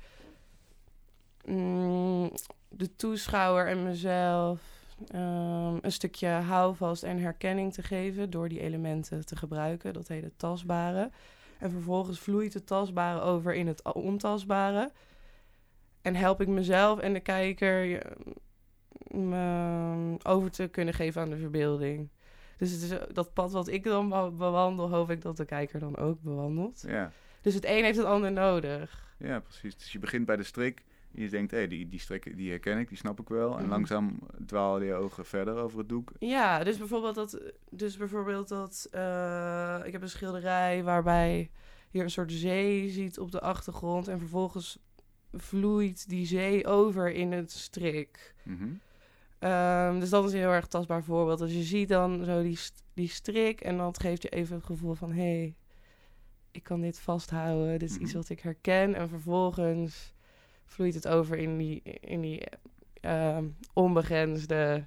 mm, 1.44 2.30
de 2.68 2.96
toeschouwer 2.96 3.66
en 3.66 3.82
mezelf 3.82 4.60
ehm, 5.08 5.76
een 5.80 5.92
stukje 5.92 6.28
houvast 6.28 7.02
en 7.02 7.18
herkenning 7.18 7.72
te 7.72 7.82
geven 7.82 8.30
door 8.30 8.48
die 8.48 8.60
elementen 8.60 9.26
te 9.26 9.36
gebruiken, 9.36 9.92
dat 9.92 10.08
hele 10.08 10.32
tastbare. 10.36 11.10
En 11.58 11.70
vervolgens 11.70 12.18
vloeit 12.20 12.54
het 12.54 12.66
tastbare 12.66 13.20
over 13.20 13.54
in 13.54 13.66
het 13.66 13.92
ontastbare. 13.92 14.90
En 16.02 16.14
help 16.14 16.40
ik 16.40 16.48
mezelf 16.48 16.98
en 16.98 17.12
de 17.12 17.20
kijker 17.20 17.82
je, 17.84 18.02
me 19.14 20.16
over 20.22 20.50
te 20.50 20.68
kunnen 20.68 20.94
geven 20.94 21.22
aan 21.22 21.30
de 21.30 21.36
verbeelding. 21.38 22.08
Dus 22.56 22.70
het 22.70 22.82
is 22.82 22.90
eh, 22.90 23.02
dat 23.12 23.32
pad 23.32 23.52
wat 23.52 23.68
ik 23.68 23.84
dan 23.84 24.08
be- 24.08 24.30
bewandel, 24.36 24.90
hoop 24.90 25.10
ik 25.10 25.22
dat 25.22 25.36
de 25.36 25.44
kijker 25.44 25.80
dan 25.80 25.96
ook 25.96 26.22
bewandelt. 26.22 26.84
Ja. 26.86 27.12
Dus 27.40 27.54
het 27.54 27.64
een 27.64 27.84
heeft 27.84 27.96
het 27.98 28.06
ander 28.06 28.32
nodig. 28.32 29.14
ja, 29.18 29.40
precies. 29.40 29.76
Dus 29.76 29.92
je 29.92 29.98
begint 29.98 30.26
bij 30.26 30.36
de 30.36 30.42
strik. 30.42 30.84
En 31.14 31.22
je 31.22 31.28
denkt, 31.28 31.50
hé, 31.50 31.66
die, 31.66 31.88
die 31.88 32.00
strik 32.00 32.36
die 32.36 32.50
herken 32.50 32.78
ik, 32.78 32.88
die 32.88 32.96
snap 32.98 33.20
ik 33.20 33.28
wel. 33.28 33.54
En 33.56 33.60
Mhm. 33.62 33.70
langzaam 33.70 34.18
dwalen 34.46 34.86
je 34.86 34.94
ogen 34.94 35.24
verder 35.26 35.54
over 35.56 35.78
het 35.78 35.88
doek. 35.88 36.12
Ja, 36.18 36.64
dus 36.64 36.78
bijvoorbeeld 36.78 37.14
dat, 37.14 37.40
dus 37.70 37.96
bijvoorbeeld 37.96 38.48
dat 38.48 38.88
eh, 38.90 39.80
ik 39.84 39.92
heb 39.92 40.02
een 40.02 40.08
schilderij 40.08 40.82
waarbij 40.84 41.50
je 41.90 42.02
een 42.02 42.10
soort 42.10 42.32
zee 42.32 42.88
ziet 42.90 43.18
op 43.18 43.30
de 43.30 43.40
achtergrond 43.40 44.08
en 44.08 44.18
vervolgens 44.18 44.78
vloeit 45.32 46.08
die 46.08 46.26
zee 46.26 46.66
over 46.66 47.12
in 47.12 47.32
het 47.32 47.50
strik. 47.52 48.34
Mhm. 48.42 48.68
Ehm, 49.40 50.00
dus 50.00 50.10
dat 50.10 50.24
is 50.24 50.32
een 50.32 50.38
heel 50.38 50.50
erg 50.50 50.66
tastbaar 50.66 51.02
voorbeeld. 51.04 51.38
Dus 51.38 51.52
je 51.52 51.62
ziet 51.62 51.88
dan 51.88 52.24
zo 52.24 52.42
die, 52.42 52.58
die 52.94 53.08
strik 53.08 53.60
en 53.60 53.76
dat 53.76 54.00
geeft 54.00 54.22
je 54.22 54.28
even 54.28 54.56
het 54.56 54.64
gevoel 54.64 54.94
van... 54.94 55.12
hé, 55.12 55.22
hey, 55.38 55.54
ik 56.50 56.62
kan 56.62 56.80
dit 56.80 56.98
vasthouden, 57.00 57.78
dit 57.78 57.90
is 57.90 57.96
iets 57.96 58.10
Mhm. 58.12 58.16
wat 58.20 58.28
ik 58.28 58.40
herken. 58.40 58.94
En 58.94 59.08
vervolgens 59.08 60.12
vloeit 60.64 60.94
het 60.94 61.08
over 61.08 61.36
in 61.38 61.56
die, 61.58 61.82
in 62.00 62.20
die 62.20 62.42
ehm, 63.00 63.44
onbegrensde 63.72 64.84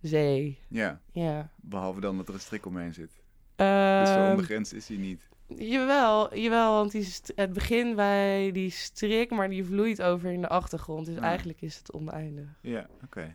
zee. 0.00 0.58
Ja, 0.68 1.00
Ja. 1.12 1.50
behalve 1.56 2.00
dan 2.00 2.16
dat 2.16 2.28
er 2.28 2.34
een 2.34 2.40
strik 2.40 2.66
omheen 2.66 2.92
zit. 2.94 3.10
Dus 3.56 4.12
zo 4.12 4.20
Ehm, 4.20 4.30
onbegrensd 4.30 4.72
is 4.74 4.88
hij 4.88 4.96
niet. 4.96 5.28
Jawel, 5.56 6.36
jawel, 6.38 6.72
want 6.74 6.92
die 6.92 7.08
het 7.34 7.52
begint 7.52 7.96
bij 7.96 8.52
die 8.52 8.70
strik, 8.70 9.30
maar 9.30 9.48
die 9.48 9.64
vloeit 9.64 10.02
over 10.02 10.30
in 10.30 10.40
de 10.40 10.48
achtergrond. 10.48 11.06
Dus 11.06 11.14
Ja. 11.14 11.20
eigenlijk 11.20 11.60
is 11.60 11.76
het 11.76 11.92
oneindig. 11.92 12.48
Ja, 12.62 12.86
oké. 13.04 13.34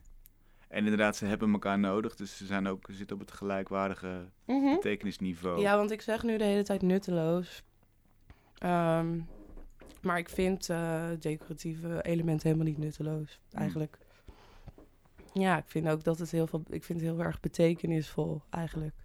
En 0.73 0.83
inderdaad, 0.83 1.15
ze 1.15 1.25
hebben 1.25 1.51
elkaar 1.53 1.79
nodig. 1.79 2.15
Dus 2.15 2.37
ze 2.37 2.45
zijn 2.45 2.67
ook, 2.67 2.85
ze 2.89 2.93
zitten 2.95 3.15
op 3.15 3.21
het 3.21 3.31
gelijkwaardige 3.31 4.25
Mhm. 4.45 4.73
betekenisniveau. 4.73 5.59
Ja, 5.61 5.77
want 5.77 5.91
ik 5.91 6.01
zeg 6.01 6.23
nu 6.23 6.37
de 6.37 6.43
hele 6.43 6.63
tijd 6.63 6.81
nutteloos. 6.81 7.63
Ehm, 8.57 9.19
maar 10.01 10.17
ik 10.17 10.29
vind 10.29 10.69
eh, 10.69 11.03
decoratieve 11.19 12.01
elementen 12.03 12.47
helemaal 12.47 12.67
niet 12.71 12.77
nutteloos, 12.83 13.39
Hmm. 13.49 13.59
eigenlijk. 13.59 13.97
Ja, 15.33 15.57
ik 15.57 15.63
vind 15.67 15.87
ook 15.89 16.03
dat 16.03 16.19
het 16.19 16.31
heel 16.31 16.47
veel... 16.47 16.63
Ik 16.69 16.83
vind 16.83 16.99
het 17.01 17.09
heel 17.09 17.19
erg 17.23 17.39
betekenisvol, 17.39 18.41
eigenlijk. 18.49 18.95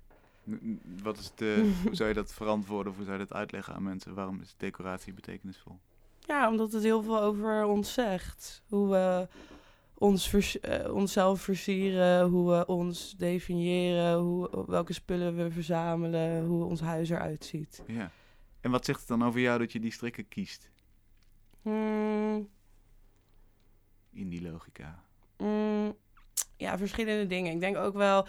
Wat 1.02 1.18
is 1.18 1.32
de, 1.34 1.72
hoe 1.84 1.94
zou 1.94 2.08
je 2.08 2.14
dat 2.14 2.32
verantwoorden 2.32 2.90
of 2.92 2.96
hoe 2.96 3.06
zou 3.06 3.18
je 3.18 3.26
dat 3.26 3.36
uitleggen 3.36 3.74
aan 3.74 3.82
mensen? 3.82 4.14
Waarom 4.14 4.40
is 4.40 4.54
decoratie 4.56 5.12
betekenisvol? 5.12 5.78
Ja, 6.26 6.48
omdat 6.48 6.72
het 6.72 6.82
heel 6.82 7.02
veel 7.02 7.20
over 7.20 7.64
ons 7.64 7.92
zegt. 7.92 8.62
Hoe 8.68 8.88
we 8.90 9.28
ons 9.98 10.28
vers- 10.28 10.60
eh, 10.60 10.94
onszelf 10.94 11.40
versieren, 11.40 12.28
hoe 12.28 12.50
we 12.50 12.66
ons 12.66 13.14
definiëren, 13.16 14.18
hoe, 14.18 14.64
welke 14.66 14.92
spullen 14.92 15.36
we 15.36 15.50
verzamelen, 15.50 16.44
hoe 16.44 16.64
ons 16.64 16.80
huis 16.80 17.10
eruit 17.10 17.44
ziet. 17.44 17.82
Ja. 17.86 18.10
En 18.60 18.70
wat 18.70 18.84
zegt 18.84 18.98
het 18.98 19.08
dan 19.08 19.24
over 19.24 19.40
jou 19.40 19.58
dat 19.58 19.72
je 19.72 19.80
die 19.80 19.92
strikken 19.92 20.28
kiest 20.28 20.70
Hmm, 21.62 22.48
in 24.12 24.28
die 24.28 24.42
logica? 24.50 25.02
mm, 25.36 25.96
ja, 26.56 26.78
verschillende 26.78 27.26
dingen. 27.26 27.52
Ik 27.52 27.60
denk 27.60 27.76
ook 27.76 27.94
wel 27.94 28.26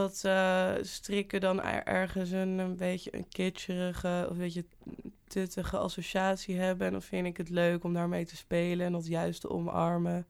dat 0.00 0.24
eh, 0.24 0.72
strikken 0.82 1.40
dan 1.40 1.62
er- 1.62 1.84
ergens 1.84 2.30
een, 2.30 2.58
een 2.58 2.76
beetje 2.76 3.16
een 3.16 3.28
kitscherige 3.28 4.24
of 4.28 4.30
een 4.32 4.38
beetje 4.42 4.64
tuttige 5.26 5.78
associatie 5.78 6.56
hebben. 6.58 6.86
En 6.86 6.92
dan 6.92 7.02
vind 7.02 7.26
ik 7.26 7.36
het 7.36 7.48
leuk 7.48 7.84
om 7.84 7.92
daarmee 7.92 8.24
te 8.24 8.36
spelen 8.36 8.86
en 8.86 8.92
dat 8.92 9.06
juist 9.06 9.40
te 9.40 9.50
omarmen. 9.50 10.26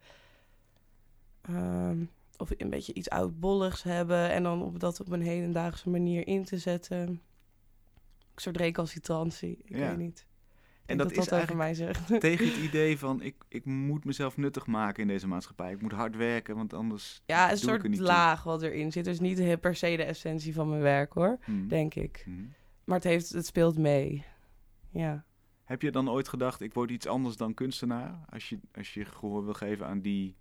Ehm, 1.42 1.98
of 2.36 2.50
een 2.56 2.70
beetje 2.70 2.92
iets 2.94 3.08
oudbolligs 3.10 3.82
hebben 3.82 4.30
en 4.30 4.42
dan 4.42 4.62
op 4.62 4.80
dat 4.80 5.00
op 5.00 5.10
een 5.12 5.22
hedendaagse 5.22 5.88
manier 5.90 6.26
in 6.26 6.44
te 6.44 6.58
zetten. 6.58 6.98
Een 6.98 7.20
soort 8.34 8.56
recalcitrantie, 8.56 9.58
ik 9.64 9.76
Ja. 9.76 9.88
weet 9.88 9.96
niet. 9.96 10.26
En 10.86 10.96
dat, 10.96 11.10
is 11.10 11.16
dat 11.16 11.28
eigenlijk 11.28 11.62
mij 11.62 11.74
zegt. 11.74 12.06
tegen 12.20 12.46
het 12.46 12.56
idee 12.68 12.98
van 12.98 13.22
ik, 13.22 13.34
ik 13.48 13.64
moet 13.64 14.04
mezelf 14.04 14.36
nuttig 14.36 14.66
maken 14.66 15.02
in 15.02 15.08
deze 15.08 15.26
maatschappij. 15.26 15.72
Ik 15.72 15.82
moet 15.82 15.92
hard 15.92 16.16
werken, 16.16 16.56
want 16.56 16.72
anders 16.74 17.22
Ja, 17.26 17.50
een 17.50 17.56
soort 17.56 17.82
niet 17.88 17.96
toe. 17.96 18.06
laag 18.06 18.42
wat 18.42 18.62
erin 18.62 18.92
zit. 18.92 19.04
Dus 19.04 19.20
niet 19.20 19.60
per 19.60 19.76
se 19.76 19.96
de 19.96 20.04
essentie 20.04 20.54
van 20.54 20.68
mijn 20.68 20.82
werk 20.82 21.12
hoor, 21.12 21.38
Hmm. 21.44 21.68
denk 21.68 21.94
ik. 21.94 22.22
Hmm. 22.24 22.52
Maar 22.84 22.96
het, 22.96 23.04
heeft, 23.04 23.28
het 23.30 23.46
speelt 23.46 23.78
mee. 23.78 24.24
Ja. 24.90 25.24
Heb 25.64 25.82
je 25.82 25.90
dan 25.90 26.10
ooit 26.10 26.28
gedacht, 26.28 26.60
ik 26.60 26.74
word 26.74 26.90
iets 26.90 27.06
anders 27.06 27.36
dan 27.36 27.54
kunstenaar? 27.54 28.24
Als 28.30 28.48
je, 28.48 28.58
als 28.72 28.94
je 28.94 29.04
gehoor 29.04 29.44
wil 29.44 29.54
geven 29.54 29.86
aan 29.86 30.00
die 30.00 30.36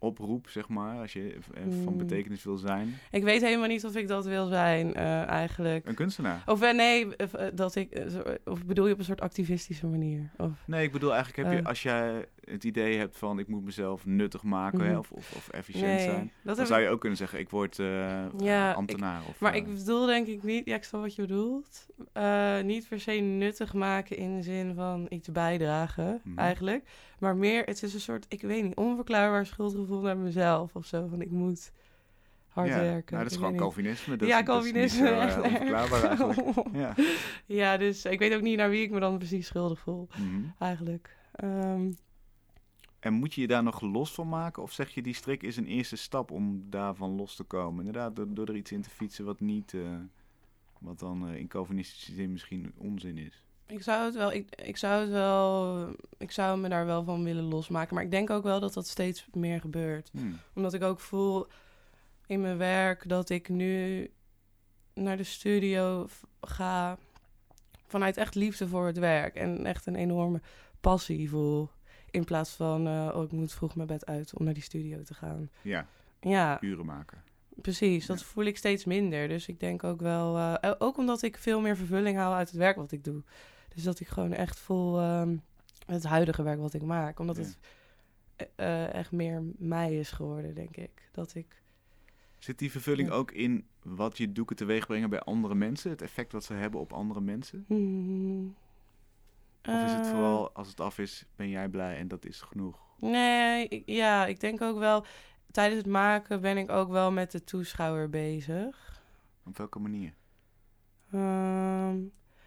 oproep, 0.00 0.48
zeg 0.48 0.68
maar. 0.68 1.00
Als 1.00 1.12
je 1.12 1.36
van 1.40 1.62
Hmm. 1.86 1.96
betekenis 1.98 2.44
wil 2.44 2.56
zijn. 2.56 2.94
Ik 3.10 3.22
weet 3.22 3.40
helemaal 3.40 3.68
niet 3.68 3.84
of 3.84 3.96
ik 3.96 4.08
dat 4.08 4.24
wil 4.26 4.46
zijn, 4.46 4.94
eh, 4.94 5.28
eigenlijk. 5.28 5.86
Een 5.86 5.94
kunstenaar? 5.94 6.42
Of 6.46 6.62
eh, 6.62 6.74
nee, 6.74 7.06
of, 7.18 7.34
eh, 7.34 7.46
dat 7.54 7.74
ik. 7.74 8.02
Of 8.44 8.64
bedoel 8.64 8.86
je 8.86 8.92
op 8.92 8.98
een 8.98 9.04
soort 9.04 9.20
activistische 9.20 9.86
manier? 9.86 10.30
Of, 10.36 10.50
Nee, 10.66 10.84
ik 10.84 10.92
bedoel 10.92 11.14
eigenlijk, 11.14 11.48
heb 11.48 11.58
je, 11.58 11.68
als 11.68 11.82
jij 11.82 12.26
het 12.50 12.64
idee 12.64 12.98
hebt 12.98 13.16
van 13.18 13.38
ik 13.38 13.48
moet 13.48 13.64
mezelf 13.64 14.06
nuttig 14.06 14.42
maken 14.42 14.80
hè, 14.80 14.88
Mhm. 14.90 14.98
of, 14.98 15.10
of, 15.12 15.32
of 15.36 15.48
efficiënt 15.48 15.84
nee, 15.86 16.00
zijn. 16.00 16.32
dat 16.42 16.56
Dan 16.56 16.66
zou 16.66 16.80
ik- 16.80 16.86
je 16.86 16.92
ook 16.92 17.00
kunnen 17.00 17.18
zeggen, 17.18 17.38
ik 17.38 17.50
word 17.50 17.78
eh, 17.78 18.24
Ja, 18.38 18.72
ambtenaar. 18.72 19.20
of, 19.28 19.40
Maar 19.40 19.52
eh, 19.52 19.58
ik 19.58 19.66
bedoel 19.74 20.06
denk 20.06 20.26
ik 20.26 20.42
niet, 20.42 20.66
ja, 20.66 20.74
ik 20.74 20.84
snap 20.84 21.00
wat 21.00 21.14
je 21.14 21.22
bedoelt. 21.22 21.86
Niet 22.64 22.88
per 22.88 23.00
se 23.00 23.12
nuttig 23.12 23.74
maken 23.74 24.16
in 24.16 24.36
de 24.36 24.42
zin 24.42 24.74
van 24.74 25.06
iets 25.08 25.28
bijdragen, 25.32 26.20
Mhm. 26.24 26.38
eigenlijk. 26.38 26.84
Maar 27.18 27.36
meer, 27.36 27.62
het 27.64 27.82
is 27.82 27.94
een 27.94 28.00
soort, 28.00 28.26
ik 28.28 28.42
weet 28.42 28.62
niet, 28.62 28.76
onverklaarbaar 28.76 29.46
schuldgevoel 29.46 30.00
naar 30.00 30.16
mezelf 30.16 30.74
of 30.76 30.86
zo. 30.86 31.06
Van 31.08 31.20
ik 31.20 31.30
moet 31.30 31.72
hard 32.48 32.68
ja, 32.68 32.80
werken. 32.80 33.12
Nou, 33.12 33.22
dat 33.22 33.30
is 33.32 33.36
gewoon 33.36 33.52
niet. 33.52 33.60
Calvinisme. 33.60 34.16
Dat, 34.16 34.28
ja, 34.28 34.38
is- 34.40 34.44
dat 34.46 34.64
is 34.64 34.72
niet 34.72 34.72
Calvinisme. 34.74 35.06
zo, 35.06 35.14
echt 35.14 35.36
erg. 35.36 35.44
onverklaarbaar 35.44 36.02
eigenlijk. 36.04 36.66
Ja. 36.72 36.94
ja, 37.46 37.76
dus 37.76 38.04
ik 38.04 38.18
weet 38.18 38.34
ook 38.34 38.40
niet 38.42 38.56
naar 38.56 38.70
wie 38.70 38.82
ik 38.82 38.90
me 38.90 39.00
dan 39.00 39.18
precies 39.18 39.46
schuldig 39.46 39.78
voel, 39.78 40.08
Mhm. 40.18 40.40
eigenlijk. 40.58 41.16
Ehm, 41.32 41.90
En 43.00 43.12
moet 43.12 43.34
je 43.34 43.40
je 43.40 43.46
daar 43.46 43.62
nog 43.62 43.80
los 43.80 44.12
van 44.12 44.28
maken? 44.28 44.62
Of 44.62 44.72
zeg 44.72 44.94
je 44.94 45.02
die 45.02 45.14
strik 45.14 45.42
is 45.42 45.56
een 45.56 45.66
eerste 45.66 45.96
stap 45.96 46.30
om 46.30 46.70
daarvan 46.70 47.10
los 47.10 47.36
te 47.36 47.44
komen? 47.44 47.86
Inderdaad, 47.86 48.16
door, 48.16 48.34
door 48.34 48.46
er 48.46 48.56
iets 48.56 48.72
in 48.72 48.82
te 48.82 48.90
fietsen 48.90 49.24
wat 49.24 49.40
niet, 49.40 49.74
eh, 49.74 49.80
wat 50.78 50.98
dan 50.98 51.28
eh, 51.28 51.36
in 51.36 51.48
Calvinistische 51.48 52.12
zin 52.12 52.32
misschien 52.32 52.72
onzin 52.76 53.18
is. 53.18 53.44
ik 53.66 53.82
zou 53.82 54.04
het 54.04 54.14
wel, 54.14 54.32
ik, 54.32 54.54
ik 54.54 54.76
zou 54.76 55.00
het 55.00 55.10
wel, 55.10 55.88
ik 56.18 56.30
zou 56.30 56.58
me 56.58 56.68
daar 56.68 56.86
wel 56.86 57.04
van 57.04 57.24
willen 57.24 57.44
losmaken. 57.44 57.94
Maar 57.94 58.04
ik 58.04 58.10
denk 58.10 58.30
ook 58.30 58.42
wel 58.42 58.60
dat 58.60 58.74
dat 58.74 58.86
steeds 58.86 59.26
meer 59.32 59.60
gebeurt. 59.60 60.10
Hmm. 60.12 60.38
Omdat 60.54 60.74
ik 60.74 60.82
ook 60.82 61.00
voel 61.00 61.46
in 62.26 62.40
mijn 62.40 62.58
werk 62.58 63.08
dat 63.08 63.30
ik 63.30 63.48
nu 63.48 64.10
naar 64.94 65.16
de 65.16 65.24
studio 65.24 66.08
ga 66.40 66.98
vanuit 67.86 68.16
echt 68.16 68.34
liefde 68.34 68.68
voor 68.68 68.86
het 68.86 68.98
werk. 68.98 69.34
En 69.34 69.66
echt 69.66 69.86
een 69.86 69.96
enorme 69.96 70.40
passie 70.80 71.30
voel. 71.30 71.70
In 72.10 72.24
plaats 72.24 72.50
van, 72.50 72.86
eh, 72.86 73.10
oh, 73.14 73.22
ik 73.22 73.32
moet 73.32 73.52
vroeg 73.52 73.74
mijn 73.74 73.88
bed 73.88 74.06
uit 74.06 74.34
om 74.38 74.44
naar 74.44 74.54
die 74.54 74.62
studio 74.62 75.02
te 75.02 75.14
gaan. 75.14 75.50
Ja, 75.62 75.86
Ja, 76.20 76.58
uren 76.62 76.86
maken. 76.86 77.22
precies. 77.54 78.06
Dat 78.06 78.18
Ja. 78.20 78.24
voel 78.26 78.44
ik 78.44 78.56
steeds 78.56 78.84
minder. 78.84 79.28
Dus 79.28 79.48
ik 79.48 79.60
denk 79.60 79.84
ook 79.84 80.00
wel... 80.00 80.36
eh, 80.60 80.72
ook 80.78 80.96
omdat 80.98 81.22
ik 81.22 81.36
veel 81.38 81.60
meer 81.60 81.76
vervulling 81.76 82.16
haal 82.16 82.34
uit 82.34 82.48
het 82.48 82.56
werk 82.58 82.76
wat 82.76 82.92
ik 82.92 83.04
doe. 83.04 83.22
Dus 83.74 83.82
dat 83.82 84.00
ik 84.00 84.08
gewoon 84.08 84.32
echt 84.32 84.58
voel 84.58 84.98
ehm, 85.00 85.36
het 85.86 86.04
huidige 86.04 86.42
werk 86.42 86.58
wat 86.60 86.74
ik 86.74 86.82
maak. 86.82 87.18
Omdat 87.18 87.36
Ja. 87.36 87.42
het 87.42 87.58
eh, 88.56 88.94
echt 88.94 89.12
meer 89.12 89.42
mij 89.58 89.98
is 89.98 90.10
geworden, 90.10 90.54
denk 90.54 90.76
ik. 90.76 91.08
Dat 91.12 91.34
ik... 91.34 91.62
Zit 92.38 92.58
die 92.58 92.70
vervulling 92.70 93.08
Ja. 93.08 93.14
ook 93.14 93.30
in 93.30 93.66
wat 93.82 94.18
je 94.18 94.32
doeken 94.32 94.56
teweeg 94.56 94.86
brengen 94.86 95.10
bij 95.10 95.20
andere 95.20 95.54
mensen? 95.54 95.90
Het 95.90 96.02
effect 96.02 96.32
wat 96.32 96.44
ze 96.44 96.52
hebben 96.54 96.80
op 96.80 96.92
andere 96.92 97.20
mensen? 97.20 97.64
Hmm. 97.68 98.54
Of 99.68 99.82
is 99.84 99.92
het 99.92 100.04
Eh, 100.04 100.10
vooral, 100.10 100.52
als 100.52 100.68
het 100.68 100.80
af 100.80 100.98
is, 100.98 101.26
ben 101.36 101.48
jij 101.48 101.68
blij 101.68 101.96
en 101.96 102.08
dat 102.08 102.24
is 102.24 102.40
genoeg? 102.40 102.78
Nee, 102.96 103.68
ik- 103.68 103.82
ja, 103.86 104.26
ik 104.26 104.40
denk 104.40 104.60
ook 104.60 104.78
wel... 104.78 105.04
Tijdens 105.50 105.82
het 105.82 105.90
maken 105.92 106.40
ben 106.40 106.56
ik 106.56 106.70
ook 106.70 106.90
wel 106.90 107.12
met 107.12 107.30
de 107.30 107.44
toeschouwer 107.44 108.08
bezig. 108.10 109.02
Op 109.46 109.56
welke 109.58 109.78
manier? 109.78 110.12
Ehm, 111.12 111.98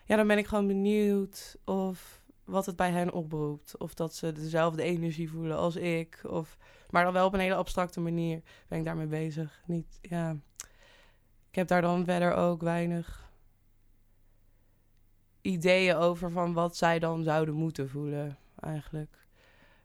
ja, 0.06 0.16
dan 0.16 0.28
ben 0.28 0.38
ik 0.38 0.48
gewoon 0.48 0.68
benieuwd 0.68 1.58
of 1.66 2.22
wat 2.44 2.66
het 2.66 2.76
bij 2.76 2.92
hen 2.92 3.14
oproept. 3.14 3.78
Of 3.78 3.94
dat 3.94 4.16
ze 4.16 4.32
dezelfde 4.32 4.84
energie 4.84 5.30
voelen 5.32 5.58
als 5.58 5.76
ik. 5.76 6.22
Of, 6.28 6.58
maar 6.90 7.04
dan 7.04 7.14
wel 7.14 7.26
op 7.26 7.34
een 7.34 7.40
hele 7.40 7.56
abstracte 7.56 8.00
manier 8.00 8.42
ben 8.68 8.80
ik 8.80 8.86
daarmee 8.86 9.08
bezig. 9.08 9.62
Niet, 9.66 10.00
ja. 10.02 10.36
Ik 11.50 11.56
heb 11.56 11.68
daar 11.68 11.82
dan 11.82 12.06
verder 12.06 12.34
ook 12.34 12.62
weinig 12.62 13.23
ideeën 15.44 15.96
over 15.96 16.32
van 16.32 16.54
wat 16.54 16.76
zij 16.78 17.00
dan 17.00 17.24
zouden 17.24 17.56
moeten 17.56 17.90
voelen, 17.90 18.38
eigenlijk. 18.60 19.22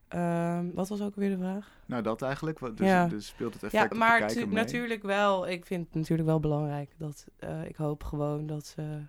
Ehm, 0.09 0.71
wat 0.75 0.89
was 0.89 1.01
ook 1.01 1.15
weer 1.15 1.31
de 1.31 1.37
vraag? 1.39 1.71
Nou, 1.87 2.03
dat 2.03 2.23
eigenlijk. 2.23 2.59
Dus, 2.77 2.87
Ja. 2.87 3.07
dus 3.07 3.27
speelt 3.27 3.53
het 3.53 3.61
Ja, 3.61 3.67
effect 3.67 3.85
op 3.85 3.91
de 3.91 3.97
maar 4.05 4.29
tu- 4.29 4.47
natuurlijk 4.47 5.03
wel. 5.03 5.49
Ik 5.49 5.67
vind 5.67 5.87
het 5.87 5.95
natuurlijk 5.95 6.29
wel 6.29 6.41
belangrijk 6.41 6.91
dat 6.99 7.27
eh, 7.37 7.65
ik 7.65 7.77
hoop 7.77 8.05
gewoon 8.05 8.47
dat 8.47 8.67
ze 8.67 9.03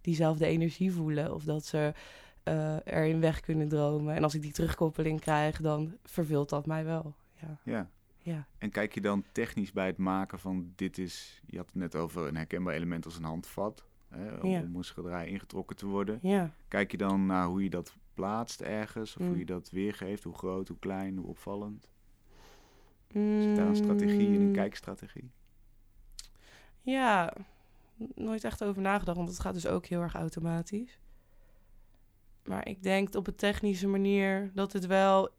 diezelfde 0.00 0.46
energie 0.46 0.92
voelen 0.92 1.34
of 1.34 1.44
dat 1.44 1.64
ze 1.66 1.92
eh, 2.42 2.76
erin 2.84 3.20
weg 3.20 3.40
kunnen 3.40 3.68
dromen. 3.68 4.14
En 4.14 4.22
als 4.22 4.34
ik 4.34 4.42
die 4.42 4.52
terugkoppeling 4.52 5.20
krijg, 5.20 5.60
dan 5.60 5.96
vervult 6.04 6.48
dat 6.48 6.66
mij 6.66 6.84
wel. 6.84 7.14
Ja, 7.34 7.58
Ja. 7.64 7.88
ja. 8.18 8.46
En 8.58 8.70
kijk 8.70 8.94
je 8.94 9.00
dan 9.00 9.24
technisch 9.32 9.72
bij 9.72 9.86
het 9.86 9.96
maken 9.98 10.38
van 10.38 10.72
dit 10.76 10.98
is... 10.98 11.42
Je 11.46 11.56
had 11.56 11.66
het 11.66 11.74
net 11.74 11.94
over 11.96 12.26
een 12.26 12.36
herkenbaar 12.36 12.74
element 12.74 13.04
als 13.04 13.16
een 13.16 13.24
handvat. 13.24 13.84
Hè, 14.12 14.34
om, 14.36 14.50
Ja. 14.50 14.60
om 14.60 14.76
een 14.76 14.84
schilderij 14.84 15.26
ingetrokken 15.28 15.76
te 15.76 15.86
worden. 15.86 16.18
ja. 16.22 16.50
Kijk 16.68 16.90
je 16.90 16.96
dan 16.96 17.26
naar 17.26 17.46
hoe 17.46 17.62
je 17.62 17.70
dat 17.70 17.96
plaatst 18.14 18.60
ergens? 18.60 19.16
Of 19.16 19.22
Mm. 19.22 19.28
hoe 19.28 19.38
je 19.38 19.44
dat 19.44 19.70
weergeeft? 19.70 20.24
Hoe 20.24 20.34
groot, 20.34 20.68
hoe 20.68 20.78
klein, 20.78 21.16
hoe 21.16 21.26
opvallend? 21.26 21.90
Zit 23.38 23.54
daar 23.54 23.68
een 23.68 23.76
strategie 23.76 24.28
in, 24.28 24.40
een 24.40 24.46
Mm, 24.46 24.52
kijkstrategie? 24.52 25.30
Ja, 26.80 27.34
nooit 28.14 28.44
echt 28.44 28.64
over 28.64 28.82
nagedacht, 28.82 29.16
want 29.16 29.28
het 29.28 29.40
gaat 29.40 29.54
dus 29.54 29.66
ook 29.66 29.86
heel 29.86 30.00
erg 30.00 30.14
automatisch. 30.14 30.98
Maar 32.44 32.68
ik 32.68 32.82
denk 32.82 33.14
op 33.14 33.26
een 33.26 33.34
technische 33.34 33.86
manier 33.88 34.50
dat 34.54 34.72
het 34.72 34.86
wel. 34.86 35.30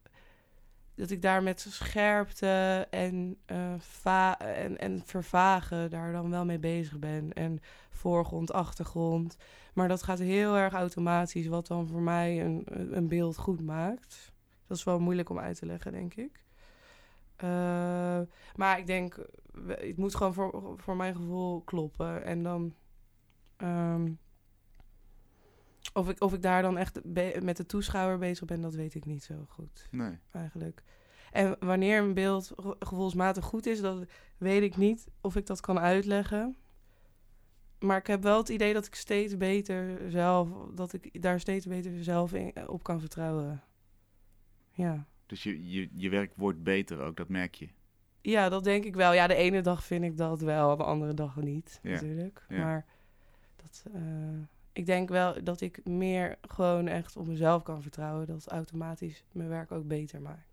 Dat 0.94 1.10
ik 1.10 1.22
daar 1.22 1.42
met 1.42 1.66
scherpte 1.68 2.86
en, 2.90 3.36
eh, 3.46 3.74
en, 4.38 4.78
en 4.78 5.02
vervagen 5.04 5.90
daar 5.90 6.12
dan 6.12 6.30
wel 6.30 6.44
mee 6.44 6.58
bezig 6.58 6.98
ben. 6.98 7.32
En 7.32 7.60
voorgrond, 7.90 8.52
achtergrond. 8.52 9.36
Maar 9.74 9.88
dat 9.88 10.02
gaat 10.02 10.18
heel 10.18 10.56
erg 10.56 10.72
automatisch, 10.72 11.46
wat 11.46 11.66
dan 11.66 11.86
voor 11.88 12.00
mij 12.00 12.44
een, 12.44 12.66
een 12.96 13.08
beeld 13.08 13.36
goed 13.36 13.60
maakt. 13.60 14.32
Dat 14.66 14.76
is 14.76 14.84
wel 14.84 15.00
moeilijk 15.00 15.30
om 15.30 15.38
uit 15.38 15.58
te 15.58 15.66
leggen, 15.66 15.92
denk 15.92 16.14
ik. 16.14 16.44
Eh, 17.36 18.20
maar 18.54 18.78
ik 18.78 18.86
denk, 18.86 19.26
het 19.66 19.96
moet 19.96 20.14
gewoon 20.14 20.34
voor, 20.34 20.74
voor 20.76 20.96
mijn 20.96 21.14
gevoel 21.14 21.60
kloppen. 21.60 22.24
En 22.24 22.42
dan. 22.42 22.74
ehm, 23.56 24.12
of, 25.94 26.08
ik, 26.08 26.22
of 26.22 26.32
ik 26.34 26.42
daar 26.42 26.62
dan 26.62 26.78
echt 26.78 27.00
met 27.42 27.56
de 27.56 27.66
toeschouwer 27.66 28.18
bezig 28.18 28.46
ben, 28.46 28.60
dat 28.60 28.74
weet 28.74 28.94
ik 28.94 29.04
niet 29.04 29.22
zo 29.24 29.44
goed, 29.48 29.88
Nee. 29.90 30.18
eigenlijk. 30.30 30.82
En 31.32 31.56
wanneer 31.60 31.98
een 32.02 32.14
beeld 32.14 32.52
ge- 32.56 32.76
gevoelsmatig 32.78 33.44
goed 33.44 33.66
is, 33.66 33.80
dat 33.80 34.04
weet 34.38 34.62
ik 34.62 34.76
niet 34.76 35.06
of 35.20 35.36
ik 35.36 35.46
dat 35.46 35.60
kan 35.60 35.78
uitleggen. 35.78 36.56
Maar 37.78 37.96
ik 37.98 38.06
heb 38.06 38.22
wel 38.22 38.38
het 38.38 38.48
idee 38.48 38.72
dat 38.72 38.86
ik 38.86 38.94
steeds 38.94 39.36
beter 39.36 40.10
zelf, 40.10 40.48
dat 40.74 40.92
ik 40.92 41.22
daar 41.22 41.40
steeds 41.40 41.66
beter 41.66 42.04
zelf 42.04 42.32
in, 42.32 42.68
op 42.68 42.82
kan 42.82 43.00
vertrouwen. 43.00 43.62
Ja. 44.72 45.06
Dus 45.26 45.42
je, 45.42 45.70
je, 45.70 45.88
je 45.92 46.08
werk 46.08 46.32
wordt 46.36 46.62
beter 46.62 47.00
ook, 47.00 47.16
dat 47.16 47.28
merk 47.28 47.54
je. 47.54 47.68
Ja, 48.20 48.48
dat 48.48 48.64
denk 48.64 48.84
ik 48.84 48.94
wel. 48.94 49.12
Ja, 49.12 49.26
de 49.26 49.34
ene 49.34 49.60
dag 49.60 49.84
vind 49.84 50.04
ik 50.04 50.16
dat 50.16 50.40
wel, 50.40 50.76
de 50.76 50.84
andere 50.84 51.14
dag 51.14 51.36
niet, 51.36 51.80
Ja, 51.82 51.90
natuurlijk. 51.90 52.44
ja. 52.48 52.58
Maar 52.64 52.86
dat, 53.56 53.84
eh, 53.92 54.02
ik 54.74 54.86
denk 54.86 55.08
wel 55.08 55.44
dat 55.44 55.60
ik 55.60 55.80
meer 55.84 56.38
gewoon 56.48 56.86
echt 56.88 57.16
op 57.16 57.26
mezelf 57.26 57.62
kan 57.62 57.82
vertrouwen. 57.82 58.26
Dat 58.26 58.46
automatisch 58.48 59.24
mijn 59.32 59.48
werk 59.48 59.72
ook 59.72 59.86
beter 59.86 60.20
maakt. 60.22 60.52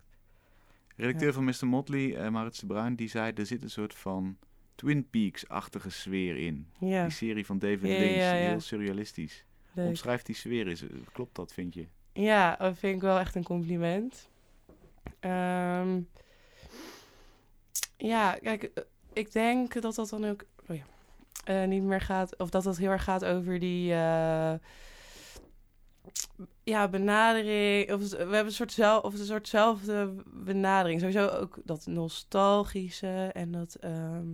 Redacteur 0.96 1.28
Ja. 1.28 1.34
van 1.34 1.44
Mr. 1.44 1.66
Motley, 1.66 2.16
eh 2.16 2.30
Maurits 2.30 2.58
de 2.60 2.66
Bruin, 2.66 2.96
die 2.96 3.08
zei... 3.08 3.32
er 3.34 3.46
zit 3.46 3.62
een 3.62 3.70
soort 3.70 3.94
van 3.94 4.36
Twin 4.74 5.08
Peaks-achtige 5.10 5.90
sfeer 5.90 6.36
in. 6.36 6.66
Ja, 6.78 7.02
Die 7.02 7.12
serie 7.12 7.46
van 7.46 7.58
David 7.58 7.80
Ja, 7.82 7.98
Lynch, 7.98 8.30
heel 8.48 8.60
surrealistisch. 8.60 9.44
leuk. 9.72 9.86
Omschrijf 9.88 10.22
die 10.22 10.34
sfeer 10.34 10.66
eens. 10.68 10.82
Eh, 10.82 10.88
Klopt 11.12 11.34
dat, 11.36 11.52
vind 11.52 11.74
je? 11.74 11.86
Ja, 12.12 12.56
dat 12.56 12.78
vind 12.78 12.94
ik 12.96 13.00
wel 13.00 13.18
echt 13.18 13.34
een 13.34 13.42
compliment. 13.44 14.28
Ehm, 15.20 16.00
ja, 17.96 18.32
kijk, 18.42 18.62
eh, 18.62 18.82
ik 19.12 19.32
denk 19.32 19.80
dat 19.80 19.94
dat 19.94 20.08
dan 20.08 20.24
ook 20.24 20.44
oh 20.68 20.76
ja, 20.76 20.84
eh, 21.44 21.64
niet 21.64 21.82
meer 21.82 22.00
gaat, 22.00 22.36
of 22.38 22.50
dat 22.50 22.62
dat 22.62 22.76
heel 22.76 22.90
erg 22.90 23.04
gaat 23.04 23.24
over 23.24 23.58
die 23.58 23.92
eh, 23.92 24.52
ja, 26.64 26.88
benadering. 26.88 27.92
Of 27.92 28.00
het- 28.00 28.10
we 28.10 28.16
hebben 28.16 28.44
een 28.44 28.52
soort, 28.52 28.72
zel, 28.72 29.00
of 29.00 29.18
een 29.18 29.24
soortzelfde 29.24 30.14
benadering. 30.26 31.00
Sowieso 31.00 31.26
ook 31.28 31.58
dat 31.64 31.86
nostalgische 31.86 33.30
en 33.32 33.50
dat 33.52 33.74
ehm 33.74 34.26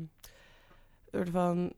soort 1.13 1.31
van 1.31 1.73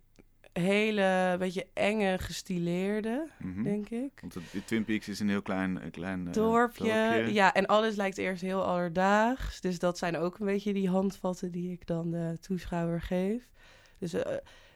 hele 0.52 1.36
beetje 1.38 1.66
enge 1.74 2.18
gestileerde, 2.18 3.28
Mhm. 3.38 3.62
denk 3.62 3.88
ik. 3.90 4.18
Want 4.20 4.34
het, 4.34 4.42
de 4.52 4.64
Twin 4.64 4.84
Peaks 4.84 5.08
is 5.08 5.20
een 5.20 5.28
heel 5.28 5.42
klein, 5.42 5.84
een 5.84 5.90
klein 5.90 6.26
eh, 6.26 6.32
dorpje. 6.32 6.84
dorpje. 6.84 7.32
Ja, 7.32 7.54
en 7.54 7.66
alles 7.66 7.96
lijkt 7.96 8.18
eerst 8.18 8.42
heel 8.42 8.64
alledaags. 8.64 9.60
Dus 9.60 9.78
dat 9.78 9.98
zijn 9.98 10.16
ook 10.16 10.38
een 10.38 10.46
beetje 10.46 10.72
die 10.72 10.88
handvatten 10.88 11.50
die 11.50 11.72
ik 11.72 11.86
dan 11.86 12.10
de 12.10 12.36
toeschouwer 12.40 13.00
geef. 13.00 13.48
Dus, 13.98 14.14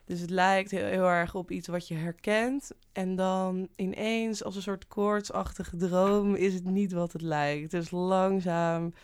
dus 0.05 0.21
het 0.21 0.31
lijkt 0.31 0.71
heel, 0.71 0.85
heel 0.85 1.07
erg 1.09 1.35
op 1.35 1.51
iets 1.51 1.69
wat 1.69 1.88
je 1.88 1.95
herkent. 1.95 2.71
En 2.93 3.17
dan 3.17 3.69
ineens, 3.77 4.45
als 4.45 4.57
een 4.57 4.62
soort 4.62 4.87
koortsachtige 4.87 5.77
droom, 5.77 6.35
is 6.35 6.55
het 6.55 6.64
niet 6.64 6.93
wat 6.93 7.12
het 7.12 7.23
lijkt. 7.23 7.71
Dus 7.71 7.90
langzaam, 7.90 8.95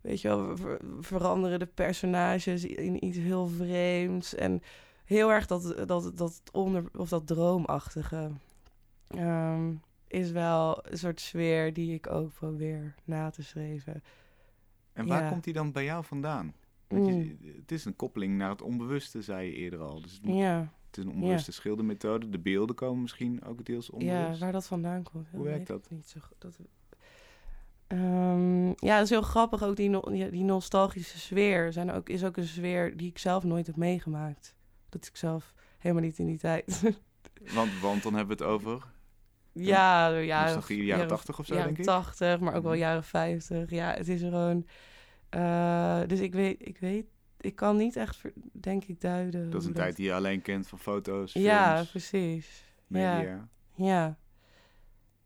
weet 0.00 0.20
je 0.20 0.28
wel, 0.28 0.56
ver- 0.56 0.80
veranderen 1.00 1.58
de 1.58 1.66
personages 1.66 2.64
in 2.64 3.04
iets 3.04 3.18
heel 3.18 3.46
vreemds. 3.46 4.34
En 4.34 4.62
heel 5.04 5.30
erg 5.32 5.46
dat, 5.46 5.88
dat, 5.88 6.16
dat, 6.16 6.40
onder, 6.52 6.84
of 6.96 7.08
dat 7.08 7.26
droomachtige. 7.26 8.30
Ehm, 9.08 9.72
is 10.08 10.30
wel 10.30 10.80
een 10.90 10.98
soort 10.98 11.20
sfeer 11.20 11.72
die 11.72 11.94
ik 11.94 12.10
ook 12.10 12.32
probeer 12.32 12.94
na 13.04 13.30
te 13.30 13.42
schrijven. 13.42 14.02
En 14.92 15.06
waar 15.06 15.22
Ja. 15.22 15.28
komt 15.28 15.44
die 15.44 15.52
dan 15.52 15.72
bij 15.72 15.84
jou 15.84 16.04
vandaan? 16.04 16.54
Je- 16.90 16.96
Mm. 16.96 17.38
het 17.56 17.72
is 17.72 17.84
een 17.84 17.96
koppeling 17.96 18.36
naar 18.36 18.50
het 18.50 18.62
onbewuste, 18.62 19.22
zei 19.22 19.46
je 19.46 19.52
eerder 19.54 19.80
al. 19.80 20.00
Dus 20.00 20.12
het, 20.12 20.24
moet- 20.24 20.36
Ja, 20.38 20.72
het 20.86 20.96
is 20.98 21.04
een 21.04 21.10
onbewuste 21.10 21.52
schildermethode. 21.52 22.28
De 22.28 22.38
beelden 22.38 22.76
komen 22.76 23.00
misschien 23.02 23.44
ook 23.44 23.64
deels 23.64 23.86
ja, 23.86 23.92
onbewust. 23.92 24.40
waar 24.40 24.52
dat 24.52 24.66
vandaan 24.66 25.02
komt. 25.02 25.28
Hoe 25.30 25.44
werkt 25.44 25.66
dat? 25.66 25.90
Niet 25.90 26.08
zo 26.08 26.20
goed. 26.20 26.36
Dat, 26.38 26.58
Ehm, 27.86 28.66
ja, 28.66 28.94
dat 28.96 29.02
is 29.04 29.10
heel 29.10 29.22
grappig. 29.22 29.62
Ook 29.62 29.76
die, 29.76 29.88
no- 29.88 30.30
die, 30.30 30.44
nostalgische 30.44 31.18
sfeer 31.18 31.72
zijn 31.72 31.90
ook, 31.90 32.08
is 32.08 32.24
ook 32.24 32.36
een 32.36 32.46
sfeer 32.46 32.96
die 32.96 33.08
ik 33.08 33.18
zelf 33.18 33.44
nooit 33.44 33.66
heb 33.66 33.76
meegemaakt. 33.76 34.54
Dat 34.88 35.06
ik 35.06 35.16
zelf 35.16 35.54
helemaal 35.78 36.02
niet 36.04 36.18
in 36.18 36.26
die 36.26 36.38
tijd. 36.38 36.82
Want, 37.54 37.70
want 37.80 38.02
dan 38.02 38.14
hebben 38.14 38.36
we 38.36 38.44
het 38.44 38.52
over 38.52 38.72
ja, 39.52 39.62
jaren, 39.62 40.24
jaren 40.24 41.06
80 41.08 41.38
of 41.38 41.46
zo, 41.46 41.54
jaren 41.54 41.66
denk 41.66 41.78
ik. 41.78 41.84
80, 41.84 42.40
maar 42.40 42.54
ook 42.54 42.62
wel 42.62 42.72
Mhm. 42.72 42.80
jaren 42.80 43.04
50. 43.04 43.70
Ja, 43.70 43.92
het 43.94 44.08
is 44.08 44.20
gewoon. 44.20 44.66
Eh, 45.30 46.00
dus 46.06 46.20
ik 46.20 46.32
weet, 46.34 46.66
ik 46.68 46.78
weet, 46.78 47.06
ik 47.40 47.54
kan 47.56 47.76
niet 47.76 47.96
echt, 47.96 48.22
denk 48.52 48.84
ik, 48.84 49.00
duiden. 49.00 49.50
Dat 49.50 49.60
is 49.60 49.66
een 49.66 49.72
tijd 49.74 49.96
die 49.96 50.06
je 50.06 50.14
alleen 50.14 50.42
kent 50.42 50.66
van 50.68 50.78
foto's, 50.78 51.32
films, 51.32 51.46
Ja, 51.48 51.84
precies. 51.90 52.64
media. 52.86 53.20
Ja. 53.20 53.48
Ja. 53.74 54.18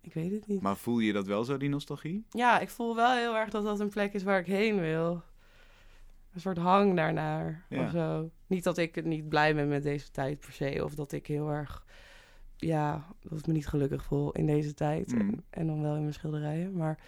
Ik 0.01 0.15
weet 0.15 0.31
het 0.31 0.47
niet. 0.47 0.61
Maar 0.61 0.77
voel 0.77 0.99
je 0.99 1.13
dat 1.13 1.27
wel 1.27 1.45
zo, 1.45 1.57
die 1.57 1.69
nostalgie? 1.69 2.25
Ja, 2.31 2.59
ik 2.61 2.69
voel 2.69 2.97
wel 2.97 3.17
heel 3.17 3.37
erg 3.37 3.51
dat 3.51 3.65
dat 3.65 3.81
een 3.81 3.89
plek 3.89 4.13
is 4.13 4.23
waar 4.23 4.39
ik 4.39 4.47
heen 4.47 4.81
wil. 4.81 5.23
Een 6.33 6.41
soort 6.41 6.59
hang 6.59 6.97
daarnaar 6.97 7.65
Ja. 7.69 7.85
of 7.85 7.91
zo. 7.91 8.31
Niet 8.47 8.65
dat 8.65 8.79
ik 8.79 9.05
niet 9.05 9.29
blij 9.29 9.55
ben 9.55 9.69
met 9.69 9.83
deze 9.83 10.11
tijd 10.11 10.39
per 10.41 10.53
se. 10.53 10.81
Of 10.85 10.95
dat 10.95 11.13
ik 11.13 11.27
heel 11.27 11.49
erg, 11.51 11.85
ja, 12.57 13.07
dat 13.23 13.39
ik 13.39 13.47
me 13.47 13.53
niet 13.53 13.67
gelukkig 13.67 14.05
voel 14.05 14.33
in 14.33 14.47
deze 14.47 14.75
tijd. 14.75 15.13
Mm. 15.13 15.21
En, 15.21 15.45
en 15.51 15.67
dan 15.67 15.83
wel 15.83 15.95
in 15.95 16.01
mijn 16.01 16.15
schilderijen. 16.15 16.77
Maar 16.77 16.99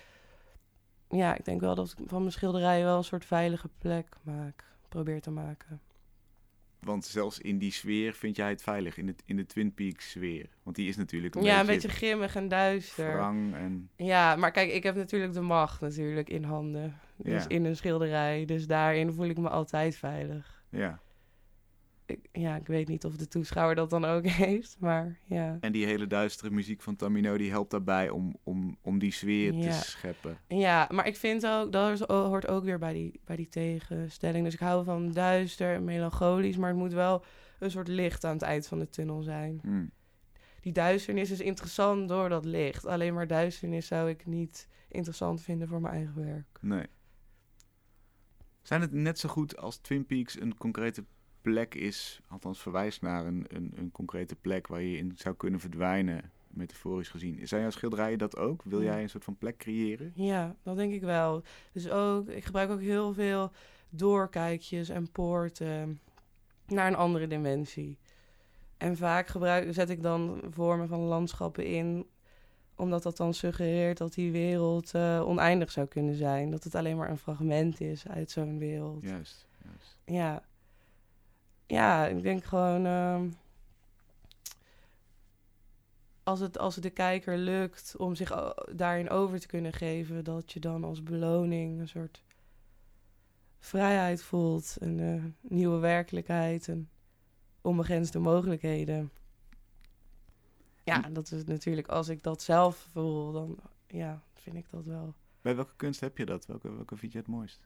ja, 1.10 1.36
ik 1.36 1.44
denk 1.44 1.60
wel 1.60 1.74
dat 1.74 1.94
ik 1.98 2.08
van 2.08 2.20
mijn 2.20 2.32
schilderijen 2.32 2.84
wel 2.84 2.96
een 2.96 3.04
soort 3.04 3.24
veilige 3.24 3.68
plek 3.78 4.06
maak. 4.22 4.64
Probeer 4.88 5.20
te 5.20 5.30
maken. 5.30 5.80
Want 6.80 7.04
zelfs 7.04 7.38
in 7.38 7.58
die 7.58 7.72
sfeer 7.72 8.12
vind 8.12 8.36
jij 8.36 8.48
het 8.48 8.62
veilig, 8.62 8.96
in, 8.96 9.06
het, 9.06 9.22
in 9.24 9.36
de 9.36 9.46
Twin 9.46 9.74
Peaks 9.74 10.10
sfeer. 10.10 10.48
Want 10.62 10.76
die 10.76 10.88
is 10.88 10.96
natuurlijk 10.96 11.34
een 11.34 11.42
ja, 11.42 11.60
een 11.60 11.66
beetje 11.66 11.88
grimmig 11.88 12.36
en 12.36 12.48
duister. 12.48 13.18
en... 13.18 13.90
Ja, 13.96 14.36
maar 14.36 14.50
kijk, 14.50 14.72
ik 14.72 14.82
heb 14.82 14.94
natuurlijk 14.94 15.32
de 15.32 15.40
macht 15.40 15.80
natuurlijk 15.80 16.28
in 16.28 16.44
handen. 16.44 16.98
Dus 17.16 17.42
Ja. 17.42 17.48
in 17.48 17.64
een 17.64 17.76
schilderij. 17.76 18.44
Dus 18.44 18.66
daarin 18.66 19.12
voel 19.12 19.26
ik 19.26 19.38
me 19.38 19.48
altijd 19.48 19.96
veilig. 19.96 20.62
Ja. 20.70 21.00
Ik, 22.06 22.28
ja, 22.32 22.56
ik 22.56 22.66
weet 22.66 22.88
niet 22.88 23.04
of 23.04 23.16
de 23.16 23.28
toeschouwer 23.28 23.74
dat 23.76 23.90
dan 23.90 24.04
ook 24.04 24.26
heeft, 24.46 24.76
maar 24.80 25.18
ja. 25.24 25.56
En 25.60 25.72
die 25.72 25.86
hele 25.86 26.06
duistere 26.06 26.50
muziek 26.50 26.82
van 26.82 26.96
Tamino, 26.96 27.36
die 27.36 27.50
helpt 27.50 27.70
daarbij 27.70 28.10
om, 28.10 28.36
om, 28.42 28.76
om 28.82 28.98
die 28.98 29.12
sfeer 29.12 29.52
Ja. 29.52 29.70
te 29.80 29.84
scheppen. 29.88 30.38
Ja, 30.48 30.88
maar 30.92 31.06
ik 31.06 31.16
vind 31.16 31.46
ook, 31.46 31.72
dat 31.72 31.98
hoort 32.08 32.48
ook 32.48 32.64
weer 32.64 32.78
bij 32.78 32.92
die, 32.92 33.20
bij 33.24 33.36
die 33.36 33.48
tegenstelling. 33.48 34.44
Dus 34.44 34.54
ik 34.54 34.60
hou 34.60 34.84
van 34.84 35.12
duister 35.12 35.74
en 35.74 35.84
melancholisch, 35.84 36.56
maar 36.56 36.68
het 36.68 36.78
moet 36.78 36.92
wel 36.92 37.24
een 37.58 37.70
soort 37.70 37.88
licht 37.88 38.24
aan 38.24 38.32
het 38.32 38.42
eind 38.42 38.66
van 38.66 38.78
de 38.78 38.88
tunnel 38.90 39.22
zijn. 39.22 39.58
Hm. 39.62 39.86
Die 40.60 40.72
duisternis 40.72 41.30
is 41.30 41.40
interessant 41.40 42.08
door 42.08 42.28
dat 42.28 42.44
licht. 42.44 42.86
Alleen 42.86 43.14
maar 43.14 43.26
duisternis 43.26 43.86
zou 43.86 44.08
ik 44.08 44.26
niet 44.26 44.68
interessant 44.88 45.42
vinden 45.42 45.68
voor 45.68 45.80
mijn 45.80 45.94
eigen 45.94 46.24
werk. 46.24 46.58
Nee. 46.60 46.86
Zijn 48.62 48.80
het 48.80 48.92
net 48.92 49.18
zo 49.18 49.28
goed 49.28 49.56
als 49.56 49.76
Twin 49.76 50.06
Peaks 50.06 50.40
een 50.40 50.56
concrete 50.56 51.04
plek 51.50 51.74
is, 51.74 52.20
althans 52.28 52.60
verwijst 52.60 53.02
naar 53.02 53.26
een, 53.26 53.44
een, 53.48 53.72
een 53.76 53.90
concrete 53.92 54.36
plek 54.36 54.66
waar 54.66 54.82
je 54.82 54.96
in 54.96 55.12
zou 55.16 55.34
kunnen 55.34 55.60
verdwijnen, 55.60 56.30
metaforisch 56.48 57.08
gezien. 57.08 57.48
Zijn 57.48 57.60
jouw 57.60 57.70
schilderijen 57.70 58.18
dat 58.18 58.36
ook? 58.36 58.62
Wil 58.64 58.82
jij 58.82 59.02
een 59.02 59.08
soort 59.08 59.24
van 59.24 59.36
plek 59.36 59.56
creëren? 59.56 60.12
Ja, 60.14 60.56
dat 60.62 60.76
denk 60.76 60.92
ik 60.92 61.02
wel. 61.02 61.42
Dus 61.72 61.90
ook, 61.90 62.28
ik 62.28 62.44
gebruik 62.44 62.70
ook 62.70 62.80
heel 62.80 63.12
veel 63.12 63.52
doorkijkjes 63.88 64.88
en 64.88 65.10
poorten 65.10 66.00
naar 66.66 66.86
een 66.86 66.96
andere 66.96 67.26
dimensie. 67.26 67.98
En 68.76 68.96
vaak 68.96 69.26
gebruik, 69.26 69.74
zet 69.74 69.90
ik 69.90 70.02
dan 70.02 70.40
vormen 70.50 70.88
van 70.88 71.00
landschappen 71.00 71.66
in, 71.66 72.06
omdat 72.74 73.02
dat 73.02 73.16
dan 73.16 73.34
suggereert 73.34 73.98
dat 73.98 74.14
die 74.14 74.32
wereld 74.32 74.94
eh, 74.94 75.22
oneindig 75.26 75.70
zou 75.70 75.86
kunnen 75.86 76.14
zijn. 76.14 76.50
Dat 76.50 76.64
het 76.64 76.74
alleen 76.74 76.96
maar 76.96 77.10
een 77.10 77.18
fragment 77.18 77.80
is 77.80 78.08
uit 78.08 78.30
zo'n 78.30 78.58
wereld. 78.58 79.02
Juist. 79.02 79.46
juist. 79.64 79.98
Ja. 80.04 80.42
Ja, 81.66 82.06
ik 82.06 82.22
denk 82.22 82.44
gewoon. 82.44 82.86
ehm, 82.86 83.28
als, 86.22 86.40
het, 86.40 86.58
als 86.58 86.74
het 86.74 86.84
de 86.84 86.90
kijker 86.90 87.38
lukt 87.38 87.96
om 87.96 88.14
zich 88.14 88.32
o- 88.32 88.54
daarin 88.74 89.10
over 89.10 89.40
te 89.40 89.46
kunnen 89.46 89.72
geven, 89.72 90.24
dat 90.24 90.52
je 90.52 90.60
dan 90.60 90.84
als 90.84 91.02
beloning 91.02 91.80
een 91.80 91.88
soort 91.88 92.22
vrijheid 93.58 94.22
voelt, 94.22 94.76
een 94.78 95.00
eh, 95.00 95.50
nieuwe 95.50 95.78
werkelijkheid, 95.78 96.68
en 96.68 96.88
onbegrensde 97.60 98.18
mogelijkheden. 98.18 99.10
Ja, 100.84 101.00
dat 101.00 101.32
is 101.32 101.44
natuurlijk, 101.44 101.88
als 101.88 102.08
ik 102.08 102.22
dat 102.22 102.42
zelf 102.42 102.88
voel, 102.92 103.32
dan 103.32 103.58
ja, 103.86 104.22
vind 104.34 104.56
ik 104.56 104.70
dat 104.70 104.84
wel. 104.84 105.14
Bij 105.42 105.56
welke 105.56 105.76
kunst 105.76 106.00
heb 106.00 106.18
je 106.18 106.26
dat? 106.26 106.46
Welke, 106.46 106.74
welke 106.74 106.96
vind 106.96 107.12
je 107.12 107.18
het 107.18 107.26
mooist? 107.26 107.60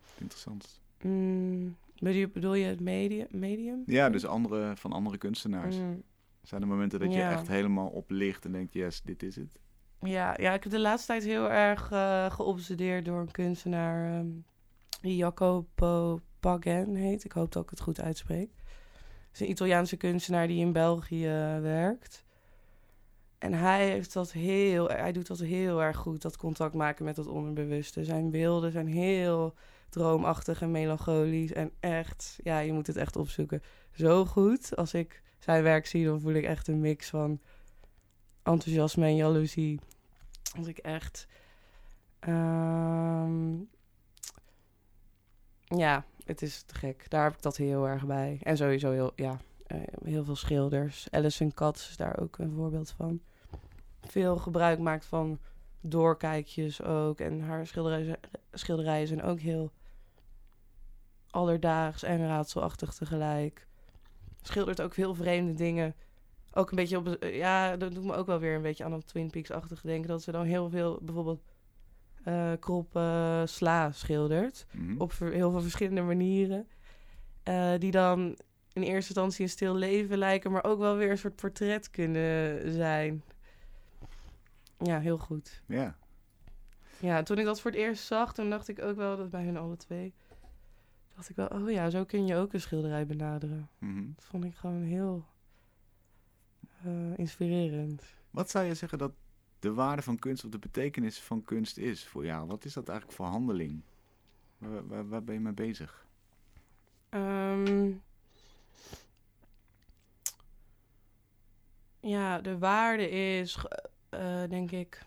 Het 0.00 0.20
interessantst? 0.20 0.80
Mm, 1.02 1.76
bedoel, 1.98 2.54
je- 2.54 2.66
het 2.66 2.80
medium? 2.80 3.26
medium? 3.30 3.82
Ja, 3.86 4.10
dus 4.10 4.26
andere, 4.26 4.72
van 4.76 4.92
andere 4.92 5.18
kunstenaars. 5.18 5.76
Mm. 5.76 6.02
Zijn 6.42 6.62
er 6.62 6.68
momenten 6.68 7.00
dat 7.00 7.12
je 7.12 7.22
echt 7.22 7.48
helemaal 7.48 7.88
oplicht 7.88 8.44
en 8.44 8.52
denkt, 8.52 8.72
yes, 8.72 9.02
dit 9.02 9.22
is 9.22 9.36
het? 9.36 9.58
Ja, 10.00 10.34
ja, 10.40 10.52
ik 10.52 10.62
heb 10.62 10.72
de 10.72 10.78
laatste 10.78 11.06
tijd 11.06 11.24
heel 11.24 11.50
erg 11.50 11.90
eh, 11.90 12.30
geobsedeerd 12.30 13.04
door 13.04 13.20
een 13.20 13.30
kunstenaar 13.30 14.18
ehm, 14.18 14.26
die 15.00 15.16
Jacopo 15.16 16.20
Pagan 16.40 16.94
heet. 16.94 17.24
Ik 17.24 17.32
hoop 17.32 17.52
dat 17.52 17.62
ik 17.62 17.70
het 17.70 17.80
goed 17.80 18.00
uitspreek. 18.00 18.50
Het 18.98 19.32
is 19.32 19.40
een 19.40 19.50
Italiaanse 19.50 19.96
kunstenaar 19.96 20.46
die 20.46 20.60
in 20.60 20.72
België 20.72 21.26
eh, 21.26 21.60
werkt. 21.60 22.24
En 23.38 23.52
hij, 23.52 23.88
heeft 23.88 24.12
dat 24.12 24.32
heel, 24.32 24.88
hij 24.88 25.12
doet 25.12 25.26
dat 25.26 25.38
heel 25.38 25.82
erg 25.82 25.96
goed, 25.96 26.22
dat 26.22 26.36
contact 26.36 26.74
maken 26.74 27.04
met 27.04 27.16
het 27.16 27.26
onderbewuste. 27.26 28.04
Zijn 28.04 28.30
beelden 28.30 28.72
zijn 28.72 28.86
heel 28.86 29.54
droomachtig 29.88 30.62
en 30.62 30.70
melancholisch. 30.70 31.52
En 31.52 31.72
echt, 31.80 32.38
ja, 32.42 32.58
je 32.58 32.72
moet 32.72 32.86
het 32.86 32.96
echt 32.96 33.16
opzoeken. 33.16 33.62
Zo 33.92 34.24
goed. 34.24 34.76
Als 34.76 34.94
ik 34.94 35.22
zijn 35.38 35.62
werk 35.62 35.86
zie, 35.86 36.04
dan 36.04 36.20
voel 36.20 36.32
ik 36.32 36.44
echt 36.44 36.68
een 36.68 36.80
mix 36.80 37.08
van 37.08 37.40
enthousiasme 38.42 39.04
en 39.06 39.16
jaloezie. 39.16 39.80
Als 40.56 40.66
ik 40.66 40.78
echt. 40.78 41.26
ehm, 42.18 43.56
ja, 45.64 46.04
het 46.24 46.42
is 46.42 46.62
te 46.62 46.74
gek. 46.74 47.10
Daar 47.10 47.24
heb 47.24 47.34
ik 47.34 47.42
dat 47.42 47.56
heel 47.56 47.88
erg 47.88 48.06
bij. 48.06 48.38
En 48.42 48.56
sowieso 48.56 48.90
heel, 48.90 49.12
ja, 49.16 49.40
eh, 49.66 49.80
heel 50.04 50.24
veel 50.24 50.36
schilders. 50.36 51.10
Alison 51.10 51.54
Katz 51.54 51.88
is 51.88 51.96
daar 51.96 52.18
ook 52.20 52.38
een 52.38 52.52
voorbeeld 52.52 52.90
van. 52.90 53.20
Veel 54.02 54.36
gebruik 54.36 54.78
maakt 54.78 55.04
van 55.04 55.38
doorkijkjes 55.80 56.82
ook. 56.82 57.20
En 57.20 57.40
haar 57.40 57.66
schilderijen, 57.66 58.18
schilderijen 58.52 59.06
zijn 59.06 59.22
ook 59.22 59.38
heel 59.40 59.72
alledaags 61.30 62.02
en 62.02 62.26
raadselachtig 62.26 62.94
tegelijk. 62.94 63.66
Schildert 64.42 64.80
ook 64.82 64.94
veel 64.94 65.14
vreemde 65.14 65.54
dingen 65.54 65.94
ook 66.52 66.70
een 66.70 66.76
beetje 66.76 66.96
op... 66.96 67.08
eh, 67.08 67.36
Ja, 67.36 67.76
dat 67.76 67.94
doet 67.94 68.04
me 68.04 68.14
ook 68.14 68.26
wel 68.26 68.38
weer 68.38 68.54
een 68.54 68.62
beetje 68.62 68.84
aan 68.84 68.90
dat 68.90 69.06
Twin 69.06 69.30
Peaks-achtige 69.30 69.86
denken. 69.86 70.08
Dat 70.08 70.22
ze 70.22 70.32
dan 70.32 70.44
heel 70.44 70.68
veel, 70.70 70.98
bijvoorbeeld, 71.02 71.42
eh 72.24 72.52
krop 72.60 73.00
sla 73.44 73.92
schildert. 73.92 74.66
Mhm. 74.72 75.00
Op 75.00 75.12
heel 75.18 75.50
veel 75.50 75.60
verschillende 75.60 76.02
manieren. 76.02 76.68
eh, 77.42 77.72
die 77.78 77.90
dan 77.90 78.20
in 78.72 78.82
eerste 78.82 79.08
instantie 79.08 79.42
een 79.44 79.50
stil 79.50 79.74
leven 79.74 80.18
lijken... 80.18 80.50
maar 80.52 80.64
ook 80.64 80.78
wel 80.78 80.96
weer 80.96 81.10
een 81.10 81.18
soort 81.18 81.36
portret 81.36 81.90
kunnen 81.90 82.72
zijn. 82.72 83.22
Ja, 84.78 85.00
heel 85.00 85.18
goed. 85.18 85.62
Ja. 85.66 85.96
Ja, 87.00 87.22
toen 87.22 87.38
ik 87.38 87.44
dat 87.44 87.60
voor 87.60 87.70
het 87.70 87.80
eerst 87.80 88.04
zag, 88.04 88.34
toen 88.34 88.50
dacht 88.50 88.68
ik 88.68 88.82
ook 88.82 88.96
wel 88.96 89.16
dat 89.16 89.30
bij 89.30 89.44
hun 89.44 89.56
alle 89.56 89.76
twee... 89.76 90.14
dacht 91.14 91.28
ik 91.28 91.36
wel, 91.36 91.46
oh 91.46 91.70
ja, 91.70 91.90
zo 91.90 92.04
kun 92.04 92.26
je 92.26 92.36
ook 92.36 92.52
een 92.52 92.60
schilderij 92.60 93.06
benaderen. 93.06 93.68
Mhm. 93.78 94.06
Dat 94.14 94.24
vond 94.24 94.44
ik 94.44 94.54
gewoon 94.54 94.82
heel 94.82 95.24
eh, 96.82 97.18
inspirerend. 97.18 98.02
Wat 98.30 98.50
zou 98.50 98.64
je 98.64 98.74
zeggen 98.74 98.98
dat 98.98 99.12
de 99.58 99.72
waarde 99.72 100.02
van 100.02 100.18
kunst 100.18 100.44
of 100.44 100.50
de 100.50 100.58
betekenis 100.58 101.20
van 101.20 101.44
kunst 101.44 101.78
is 101.78 102.06
voor 102.06 102.24
jou? 102.24 102.46
Wat 102.46 102.64
is 102.64 102.72
dat 102.72 102.88
eigenlijk 102.88 103.18
voor 103.18 103.26
handeling? 103.26 103.82
Waar, 104.58 104.86
waar, 104.86 105.08
waar 105.08 105.24
ben 105.24 105.34
je 105.34 105.40
mee 105.40 105.52
bezig? 105.52 106.06
Ehm, 107.08 107.92
ja, 112.00 112.40
de 112.40 112.58
waarde 112.58 113.10
is, 113.10 113.58
eh, 114.08 114.42
denk 114.48 114.70
ik, 114.70 115.02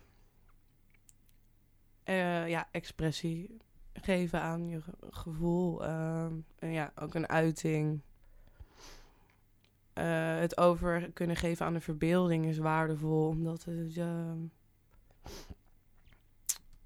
eh, 2.03 2.49
ja, 2.49 2.67
expressie 2.71 3.57
geven 3.93 4.41
aan 4.41 4.67
je 4.67 4.81
ge- 4.81 4.91
gevoel. 5.09 5.83
ehm, 5.85 6.33
en 6.59 6.71
ja, 6.71 6.91
ook 6.95 7.13
een 7.13 7.29
uiting. 7.29 8.01
Eh, 9.93 10.37
het 10.39 10.57
over 10.57 11.11
kunnen 11.11 11.35
geven 11.35 11.65
aan 11.65 11.73
de 11.73 11.81
verbeelding 11.81 12.45
is 12.45 12.57
waardevol, 12.57 13.27
omdat 13.27 13.63
het 13.63 13.97
ehm, 13.97 14.37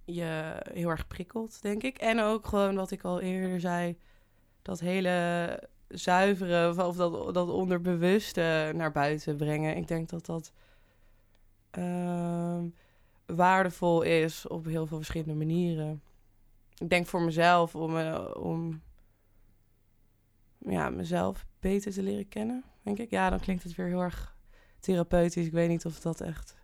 je 0.05 0.55
heel 0.73 0.89
erg 0.89 1.07
prikkelt, 1.07 1.61
denk 1.61 1.83
ik. 1.83 1.97
En 1.97 2.19
ook 2.19 2.47
gewoon 2.47 2.75
wat 2.75 2.91
ik 2.91 3.03
al 3.03 3.21
eerder 3.21 3.59
zei, 3.59 3.97
dat 4.61 4.79
hele 4.79 5.59
zuivere 5.87 6.69
of- 6.69 6.77
of 6.79 6.95
dat, 6.95 7.33
dat 7.33 7.49
onderbewuste 7.49 8.71
naar 8.75 8.91
buiten 8.91 9.37
brengen. 9.37 9.77
Ik 9.77 9.87
denk 9.87 10.09
dat 10.09 10.25
dat 10.25 10.51
ehm, 11.77 12.65
waardevol 13.25 14.01
is 14.01 14.47
op 14.47 14.65
heel 14.65 14.87
veel 14.87 14.97
verschillende 14.97 15.33
manieren. 15.33 16.01
Ik 16.77 16.89
denk 16.89 17.05
voor 17.05 17.21
mezelf 17.21 17.75
om, 17.75 17.97
eh, 17.97 18.31
om 18.33 18.81
ja, 20.57 20.89
mezelf 20.89 21.45
beter 21.59 21.91
te 21.91 22.03
leren 22.03 22.27
kennen, 22.27 22.63
denk 22.81 22.97
ik. 22.97 23.09
Ja, 23.09 23.29
dan 23.29 23.39
klinkt 23.39 23.63
het 23.63 23.75
weer 23.75 23.87
heel 23.87 24.01
erg 24.01 24.35
therapeutisch. 24.79 25.45
Ik 25.45 25.51
weet 25.51 25.69
niet 25.69 25.85
of 25.85 25.99
dat 25.99 26.21
echt... 26.21 26.55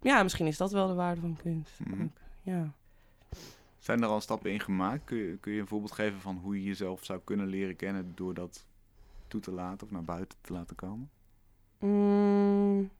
Ja, 0.00 0.22
misschien 0.22 0.46
is 0.46 0.56
dat 0.56 0.72
wel 0.72 0.86
de 0.86 0.94
waarde 0.94 1.20
van 1.20 1.36
kunst. 1.36 1.80
Mhm. 1.80 2.06
Ja. 2.42 2.72
Zijn 3.78 4.02
er 4.02 4.08
al 4.08 4.20
stappen 4.20 4.52
in 4.52 4.60
gemaakt? 4.60 5.04
Kun 5.04 5.16
je, 5.16 5.36
kun 5.36 5.52
je 5.52 5.60
een 5.60 5.66
voorbeeld 5.66 5.92
geven 5.92 6.20
van 6.20 6.36
hoe 6.36 6.56
je 6.56 6.62
jezelf 6.62 7.04
zou 7.04 7.20
kunnen 7.24 7.46
leren 7.46 7.76
kennen 7.76 8.12
door 8.14 8.34
dat 8.34 8.66
toe 9.28 9.40
te 9.40 9.50
laten 9.50 9.86
of 9.86 9.92
naar 9.92 10.04
buiten 10.04 10.38
te 10.40 10.52
laten 10.52 10.76
komen? 10.76 11.10
Mm, 11.84 12.90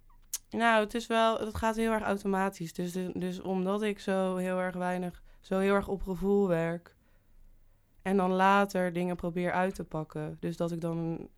nou, 0.50 0.84
het 0.84 0.94
is 0.94 1.06
wel, 1.06 1.38
het 1.38 1.54
gaat 1.54 1.76
heel 1.76 1.92
erg 1.92 2.02
automatisch. 2.02 2.72
Dus, 2.72 2.92
dus 3.14 3.40
omdat 3.40 3.82
ik 3.82 3.98
zo 3.98 4.36
heel 4.36 4.60
erg 4.60 4.74
weinig, 4.74 5.22
zo 5.40 5.58
heel 5.58 5.74
erg 5.74 5.88
op 5.88 6.02
gevoel 6.02 6.48
werk. 6.48 6.94
En 8.02 8.16
dan 8.16 8.30
later 8.30 8.92
dingen 8.92 9.16
probeer 9.16 9.52
uit 9.52 9.74
te 9.74 9.84
pakken. 9.84 10.36
Dus 10.40 10.56
dat 10.56 10.72
ik 10.72 10.80
dan, 10.80 11.28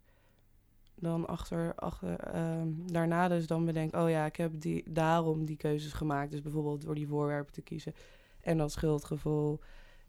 dan 0.95 1.27
achter, 1.27 1.75
achter 1.75 2.19
ehm, 2.19 2.69
daarna 2.87 3.29
dus 3.29 3.47
dan 3.47 3.65
bedenk, 3.65 3.97
oh 3.97 4.11
ja, 4.11 4.25
ik 4.25 4.37
heb 4.37 4.53
die, 4.61 4.93
daarom 4.93 5.45
die 5.45 5.57
keuzes 5.57 5.93
gemaakt. 5.93 6.31
Dus 6.31 6.43
bijvoorbeeld 6.43 6.83
door 6.83 6.95
die 6.95 7.09
voorwerpen 7.09 7.53
te 7.53 7.63
kiezen. 7.63 7.95
En 8.41 8.59
dat 8.59 8.73
schuldgevoel. 8.73 9.61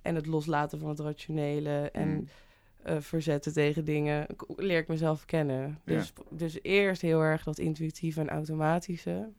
En 0.02 0.16
het 0.16 0.26
loslaten 0.26 0.80
van 0.80 0.90
het 0.90 1.00
rationele. 1.00 1.90
En 1.92 2.10
Mm. 2.10 2.28
Eh, 2.88 2.98
verzetten 3.00 3.54
tegen 3.54 3.86
dingen, 3.86 4.28
leer 4.56 4.80
ik 4.80 4.88
mezelf 4.88 5.26
kennen. 5.26 5.80
Ja. 5.86 5.94
Dus, 5.94 6.14
dus 6.30 6.60
eerst 6.62 7.02
heel 7.02 7.22
erg 7.22 7.44
dat 7.44 7.58
intuïtieve 7.60 8.20
en 8.22 8.30
automatische. 8.30 9.30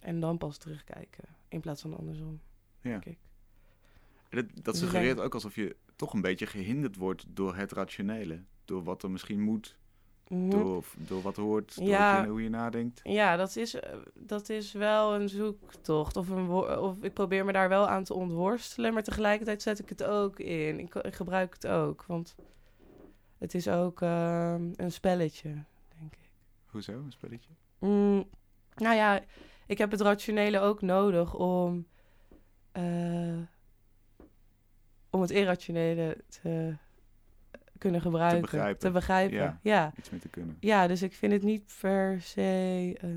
En 0.00 0.20
dan 0.20 0.38
pas 0.38 0.56
terugkijken. 0.58 1.24
In 1.48 1.60
plaats 1.60 1.82
van 1.82 1.96
andersom. 1.98 2.40
Ja. 2.80 2.90
denk 2.90 3.04
ik. 3.04 3.18
En 4.28 4.36
Dat, 4.38 4.46
dat 4.54 4.64
Dus 4.64 4.78
suggereert 4.78 5.20
ook 5.20 5.34
alsof 5.34 5.54
je 5.54 5.76
toch 5.96 6.12
een 6.14 6.20
beetje 6.20 6.46
gehinderd 6.46 6.96
wordt 6.96 7.24
door 7.28 7.56
het 7.56 7.72
rationele. 7.72 8.42
Door 8.64 8.82
wat 8.82 9.02
er 9.02 9.10
misschien 9.10 9.40
moet, 9.40 9.76
Mhm. 10.28 10.50
door, 10.50 10.84
door 10.96 11.22
wat 11.22 11.36
hoort, 11.36 11.76
door 11.76 11.86
Ja. 11.86 12.14
wat 12.16 12.24
je- 12.24 12.30
hoe 12.30 12.42
je 12.42 12.48
nadenkt. 12.48 13.00
Ja, 13.04 13.36
dat 13.36 13.56
is, 13.56 13.74
eh, 13.74 13.96
dat 14.14 14.48
is 14.48 14.72
wel 14.72 15.14
een 15.14 15.28
zoektocht. 15.28 16.16
Of, 16.16 16.28
een 16.28 16.50
of 16.78 17.02
ik 17.02 17.12
probeer 17.12 17.44
me 17.44 17.52
daar 17.52 17.68
wel 17.68 17.88
aan 17.88 18.04
te 18.04 18.14
ontworstelen. 18.14 18.92
Maar 18.92 19.02
tegelijkertijd 19.02 19.62
zet 19.62 19.78
ik 19.78 19.88
het 19.88 20.04
ook 20.04 20.38
in. 20.38 20.78
Ik, 20.78 20.94
ik 20.94 21.14
gebruik 21.14 21.52
het 21.54 21.66
ook. 21.66 22.04
Want 22.06 22.34
het 23.42 23.54
is 23.54 23.68
ook 23.68 24.02
ehm, 24.02 24.70
een 24.76 24.92
spelletje, 24.92 25.48
denk 25.98 26.12
ik. 26.12 26.30
Hoezo, 26.66 26.92
een 26.92 27.12
spelletje? 27.12 27.50
Mm, 27.78 28.28
nou 28.74 28.94
ja, 28.94 29.20
ik 29.66 29.78
heb 29.78 29.90
het 29.90 30.00
rationele 30.00 30.60
ook 30.60 30.82
nodig 30.82 31.34
om, 31.34 31.86
eh, 32.72 33.38
om 35.10 35.20
het 35.20 35.30
irrationele 35.30 36.24
te 36.28 36.76
kunnen 37.78 38.00
gebruiken. 38.00 38.40
begrijpen. 38.40 38.78
Te 38.78 38.90
begrijpen. 38.90 39.36
Ja. 39.36 39.58
Ja. 39.62 39.92
Iets 39.98 40.10
mee 40.10 40.20
te 40.20 40.28
kunnen. 40.28 40.56
Ja, 40.60 40.86
dus 40.86 41.02
ik 41.02 41.14
vind 41.14 41.32
het 41.32 41.42
niet 41.42 41.74
per 41.80 42.20
se 42.20 42.96
eh, 43.00 43.08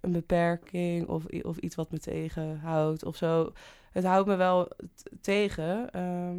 een 0.00 0.12
beperking 0.12 1.06
of, 1.08 1.24
of 1.26 1.56
iets 1.56 1.74
wat 1.74 1.90
me 1.90 1.98
tegenhoudt 1.98 3.04
of 3.04 3.16
zo. 3.16 3.52
Het 3.90 4.04
houdt 4.04 4.28
me 4.28 4.36
wel 4.36 4.68
tegen, 5.20 5.90
ehm, 5.90 6.36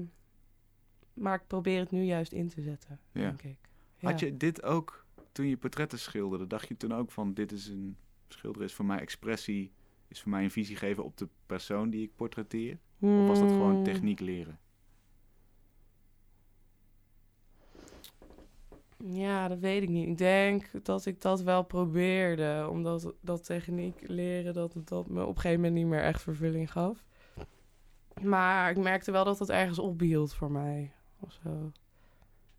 maar 1.14 1.36
ik 1.36 1.48
probeer 1.48 1.80
het 1.80 1.92
nu 1.92 2.04
juist 2.04 2.32
in 2.32 2.48
te 2.50 2.62
zetten, 2.62 3.00
Ja. 3.12 3.22
denk 3.22 3.42
ik. 3.42 3.58
Ja. 3.98 4.10
Had 4.10 4.20
je 4.20 4.38
dit 4.38 4.64
ook 4.64 5.06
toen 5.32 5.48
je 5.48 5.58
portretten 5.58 6.00
schilderde? 6.00 6.48
Dacht 6.48 6.68
je 6.68 6.78
toen 6.78 6.94
ook 6.94 7.12
van 7.12 7.34
dit 7.34 7.52
is 7.52 7.68
een 7.68 7.98
schilder 8.28 8.62
is 8.64 8.74
voor 8.74 8.86
mij 8.86 9.00
expressie, 9.00 9.72
is 10.08 10.22
voor 10.22 10.32
mij 10.32 10.44
een 10.44 10.52
visie 10.52 10.76
geven 10.76 11.04
op 11.04 11.18
de 11.18 11.28
persoon 11.46 11.90
die 11.90 12.04
ik 12.04 12.16
portretteer? 12.16 12.78
Of 13.00 13.28
was 13.28 13.40
dat 13.40 13.52
gewoon 13.52 13.74
Hmm. 13.74 13.84
techniek 13.84 14.20
leren? 14.20 14.60
Ja, 19.06 19.48
dat 19.48 19.60
weet 19.60 19.84
ik 19.84 19.90
niet. 19.90 20.08
Ik 20.08 20.18
denk 20.18 20.70
dat 20.84 21.06
ik 21.06 21.22
dat 21.22 21.42
wel 21.42 21.64
probeerde. 21.64 22.68
Omdat 22.70 23.14
dat 23.22 23.44
techniek 23.46 24.08
leren, 24.08 24.54
dat 24.54 24.76
dat 24.84 25.08
me 25.10 25.22
op 25.22 25.28
een 25.36 25.42
gegeven 25.42 25.56
moment 25.62 25.74
niet 25.76 25.86
meer 25.86 26.02
echt 26.02 26.22
vervulling 26.22 26.72
gaf. 26.72 27.06
Maar 28.22 28.70
ik 28.72 28.78
merkte 28.78 29.12
wel 29.12 29.24
dat 29.26 29.38
dat 29.38 29.50
ergens 29.50 29.80
ophield 29.80 30.34
voor 30.34 30.52
mij. 30.52 30.92
Of 31.24 31.38
zo. 31.44 31.72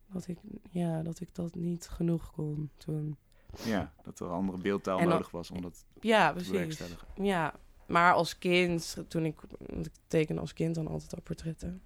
Dat 0.07 0.29
ik, 0.29 0.39
ja, 0.71 1.03
dat 1.03 1.21
ik 1.21 1.29
dat 1.35 1.55
niet 1.55 1.89
genoeg 1.89 2.33
kon 2.33 2.71
toen. 2.77 3.17
Ja, 3.65 3.93
dat 4.03 4.21
er 4.21 4.29
andere 4.29 4.59
beeldtaal 4.59 4.99
dan- 4.99 5.09
nodig 5.09 5.31
was 5.31 5.51
om 5.51 5.62
dat 5.62 5.85
Ja, 6.01 6.33
te 6.33 6.35
precies. 6.35 6.83
Ja, 7.15 7.55
maar 7.87 8.12
als 8.12 8.39
kind, 8.39 8.97
toen 9.09 9.25
ik, 9.25 9.41
ik 9.67 9.91
teken 10.07 10.39
als 10.39 10.53
kind 10.53 10.75
dan 10.75 10.87
altijd 10.89 11.15
al 11.15 11.21
portretten. 11.23 11.83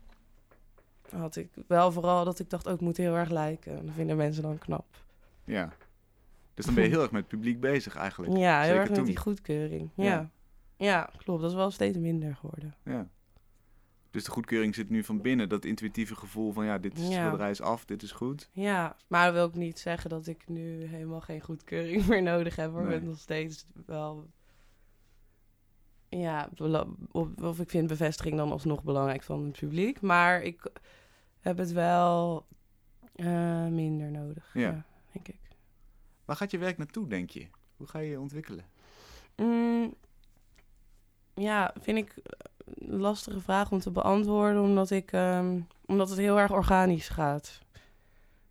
Had 1.11 1.37
ik 1.37 1.51
wel 1.67 1.93
vooral 1.93 2.25
dat 2.25 2.39
ik 2.39 2.51
dacht, 2.51 2.69
ook 2.69 2.81
moet 2.81 2.97
heel 2.97 3.15
erg 3.17 3.31
lijken. 3.31 3.87
Dat 3.87 3.95
vinden 3.95 4.17
mensen 4.17 4.43
dan 4.43 4.59
knap. 4.59 4.87
Ja. 5.45 5.73
Dus 6.55 6.65
dan 6.65 6.75
ben 6.75 6.85
je 6.85 6.91
heel 6.91 7.03
erg 7.03 7.11
met 7.11 7.21
het 7.21 7.31
publiek 7.31 7.61
bezig 7.61 7.97
eigenlijk. 7.97 8.37
Ja, 8.37 8.57
heel 8.57 8.65
Zeker 8.65 8.81
erg 8.81 8.89
met 8.89 8.99
toen. 8.99 9.07
die 9.07 9.17
goedkeuring. 9.17 9.91
Ja. 9.95 10.05
Ja. 10.05 10.31
ja. 10.77 11.11
klopt. 11.17 11.41
Dat 11.41 11.51
is 11.51 11.57
wel 11.57 11.71
steeds 11.71 11.99
minder 11.99 12.37
geworden. 12.37 12.75
Ja. 12.85 13.09
Dus 14.11 14.25
de 14.25 14.31
goedkeuring 14.31 14.75
zit 14.75 14.91
nu 14.91 15.05
van 15.05 15.21
binnen. 15.21 15.49
Dat 15.49 15.65
intuïtieve 15.65 16.17
gevoel 16.17 16.53
van 16.53 16.65
ja, 16.65 16.79
dit 16.79 16.99
is 16.99 17.09
Ja. 17.09 17.13
schilderij 17.13 17.51
is 17.51 17.61
af, 17.61 17.85
dit 17.85 18.03
is 18.03 18.13
goed. 18.13 18.49
Ja, 18.53 18.97
maar 19.07 19.25
dat 19.25 19.35
wil 19.35 19.47
ik 19.47 19.55
niet 19.55 19.79
zeggen 19.79 20.11
dat 20.11 20.27
ik 20.27 20.49
nu 20.49 20.85
helemaal 20.85 21.21
geen 21.21 21.41
goedkeuring 21.41 22.07
meer 22.09 22.23
nodig 22.23 22.57
heb. 22.57 22.71
Hoor. 22.71 22.83
Ik 22.83 22.89
Nee. 22.89 22.99
ben 22.99 23.09
nog 23.09 23.19
steeds 23.19 23.67
wel... 23.87 24.27
Ja, 26.09 26.51
of, 27.41 27.59
ik 27.61 27.71
vind 27.71 27.87
bevestiging 27.89 28.37
dan 28.37 28.51
alsnog 28.51 28.83
belangrijk 28.85 29.23
van 29.23 29.45
het 29.45 29.59
publiek. 29.59 30.01
Maar 30.01 30.43
ik 30.43 30.63
heb 31.41 31.59
het 31.59 31.73
wel 31.73 32.47
eh, 33.15 33.67
minder 33.67 34.11
nodig. 34.11 34.51
Ja. 34.55 34.61
Ja. 34.61 34.85
denk 35.13 35.29
ik. 35.29 35.41
Waar 36.25 36.37
gaat 36.37 36.51
je 36.51 36.59
werk 36.59 36.79
naartoe, 36.79 37.09
denk 37.09 37.31
je? 37.31 37.47
Hoe 37.77 37.87
ga 37.87 37.99
je 37.99 38.11
je 38.11 38.21
ontwikkelen? 38.21 38.65
Mm, 39.37 39.95
ja, 41.35 41.75
vind 41.81 41.99
ik 41.99 42.15
lastige 42.79 43.41
vraag 43.41 43.73
om 43.73 43.79
te 43.79 43.91
beantwoorden, 43.91 44.63
omdat, 44.63 44.91
ik, 44.91 45.13
ehm, 45.13 45.61
omdat 45.87 46.09
het 46.09 46.19
heel 46.19 46.39
erg 46.39 46.53
organisch 46.53 47.09
gaat. 47.09 47.61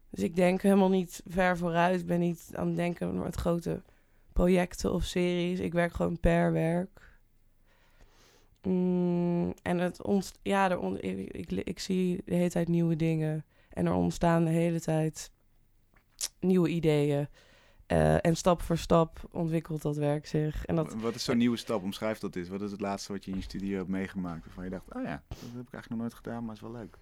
Dus 0.09 0.23
ik 0.23 0.35
denk 0.35 0.61
helemaal 0.61 0.89
niet 0.89 1.23
ver 1.27 1.57
vooruit. 1.57 1.99
Ik 1.99 2.07
ben 2.07 2.19
niet 2.19 2.51
aan 2.53 2.67
het 2.67 2.75
denken 2.75 3.19
met 3.19 3.35
grote 3.35 3.81
projecten 4.33 4.93
of 4.93 5.03
series. 5.03 5.59
Ik 5.59 5.73
werk 5.73 5.93
gewoon 5.93 6.19
per 6.19 6.51
werk. 6.51 7.19
Mm, 8.61 9.53
en 9.61 9.77
het 9.77 10.03
ontst 10.03 10.39
ja, 10.41 10.71
er 10.71 11.03
ik, 11.03 11.51
ik 11.51 11.79
zie 11.79 12.21
de 12.25 12.35
hele 12.35 12.49
tijd 12.49 12.67
nieuwe 12.67 12.95
dingen. 12.95 13.45
En 13.69 13.85
er 13.85 13.93
ontstaan 13.93 14.43
de 14.43 14.49
hele 14.49 14.79
tijd 14.79 15.31
nieuwe 16.39 16.69
ideeën. 16.69 17.27
Eh, 17.87 18.25
en 18.25 18.35
stap 18.35 18.61
voor 18.61 18.77
stap 18.77 19.19
ontwikkelt 19.31 19.81
dat 19.81 19.95
werk 19.97 20.27
zich. 20.27 20.65
En 20.65 20.75
dat, 20.75 20.93
Wat 20.93 21.15
is 21.15 21.23
zo'n 21.23 21.37
nieuwe 21.37 21.57
stap? 21.57 21.83
Omschrijf 21.83 22.19
dat 22.19 22.35
eens. 22.35 22.49
Wat 22.49 22.61
is 22.61 22.71
het 22.71 22.81
laatste 22.81 23.11
wat 23.11 23.25
je 23.25 23.31
in 23.31 23.37
je 23.37 23.43
studio 23.43 23.77
hebt 23.77 23.89
meegemaakt? 23.89 24.45
Waarvan 24.45 24.63
je 24.63 24.69
dacht, 24.69 24.93
oh 24.95 25.03
ja, 25.03 25.23
dat 25.29 25.37
heb 25.39 25.67
ik 25.67 25.73
eigenlijk 25.73 25.89
nog 25.89 25.99
nooit 25.99 26.13
gedaan, 26.13 26.45
maar 26.45 26.55
is 26.55 26.61
wel 26.61 26.71
leuk. 26.71 26.97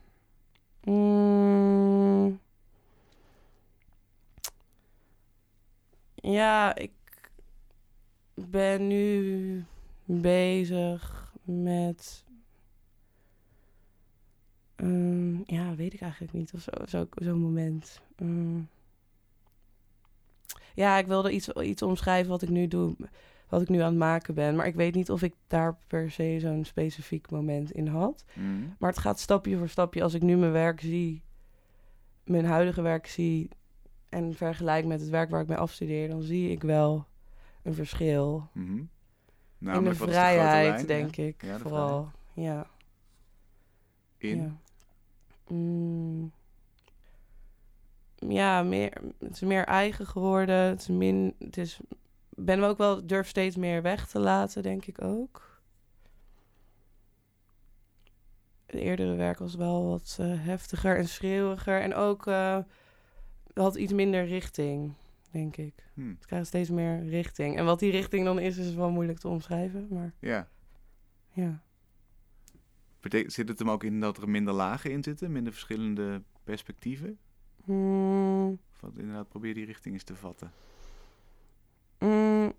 Mm. 0.83 2.39
Ja, 6.15 6.75
ik 6.75 6.91
ben 8.33 8.87
nu 8.87 9.63
bezig 10.05 11.33
met. 11.43 12.23
ehm, 14.75 15.53
ja, 15.53 15.75
weet 15.75 15.93
ik 15.93 16.01
eigenlijk 16.01 16.33
niet. 16.33 16.53
Of 16.53 16.61
zo, 16.61 16.71
zo, 16.87 17.07
zo'n 17.15 17.39
moment. 17.39 18.01
Mm. 18.17 18.67
Ja, 20.75 20.97
ik 20.97 21.07
wilde 21.07 21.31
iets, 21.31 21.49
iets 21.49 21.81
omschrijven 21.81 22.29
wat 22.29 22.41
ik 22.41 22.49
nu 22.49 22.67
doe. 22.67 22.95
Wat 23.49 23.61
ik 23.61 23.69
nu 23.69 23.79
aan 23.79 23.89
het 23.89 23.97
maken 23.97 24.33
ben. 24.33 24.55
Maar 24.55 24.67
ik 24.67 24.75
weet 24.75 24.95
niet 24.95 25.09
of 25.09 25.21
ik 25.21 25.33
daar 25.47 25.77
per 25.87 26.11
se 26.11 26.37
zo'n 26.39 26.65
specifiek 26.65 27.29
moment 27.31 27.71
in 27.71 27.87
had. 27.87 28.25
Mm. 28.33 28.75
Maar 28.79 28.89
het 28.89 28.99
gaat 28.99 29.19
stapje 29.19 29.57
voor 29.57 29.69
stapje. 29.69 30.03
Als 30.03 30.13
ik 30.13 30.21
nu 30.21 30.37
mijn 30.37 30.51
werk 30.51 30.81
zie, 30.81 31.23
mijn 32.23 32.45
huidige 32.45 32.81
werk 32.81 33.07
zie 33.07 33.49
en 34.09 34.33
vergelijk 34.33 34.85
met 34.85 34.99
het 34.99 35.09
werk 35.09 35.29
waar 35.29 35.41
ik 35.41 35.47
mee 35.47 35.57
afstudeer, 35.57 36.09
dan 36.09 36.21
zie 36.21 36.51
ik 36.51 36.61
wel 36.61 37.05
een 37.63 37.73
verschil. 37.73 38.49
Mhm. 38.53 38.83
in 39.59 39.83
de 39.83 39.95
vrijheid, 39.95 40.73
lijn? 40.73 40.85
denk 40.85 41.15
Ja. 41.15 41.23
ik. 41.23 41.41
Ja, 41.41 41.53
de 41.53 41.59
vooral. 41.59 42.11
Ja. 42.33 42.67
In? 44.17 44.37
Ja. 44.37 44.57
Mm. 45.47 46.31
Ja, 48.31 48.63
meer, 48.63 49.01
het 49.19 49.31
is 49.31 49.41
meer 49.41 49.65
eigen 49.65 50.05
geworden. 50.07 50.55
Het 50.55 50.79
is 50.81 50.87
min. 50.87 51.35
Het 51.39 51.57
is. 51.57 51.79
Ben 52.29 52.59
me 52.59 52.67
ook 52.67 52.77
wel 52.77 53.05
durf 53.07 53.27
steeds 53.27 53.55
meer 53.55 53.81
weg 53.81 54.07
te 54.07 54.19
laten, 54.19 54.63
denk 54.63 54.85
ik 54.85 55.01
ook. 55.01 55.61
Het 58.65 58.75
eerdere 58.75 59.15
werk 59.15 59.39
was 59.39 59.55
wel 59.55 59.85
wat 59.85 60.17
eh, 60.19 60.27
heftiger 60.45 60.97
en 60.97 61.07
schreeuwiger. 61.07 61.81
En 61.81 61.93
ook 61.95 62.27
eh, 62.27 62.57
had 63.53 63.75
iets 63.75 63.93
minder 63.93 64.25
richting, 64.25 64.93
denk 65.31 65.57
ik. 65.57 65.73
Hm. 65.93 66.09
Het 66.09 66.25
krijgt 66.25 66.47
steeds 66.47 66.69
meer 66.69 67.05
richting. 67.05 67.57
En 67.57 67.65
wat 67.65 67.79
die 67.79 67.91
richting 67.91 68.25
dan 68.25 68.39
is, 68.39 68.57
is 68.57 68.73
wel 68.73 68.89
moeilijk 68.89 69.19
te 69.19 69.27
omschrijven. 69.27 69.87
Maar 69.89 70.13
Ja. 70.19 70.47
ja. 71.31 71.63
Betek- 72.99 73.31
zit 73.31 73.49
het 73.49 73.59
hem 73.59 73.69
ook 73.69 73.83
in 73.83 73.99
dat 73.99 74.17
er 74.17 74.29
minder 74.29 74.53
lagen 74.53 74.91
in 74.91 75.03
zitten? 75.03 75.31
Minder 75.31 75.53
verschillende 75.53 76.23
perspectieven? 76.43 77.19
Mm. 77.65 78.59
Of 78.81 78.97
inderdaad, 78.97 79.29
probeer 79.29 79.53
die 79.53 79.65
richting 79.65 79.93
eens 79.93 80.03
te 80.03 80.15
vatten. 80.15 80.51
Mm. 81.99 82.53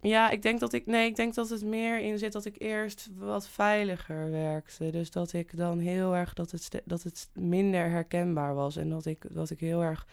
Ja, 0.00 0.30
ik 0.30 0.42
denk 0.42 0.60
dat 0.60 0.72
ik. 0.72 0.86
Nee, 0.86 1.06
ik 1.06 1.16
denk 1.16 1.34
dat 1.34 1.48
het 1.48 1.64
meer 1.64 1.98
in 2.00 2.18
zit 2.18 2.32
dat 2.32 2.44
ik 2.44 2.54
eerst 2.58 3.08
wat 3.16 3.48
veiliger 3.48 4.30
werkte. 4.30 4.90
Dus 4.90 5.10
dat 5.10 5.32
ik 5.32 5.56
dan 5.56 5.78
heel 5.78 6.16
erg 6.16 6.32
dat 6.32 6.50
het, 6.50 6.82
dat 6.84 7.02
het 7.02 7.30
minder 7.34 7.90
herkenbaar 7.90 8.54
was. 8.54 8.76
En 8.76 8.88
dat 8.88 9.06
ik, 9.06 9.34
dat 9.34 9.50
ik 9.50 9.60
heel 9.60 9.82
erg. 9.82 10.06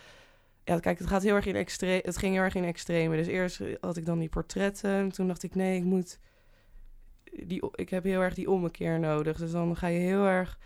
Ja, 0.64 0.80
kijk, 0.80 1.00
het 1.00 1.08
gaat 1.08 1.24
heel 1.24 1.36
erg 1.36 1.46
in. 1.46 1.56
Het 1.56 2.18
ging 2.18 2.34
heel 2.34 2.44
erg 2.44 2.56
in 2.56 2.64
extreme. 2.64 3.16
Dus 3.16 3.28
eerst 3.28 3.62
had 3.82 3.98
ik 3.98 4.06
dan 4.06 4.20
die 4.20 4.30
portretten. 4.30 4.90
En 4.90 5.12
toen 5.12 5.28
dacht 5.28 5.44
ik, 5.44 5.56
nee, 5.56 5.78
ik 5.78 5.84
moet. 5.84 6.20
Die, 7.24 7.70
ik 7.76 7.90
heb 7.90 8.04
heel 8.04 8.22
erg 8.22 8.34
die 8.34 8.50
ommekeer 8.50 9.00
nodig. 9.00 9.38
Dus 9.38 9.52
dan 9.52 9.76
ga 9.76 9.88
je 9.88 10.00
heel 10.00 10.26
erg 10.26 10.60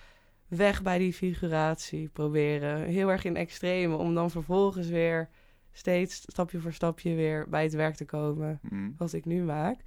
weg 0.55 0.81
bij 0.81 0.97
die 0.97 1.13
figuratie 1.13 2.09
proberen. 2.09 2.81
Heel 2.83 3.09
erg 3.09 3.23
in 3.23 3.35
extreme. 3.35 3.95
Om 3.95 4.13
dan 4.13 4.31
vervolgens 4.31 4.87
weer 4.87 5.29
steeds 5.71 6.15
stapje 6.15 6.59
voor 6.59 6.73
stapje 6.73 7.15
weer 7.15 7.49
bij 7.49 7.63
het 7.63 7.73
werk 7.73 7.95
te 7.95 8.05
komen 8.05 8.59
Hm. 8.69 8.91
wat 8.97 9.13
ik 9.13 9.25
nu 9.25 9.43
maak. 9.43 9.77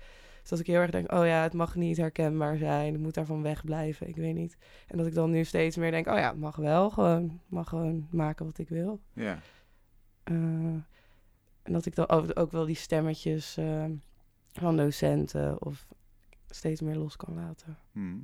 Dus 0.40 0.58
dat 0.58 0.58
ik 0.58 0.66
heel 0.66 0.80
erg 0.80 0.90
denk, 0.90 1.12
oh 1.12 1.26
ja, 1.26 1.42
het 1.42 1.52
mag 1.52 1.74
niet 1.74 1.96
herkenbaar 1.96 2.56
zijn. 2.56 2.94
Ik 2.94 3.00
moet 3.00 3.14
daarvan 3.14 3.42
wegblijven, 3.42 4.08
ik 4.08 4.16
weet 4.16 4.34
niet. 4.34 4.56
En 4.86 4.96
dat 4.96 5.06
ik 5.06 5.14
dan 5.14 5.30
nu 5.30 5.44
steeds 5.44 5.76
meer 5.76 5.90
denk, 5.90 6.06
oh 6.06 6.16
ja, 6.16 6.28
het 6.28 6.38
mag 6.38 6.56
wel 6.56 6.90
gewoon. 6.90 7.40
Mag 7.46 7.68
gewoon 7.68 8.08
maken 8.10 8.44
wat 8.46 8.58
ik 8.58 8.68
wil. 8.68 9.00
Ja. 9.12 9.38
Eh, 10.22 10.34
en 11.62 11.72
dat 11.72 11.86
ik 11.86 11.94
dan 11.94 12.08
ook, 12.08 12.38
ook 12.38 12.52
wel 12.52 12.66
die 12.66 12.76
stemmetjes 12.76 13.56
eh, 13.56 13.84
van 14.52 14.76
docenten 14.76 15.62
of 15.62 15.86
steeds 16.48 16.80
meer 16.80 16.96
los 16.96 17.16
kan 17.16 17.34
laten. 17.34 17.78
Hm. 17.92 18.18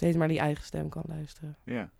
Steeds 0.00 0.16
maar 0.16 0.28
die 0.28 0.38
eigen 0.38 0.64
stem 0.64 0.88
kan 0.88 1.02
luisteren. 1.06 1.56
Ja. 1.64 1.90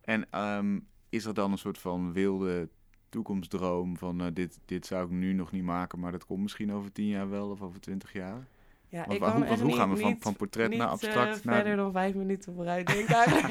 En 0.00 0.26
ehm, 0.30 0.78
is 1.08 1.24
er 1.24 1.34
dan 1.34 1.52
een 1.52 1.58
soort 1.58 1.78
van 1.78 2.12
wilde 2.12 2.68
toekomstdroom 3.08 3.96
van 3.96 4.20
eh, 4.20 4.26
dit, 4.32 4.58
dit 4.64 4.86
zou 4.86 5.04
ik 5.04 5.10
nu 5.10 5.32
nog 5.32 5.52
niet 5.52 5.62
maken, 5.62 6.00
maar 6.00 6.12
dat 6.12 6.26
komt 6.26 6.42
misschien 6.42 6.72
over 6.72 6.92
tien 6.92 7.06
jaar 7.06 7.30
wel 7.30 7.50
of 7.50 7.62
over 7.62 7.80
twintig 7.80 8.12
jaar? 8.12 8.46
Ja, 8.88 9.06
waar- 9.18 9.32
hoe, 9.36 9.44
want 9.44 9.60
hoe 9.60 9.72
gaan 9.72 9.90
we 9.90 9.96
van, 9.96 10.16
van 10.20 10.36
portret 10.36 10.68
niet, 10.68 10.78
naar 10.78 10.86
eh, 10.86 10.92
abstract 10.92 11.44
naar... 11.44 11.54
verder 11.54 11.76
dan 11.76 11.92
vijf 11.92 12.14
minuten 12.14 12.54
vooruit 12.54 12.88
eigenlijk. 12.88 13.46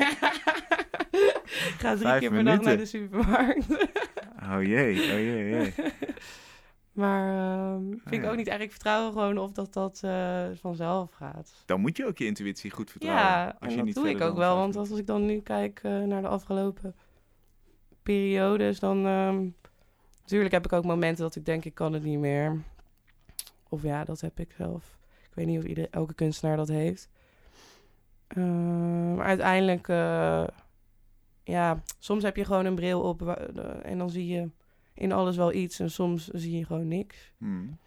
Ik 1.55 1.75
ga 1.83 1.93
drie 1.93 2.07
Vijf 2.07 2.19
keer 2.19 2.29
per 2.29 2.43
dag 2.43 2.61
naar 2.61 2.77
de 2.77 2.85
supermarkt. 2.85 3.69
Oh 4.43 4.57
jee, 4.61 4.99
oh 4.99 5.07
jee, 5.07 5.43
oh 5.43 5.49
jee. 5.49 5.73
Maar 6.93 7.27
ehm, 7.73 7.89
vind 7.89 8.11
ik 8.13 8.23
ja. 8.23 8.29
ook 8.29 8.35
niet 8.35 8.47
erg. 8.47 8.61
Ik 8.61 8.71
vertrouw 8.71 9.11
gewoon 9.11 9.37
of 9.37 9.51
dat 9.51 9.73
dat 9.73 9.99
eh, 10.03 10.45
vanzelf 10.53 11.11
gaat. 11.11 11.63
Dan 11.65 11.79
moet 11.81 11.97
je 11.97 12.05
ook 12.05 12.17
je 12.17 12.25
intuïtie 12.25 12.71
goed 12.71 12.91
vertrouwen. 12.91 13.23
Ja, 13.23 13.45
als 13.45 13.55
en 13.59 13.69
je 13.69 13.75
dat 13.75 13.85
niet 13.85 13.95
doe 13.95 14.09
ik 14.09 14.21
ook 14.21 14.37
wel. 14.37 14.55
Want 14.55 14.75
als 14.75 14.89
ik 14.89 15.07
dan 15.07 15.25
nu 15.25 15.41
kijk 15.41 15.79
eh, 15.83 16.01
naar 16.03 16.21
de 16.21 16.27
afgelopen 16.27 16.95
periodes, 18.03 18.79
dan... 18.79 19.05
ehm, 19.05 19.47
natuurlijk 20.21 20.51
heb 20.51 20.65
ik 20.65 20.73
ook 20.73 20.85
momenten 20.85 21.23
dat 21.23 21.35
ik 21.35 21.45
denk, 21.45 21.65
ik 21.65 21.75
kan 21.75 21.93
het 21.93 22.03
niet 22.03 22.19
meer. 22.19 22.61
Of 23.69 23.83
ja, 23.83 24.03
dat 24.03 24.21
heb 24.21 24.39
ik 24.39 24.51
zelf. 24.57 24.97
Ik 25.29 25.31
weet 25.33 25.45
niet 25.45 25.59
of 25.59 25.65
ieder, 25.65 25.87
elke 25.89 26.13
kunstenaar 26.13 26.57
dat 26.57 26.67
heeft. 26.67 27.09
Ehm, 28.27 29.15
maar 29.15 29.25
uiteindelijk... 29.25 29.87
eh, 29.87 30.47
ja, 31.43 31.83
soms 31.99 32.23
heb 32.23 32.35
je 32.35 32.45
gewoon 32.45 32.65
een 32.65 32.75
bril 32.75 33.01
op 33.01 33.27
en 33.83 33.97
dan 33.97 34.09
zie 34.09 34.27
je 34.27 34.49
in 34.93 35.11
alles 35.11 35.35
wel 35.35 35.53
iets. 35.53 35.79
En 35.79 35.91
soms 35.91 36.27
zie 36.27 36.57
je 36.57 36.65
gewoon 36.65 36.87
niks. 36.87 37.33
Hmm. 37.37 37.77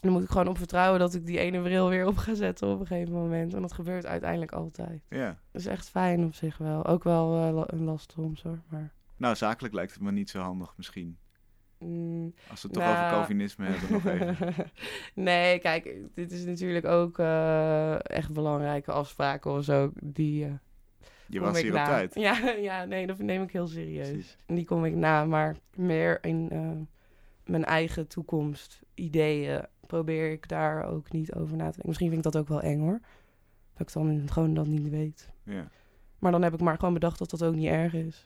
Dan 0.00 0.12
moet 0.12 0.22
ik 0.22 0.28
gewoon 0.30 0.48
op 0.48 0.58
vertrouwen 0.58 1.00
dat 1.00 1.14
ik 1.14 1.26
die 1.26 1.38
ene 1.38 1.60
bril 1.62 1.88
weer 1.88 2.06
op 2.06 2.16
ga 2.16 2.34
zetten 2.34 2.68
op 2.68 2.80
een 2.80 2.86
gegeven 2.86 3.12
moment. 3.14 3.54
En 3.54 3.60
dat 3.62 3.72
gebeurt 3.72 4.06
uiteindelijk 4.06 4.52
altijd. 4.52 5.02
Ja. 5.08 5.26
Dat 5.52 5.60
is 5.60 5.66
echt 5.66 5.88
fijn 5.88 6.24
op 6.24 6.34
zich 6.34 6.58
wel. 6.58 6.86
Ook 6.86 7.04
wel 7.04 7.34
eh, 7.34 7.62
een 7.78 7.84
last 7.84 8.12
soms 8.12 8.42
hoor. 8.42 8.58
Maar, 8.68 8.92
Nou, 9.16 9.36
zakelijk 9.36 9.74
lijkt 9.74 9.92
het 9.92 10.00
me 10.02 10.12
niet 10.12 10.30
zo 10.30 10.40
handig 10.40 10.72
misschien. 10.76 11.18
mm, 11.78 12.34
Als 12.50 12.62
we 12.62 12.68
het 12.68 12.76
toch 12.76 12.82
Nou. 12.86 12.96
over 12.96 13.10
Calvinisme 13.10 13.66
hebben 13.66 13.92
nog 13.92 14.04
even. 14.06 14.54
nee, 15.28 15.58
kijk, 15.58 15.96
dit 16.14 16.32
is 16.32 16.44
natuurlijk 16.44 16.84
ook 16.86 17.18
eh, 17.18 17.94
echt 18.10 18.32
belangrijke 18.32 18.92
afspraken 18.92 19.50
of 19.52 19.64
zo. 19.64 19.90
Die 20.02 20.44
eh, 20.44 20.52
Je 21.28 21.40
was 21.40 21.60
hier 21.60 21.70
op 21.78 21.84
tijd. 21.84 22.14
Ja, 22.14 22.48
ja, 22.70 22.84
nee, 22.84 23.06
dat 23.06 23.18
neem 23.18 23.42
ik 23.42 23.50
heel 23.50 23.66
serieus. 23.66 24.08
Precies. 24.10 24.36
En 24.46 24.54
die 24.54 24.64
kom 24.64 24.84
ik 24.84 24.94
na, 24.94 25.24
maar 25.24 25.56
meer 25.74 26.24
in 26.24 26.48
eh, 26.50 26.70
mijn 27.44 27.64
eigen 27.64 28.06
toekomst, 28.06 28.80
ideeën, 28.94 29.62
probeer 29.86 30.30
ik 30.30 30.48
daar 30.48 30.84
ook 30.84 31.12
niet 31.12 31.34
over 31.34 31.56
na 31.56 31.64
te 31.64 31.70
denken. 31.70 31.86
Misschien 31.86 32.10
vind 32.10 32.26
ik 32.26 32.32
dat 32.32 32.42
ook 32.42 32.48
wel 32.48 32.60
eng 32.60 32.80
hoor. 32.80 33.00
Dat 33.76 33.88
ik 33.88 33.92
dan 33.94 34.22
gewoon 34.30 34.54
dat 34.54 34.66
niet 34.66 34.88
weet. 34.88 35.30
Ja, 35.42 35.68
Maar 36.18 36.32
dan 36.32 36.42
heb 36.42 36.54
ik 36.54 36.60
maar 36.60 36.76
gewoon 36.78 36.94
bedacht 36.94 37.18
dat 37.18 37.30
dat 37.30 37.42
ook 37.44 37.54
niet 37.54 37.68
erg 37.68 37.94
is. 37.94 38.24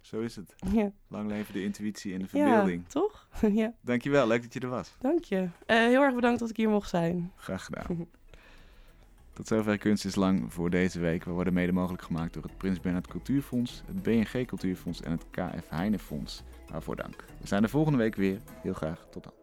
zo 0.00 0.20
is 0.20 0.36
het. 0.36 0.54
Ja, 0.72 0.92
Lang 1.08 1.28
leven 1.28 1.52
de 1.52 1.62
intuïtie 1.64 2.12
en 2.12 2.18
de 2.18 2.26
ja 2.32 2.46
verbeelding. 2.46 2.88
toch? 2.88 3.28
ja, 3.52 3.74
Dankjewel, 3.80 4.26
leuk 4.26 4.42
dat 4.42 4.54
je 4.54 4.60
er 4.60 4.68
was. 4.68 4.96
dank 5.00 5.24
je. 5.24 5.48
Eh, 5.66 5.76
heel 5.76 6.02
erg 6.02 6.14
bedankt 6.14 6.40
dat 6.40 6.50
ik 6.50 6.56
hier 6.56 6.68
mocht 6.68 6.88
zijn. 6.88 7.32
Graag 7.36 7.64
gedaan. 7.64 8.08
Tot 9.38 9.46
zover 9.46 9.78
Kunst 9.78 10.04
is 10.04 10.14
Lang 10.14 10.52
voor 10.52 10.70
deze 10.70 11.00
week. 11.00 11.24
We 11.24 11.30
worden 11.30 11.52
mede 11.52 11.72
mogelijk 11.72 12.02
gemaakt 12.02 12.34
door 12.34 12.42
het 12.42 12.56
Prins 12.56 12.80
Bernhard 12.80 13.06
Cultuurfonds, 13.06 13.82
het 13.86 14.02
BNG 14.02 14.46
Cultuurfonds 14.46 15.02
en 15.02 15.10
het 15.10 15.24
KF 15.30 15.68
Heine 15.68 15.98
Fonds. 15.98 16.42
Waarvoor 16.68 16.96
dank. 16.96 17.24
We 17.40 17.46
zijn 17.46 17.62
er 17.62 17.68
volgende 17.68 17.98
week 17.98 18.14
weer. 18.14 18.40
Heel 18.62 18.72
graag. 18.72 19.06
Tot 19.10 19.22
dan. 19.22 19.37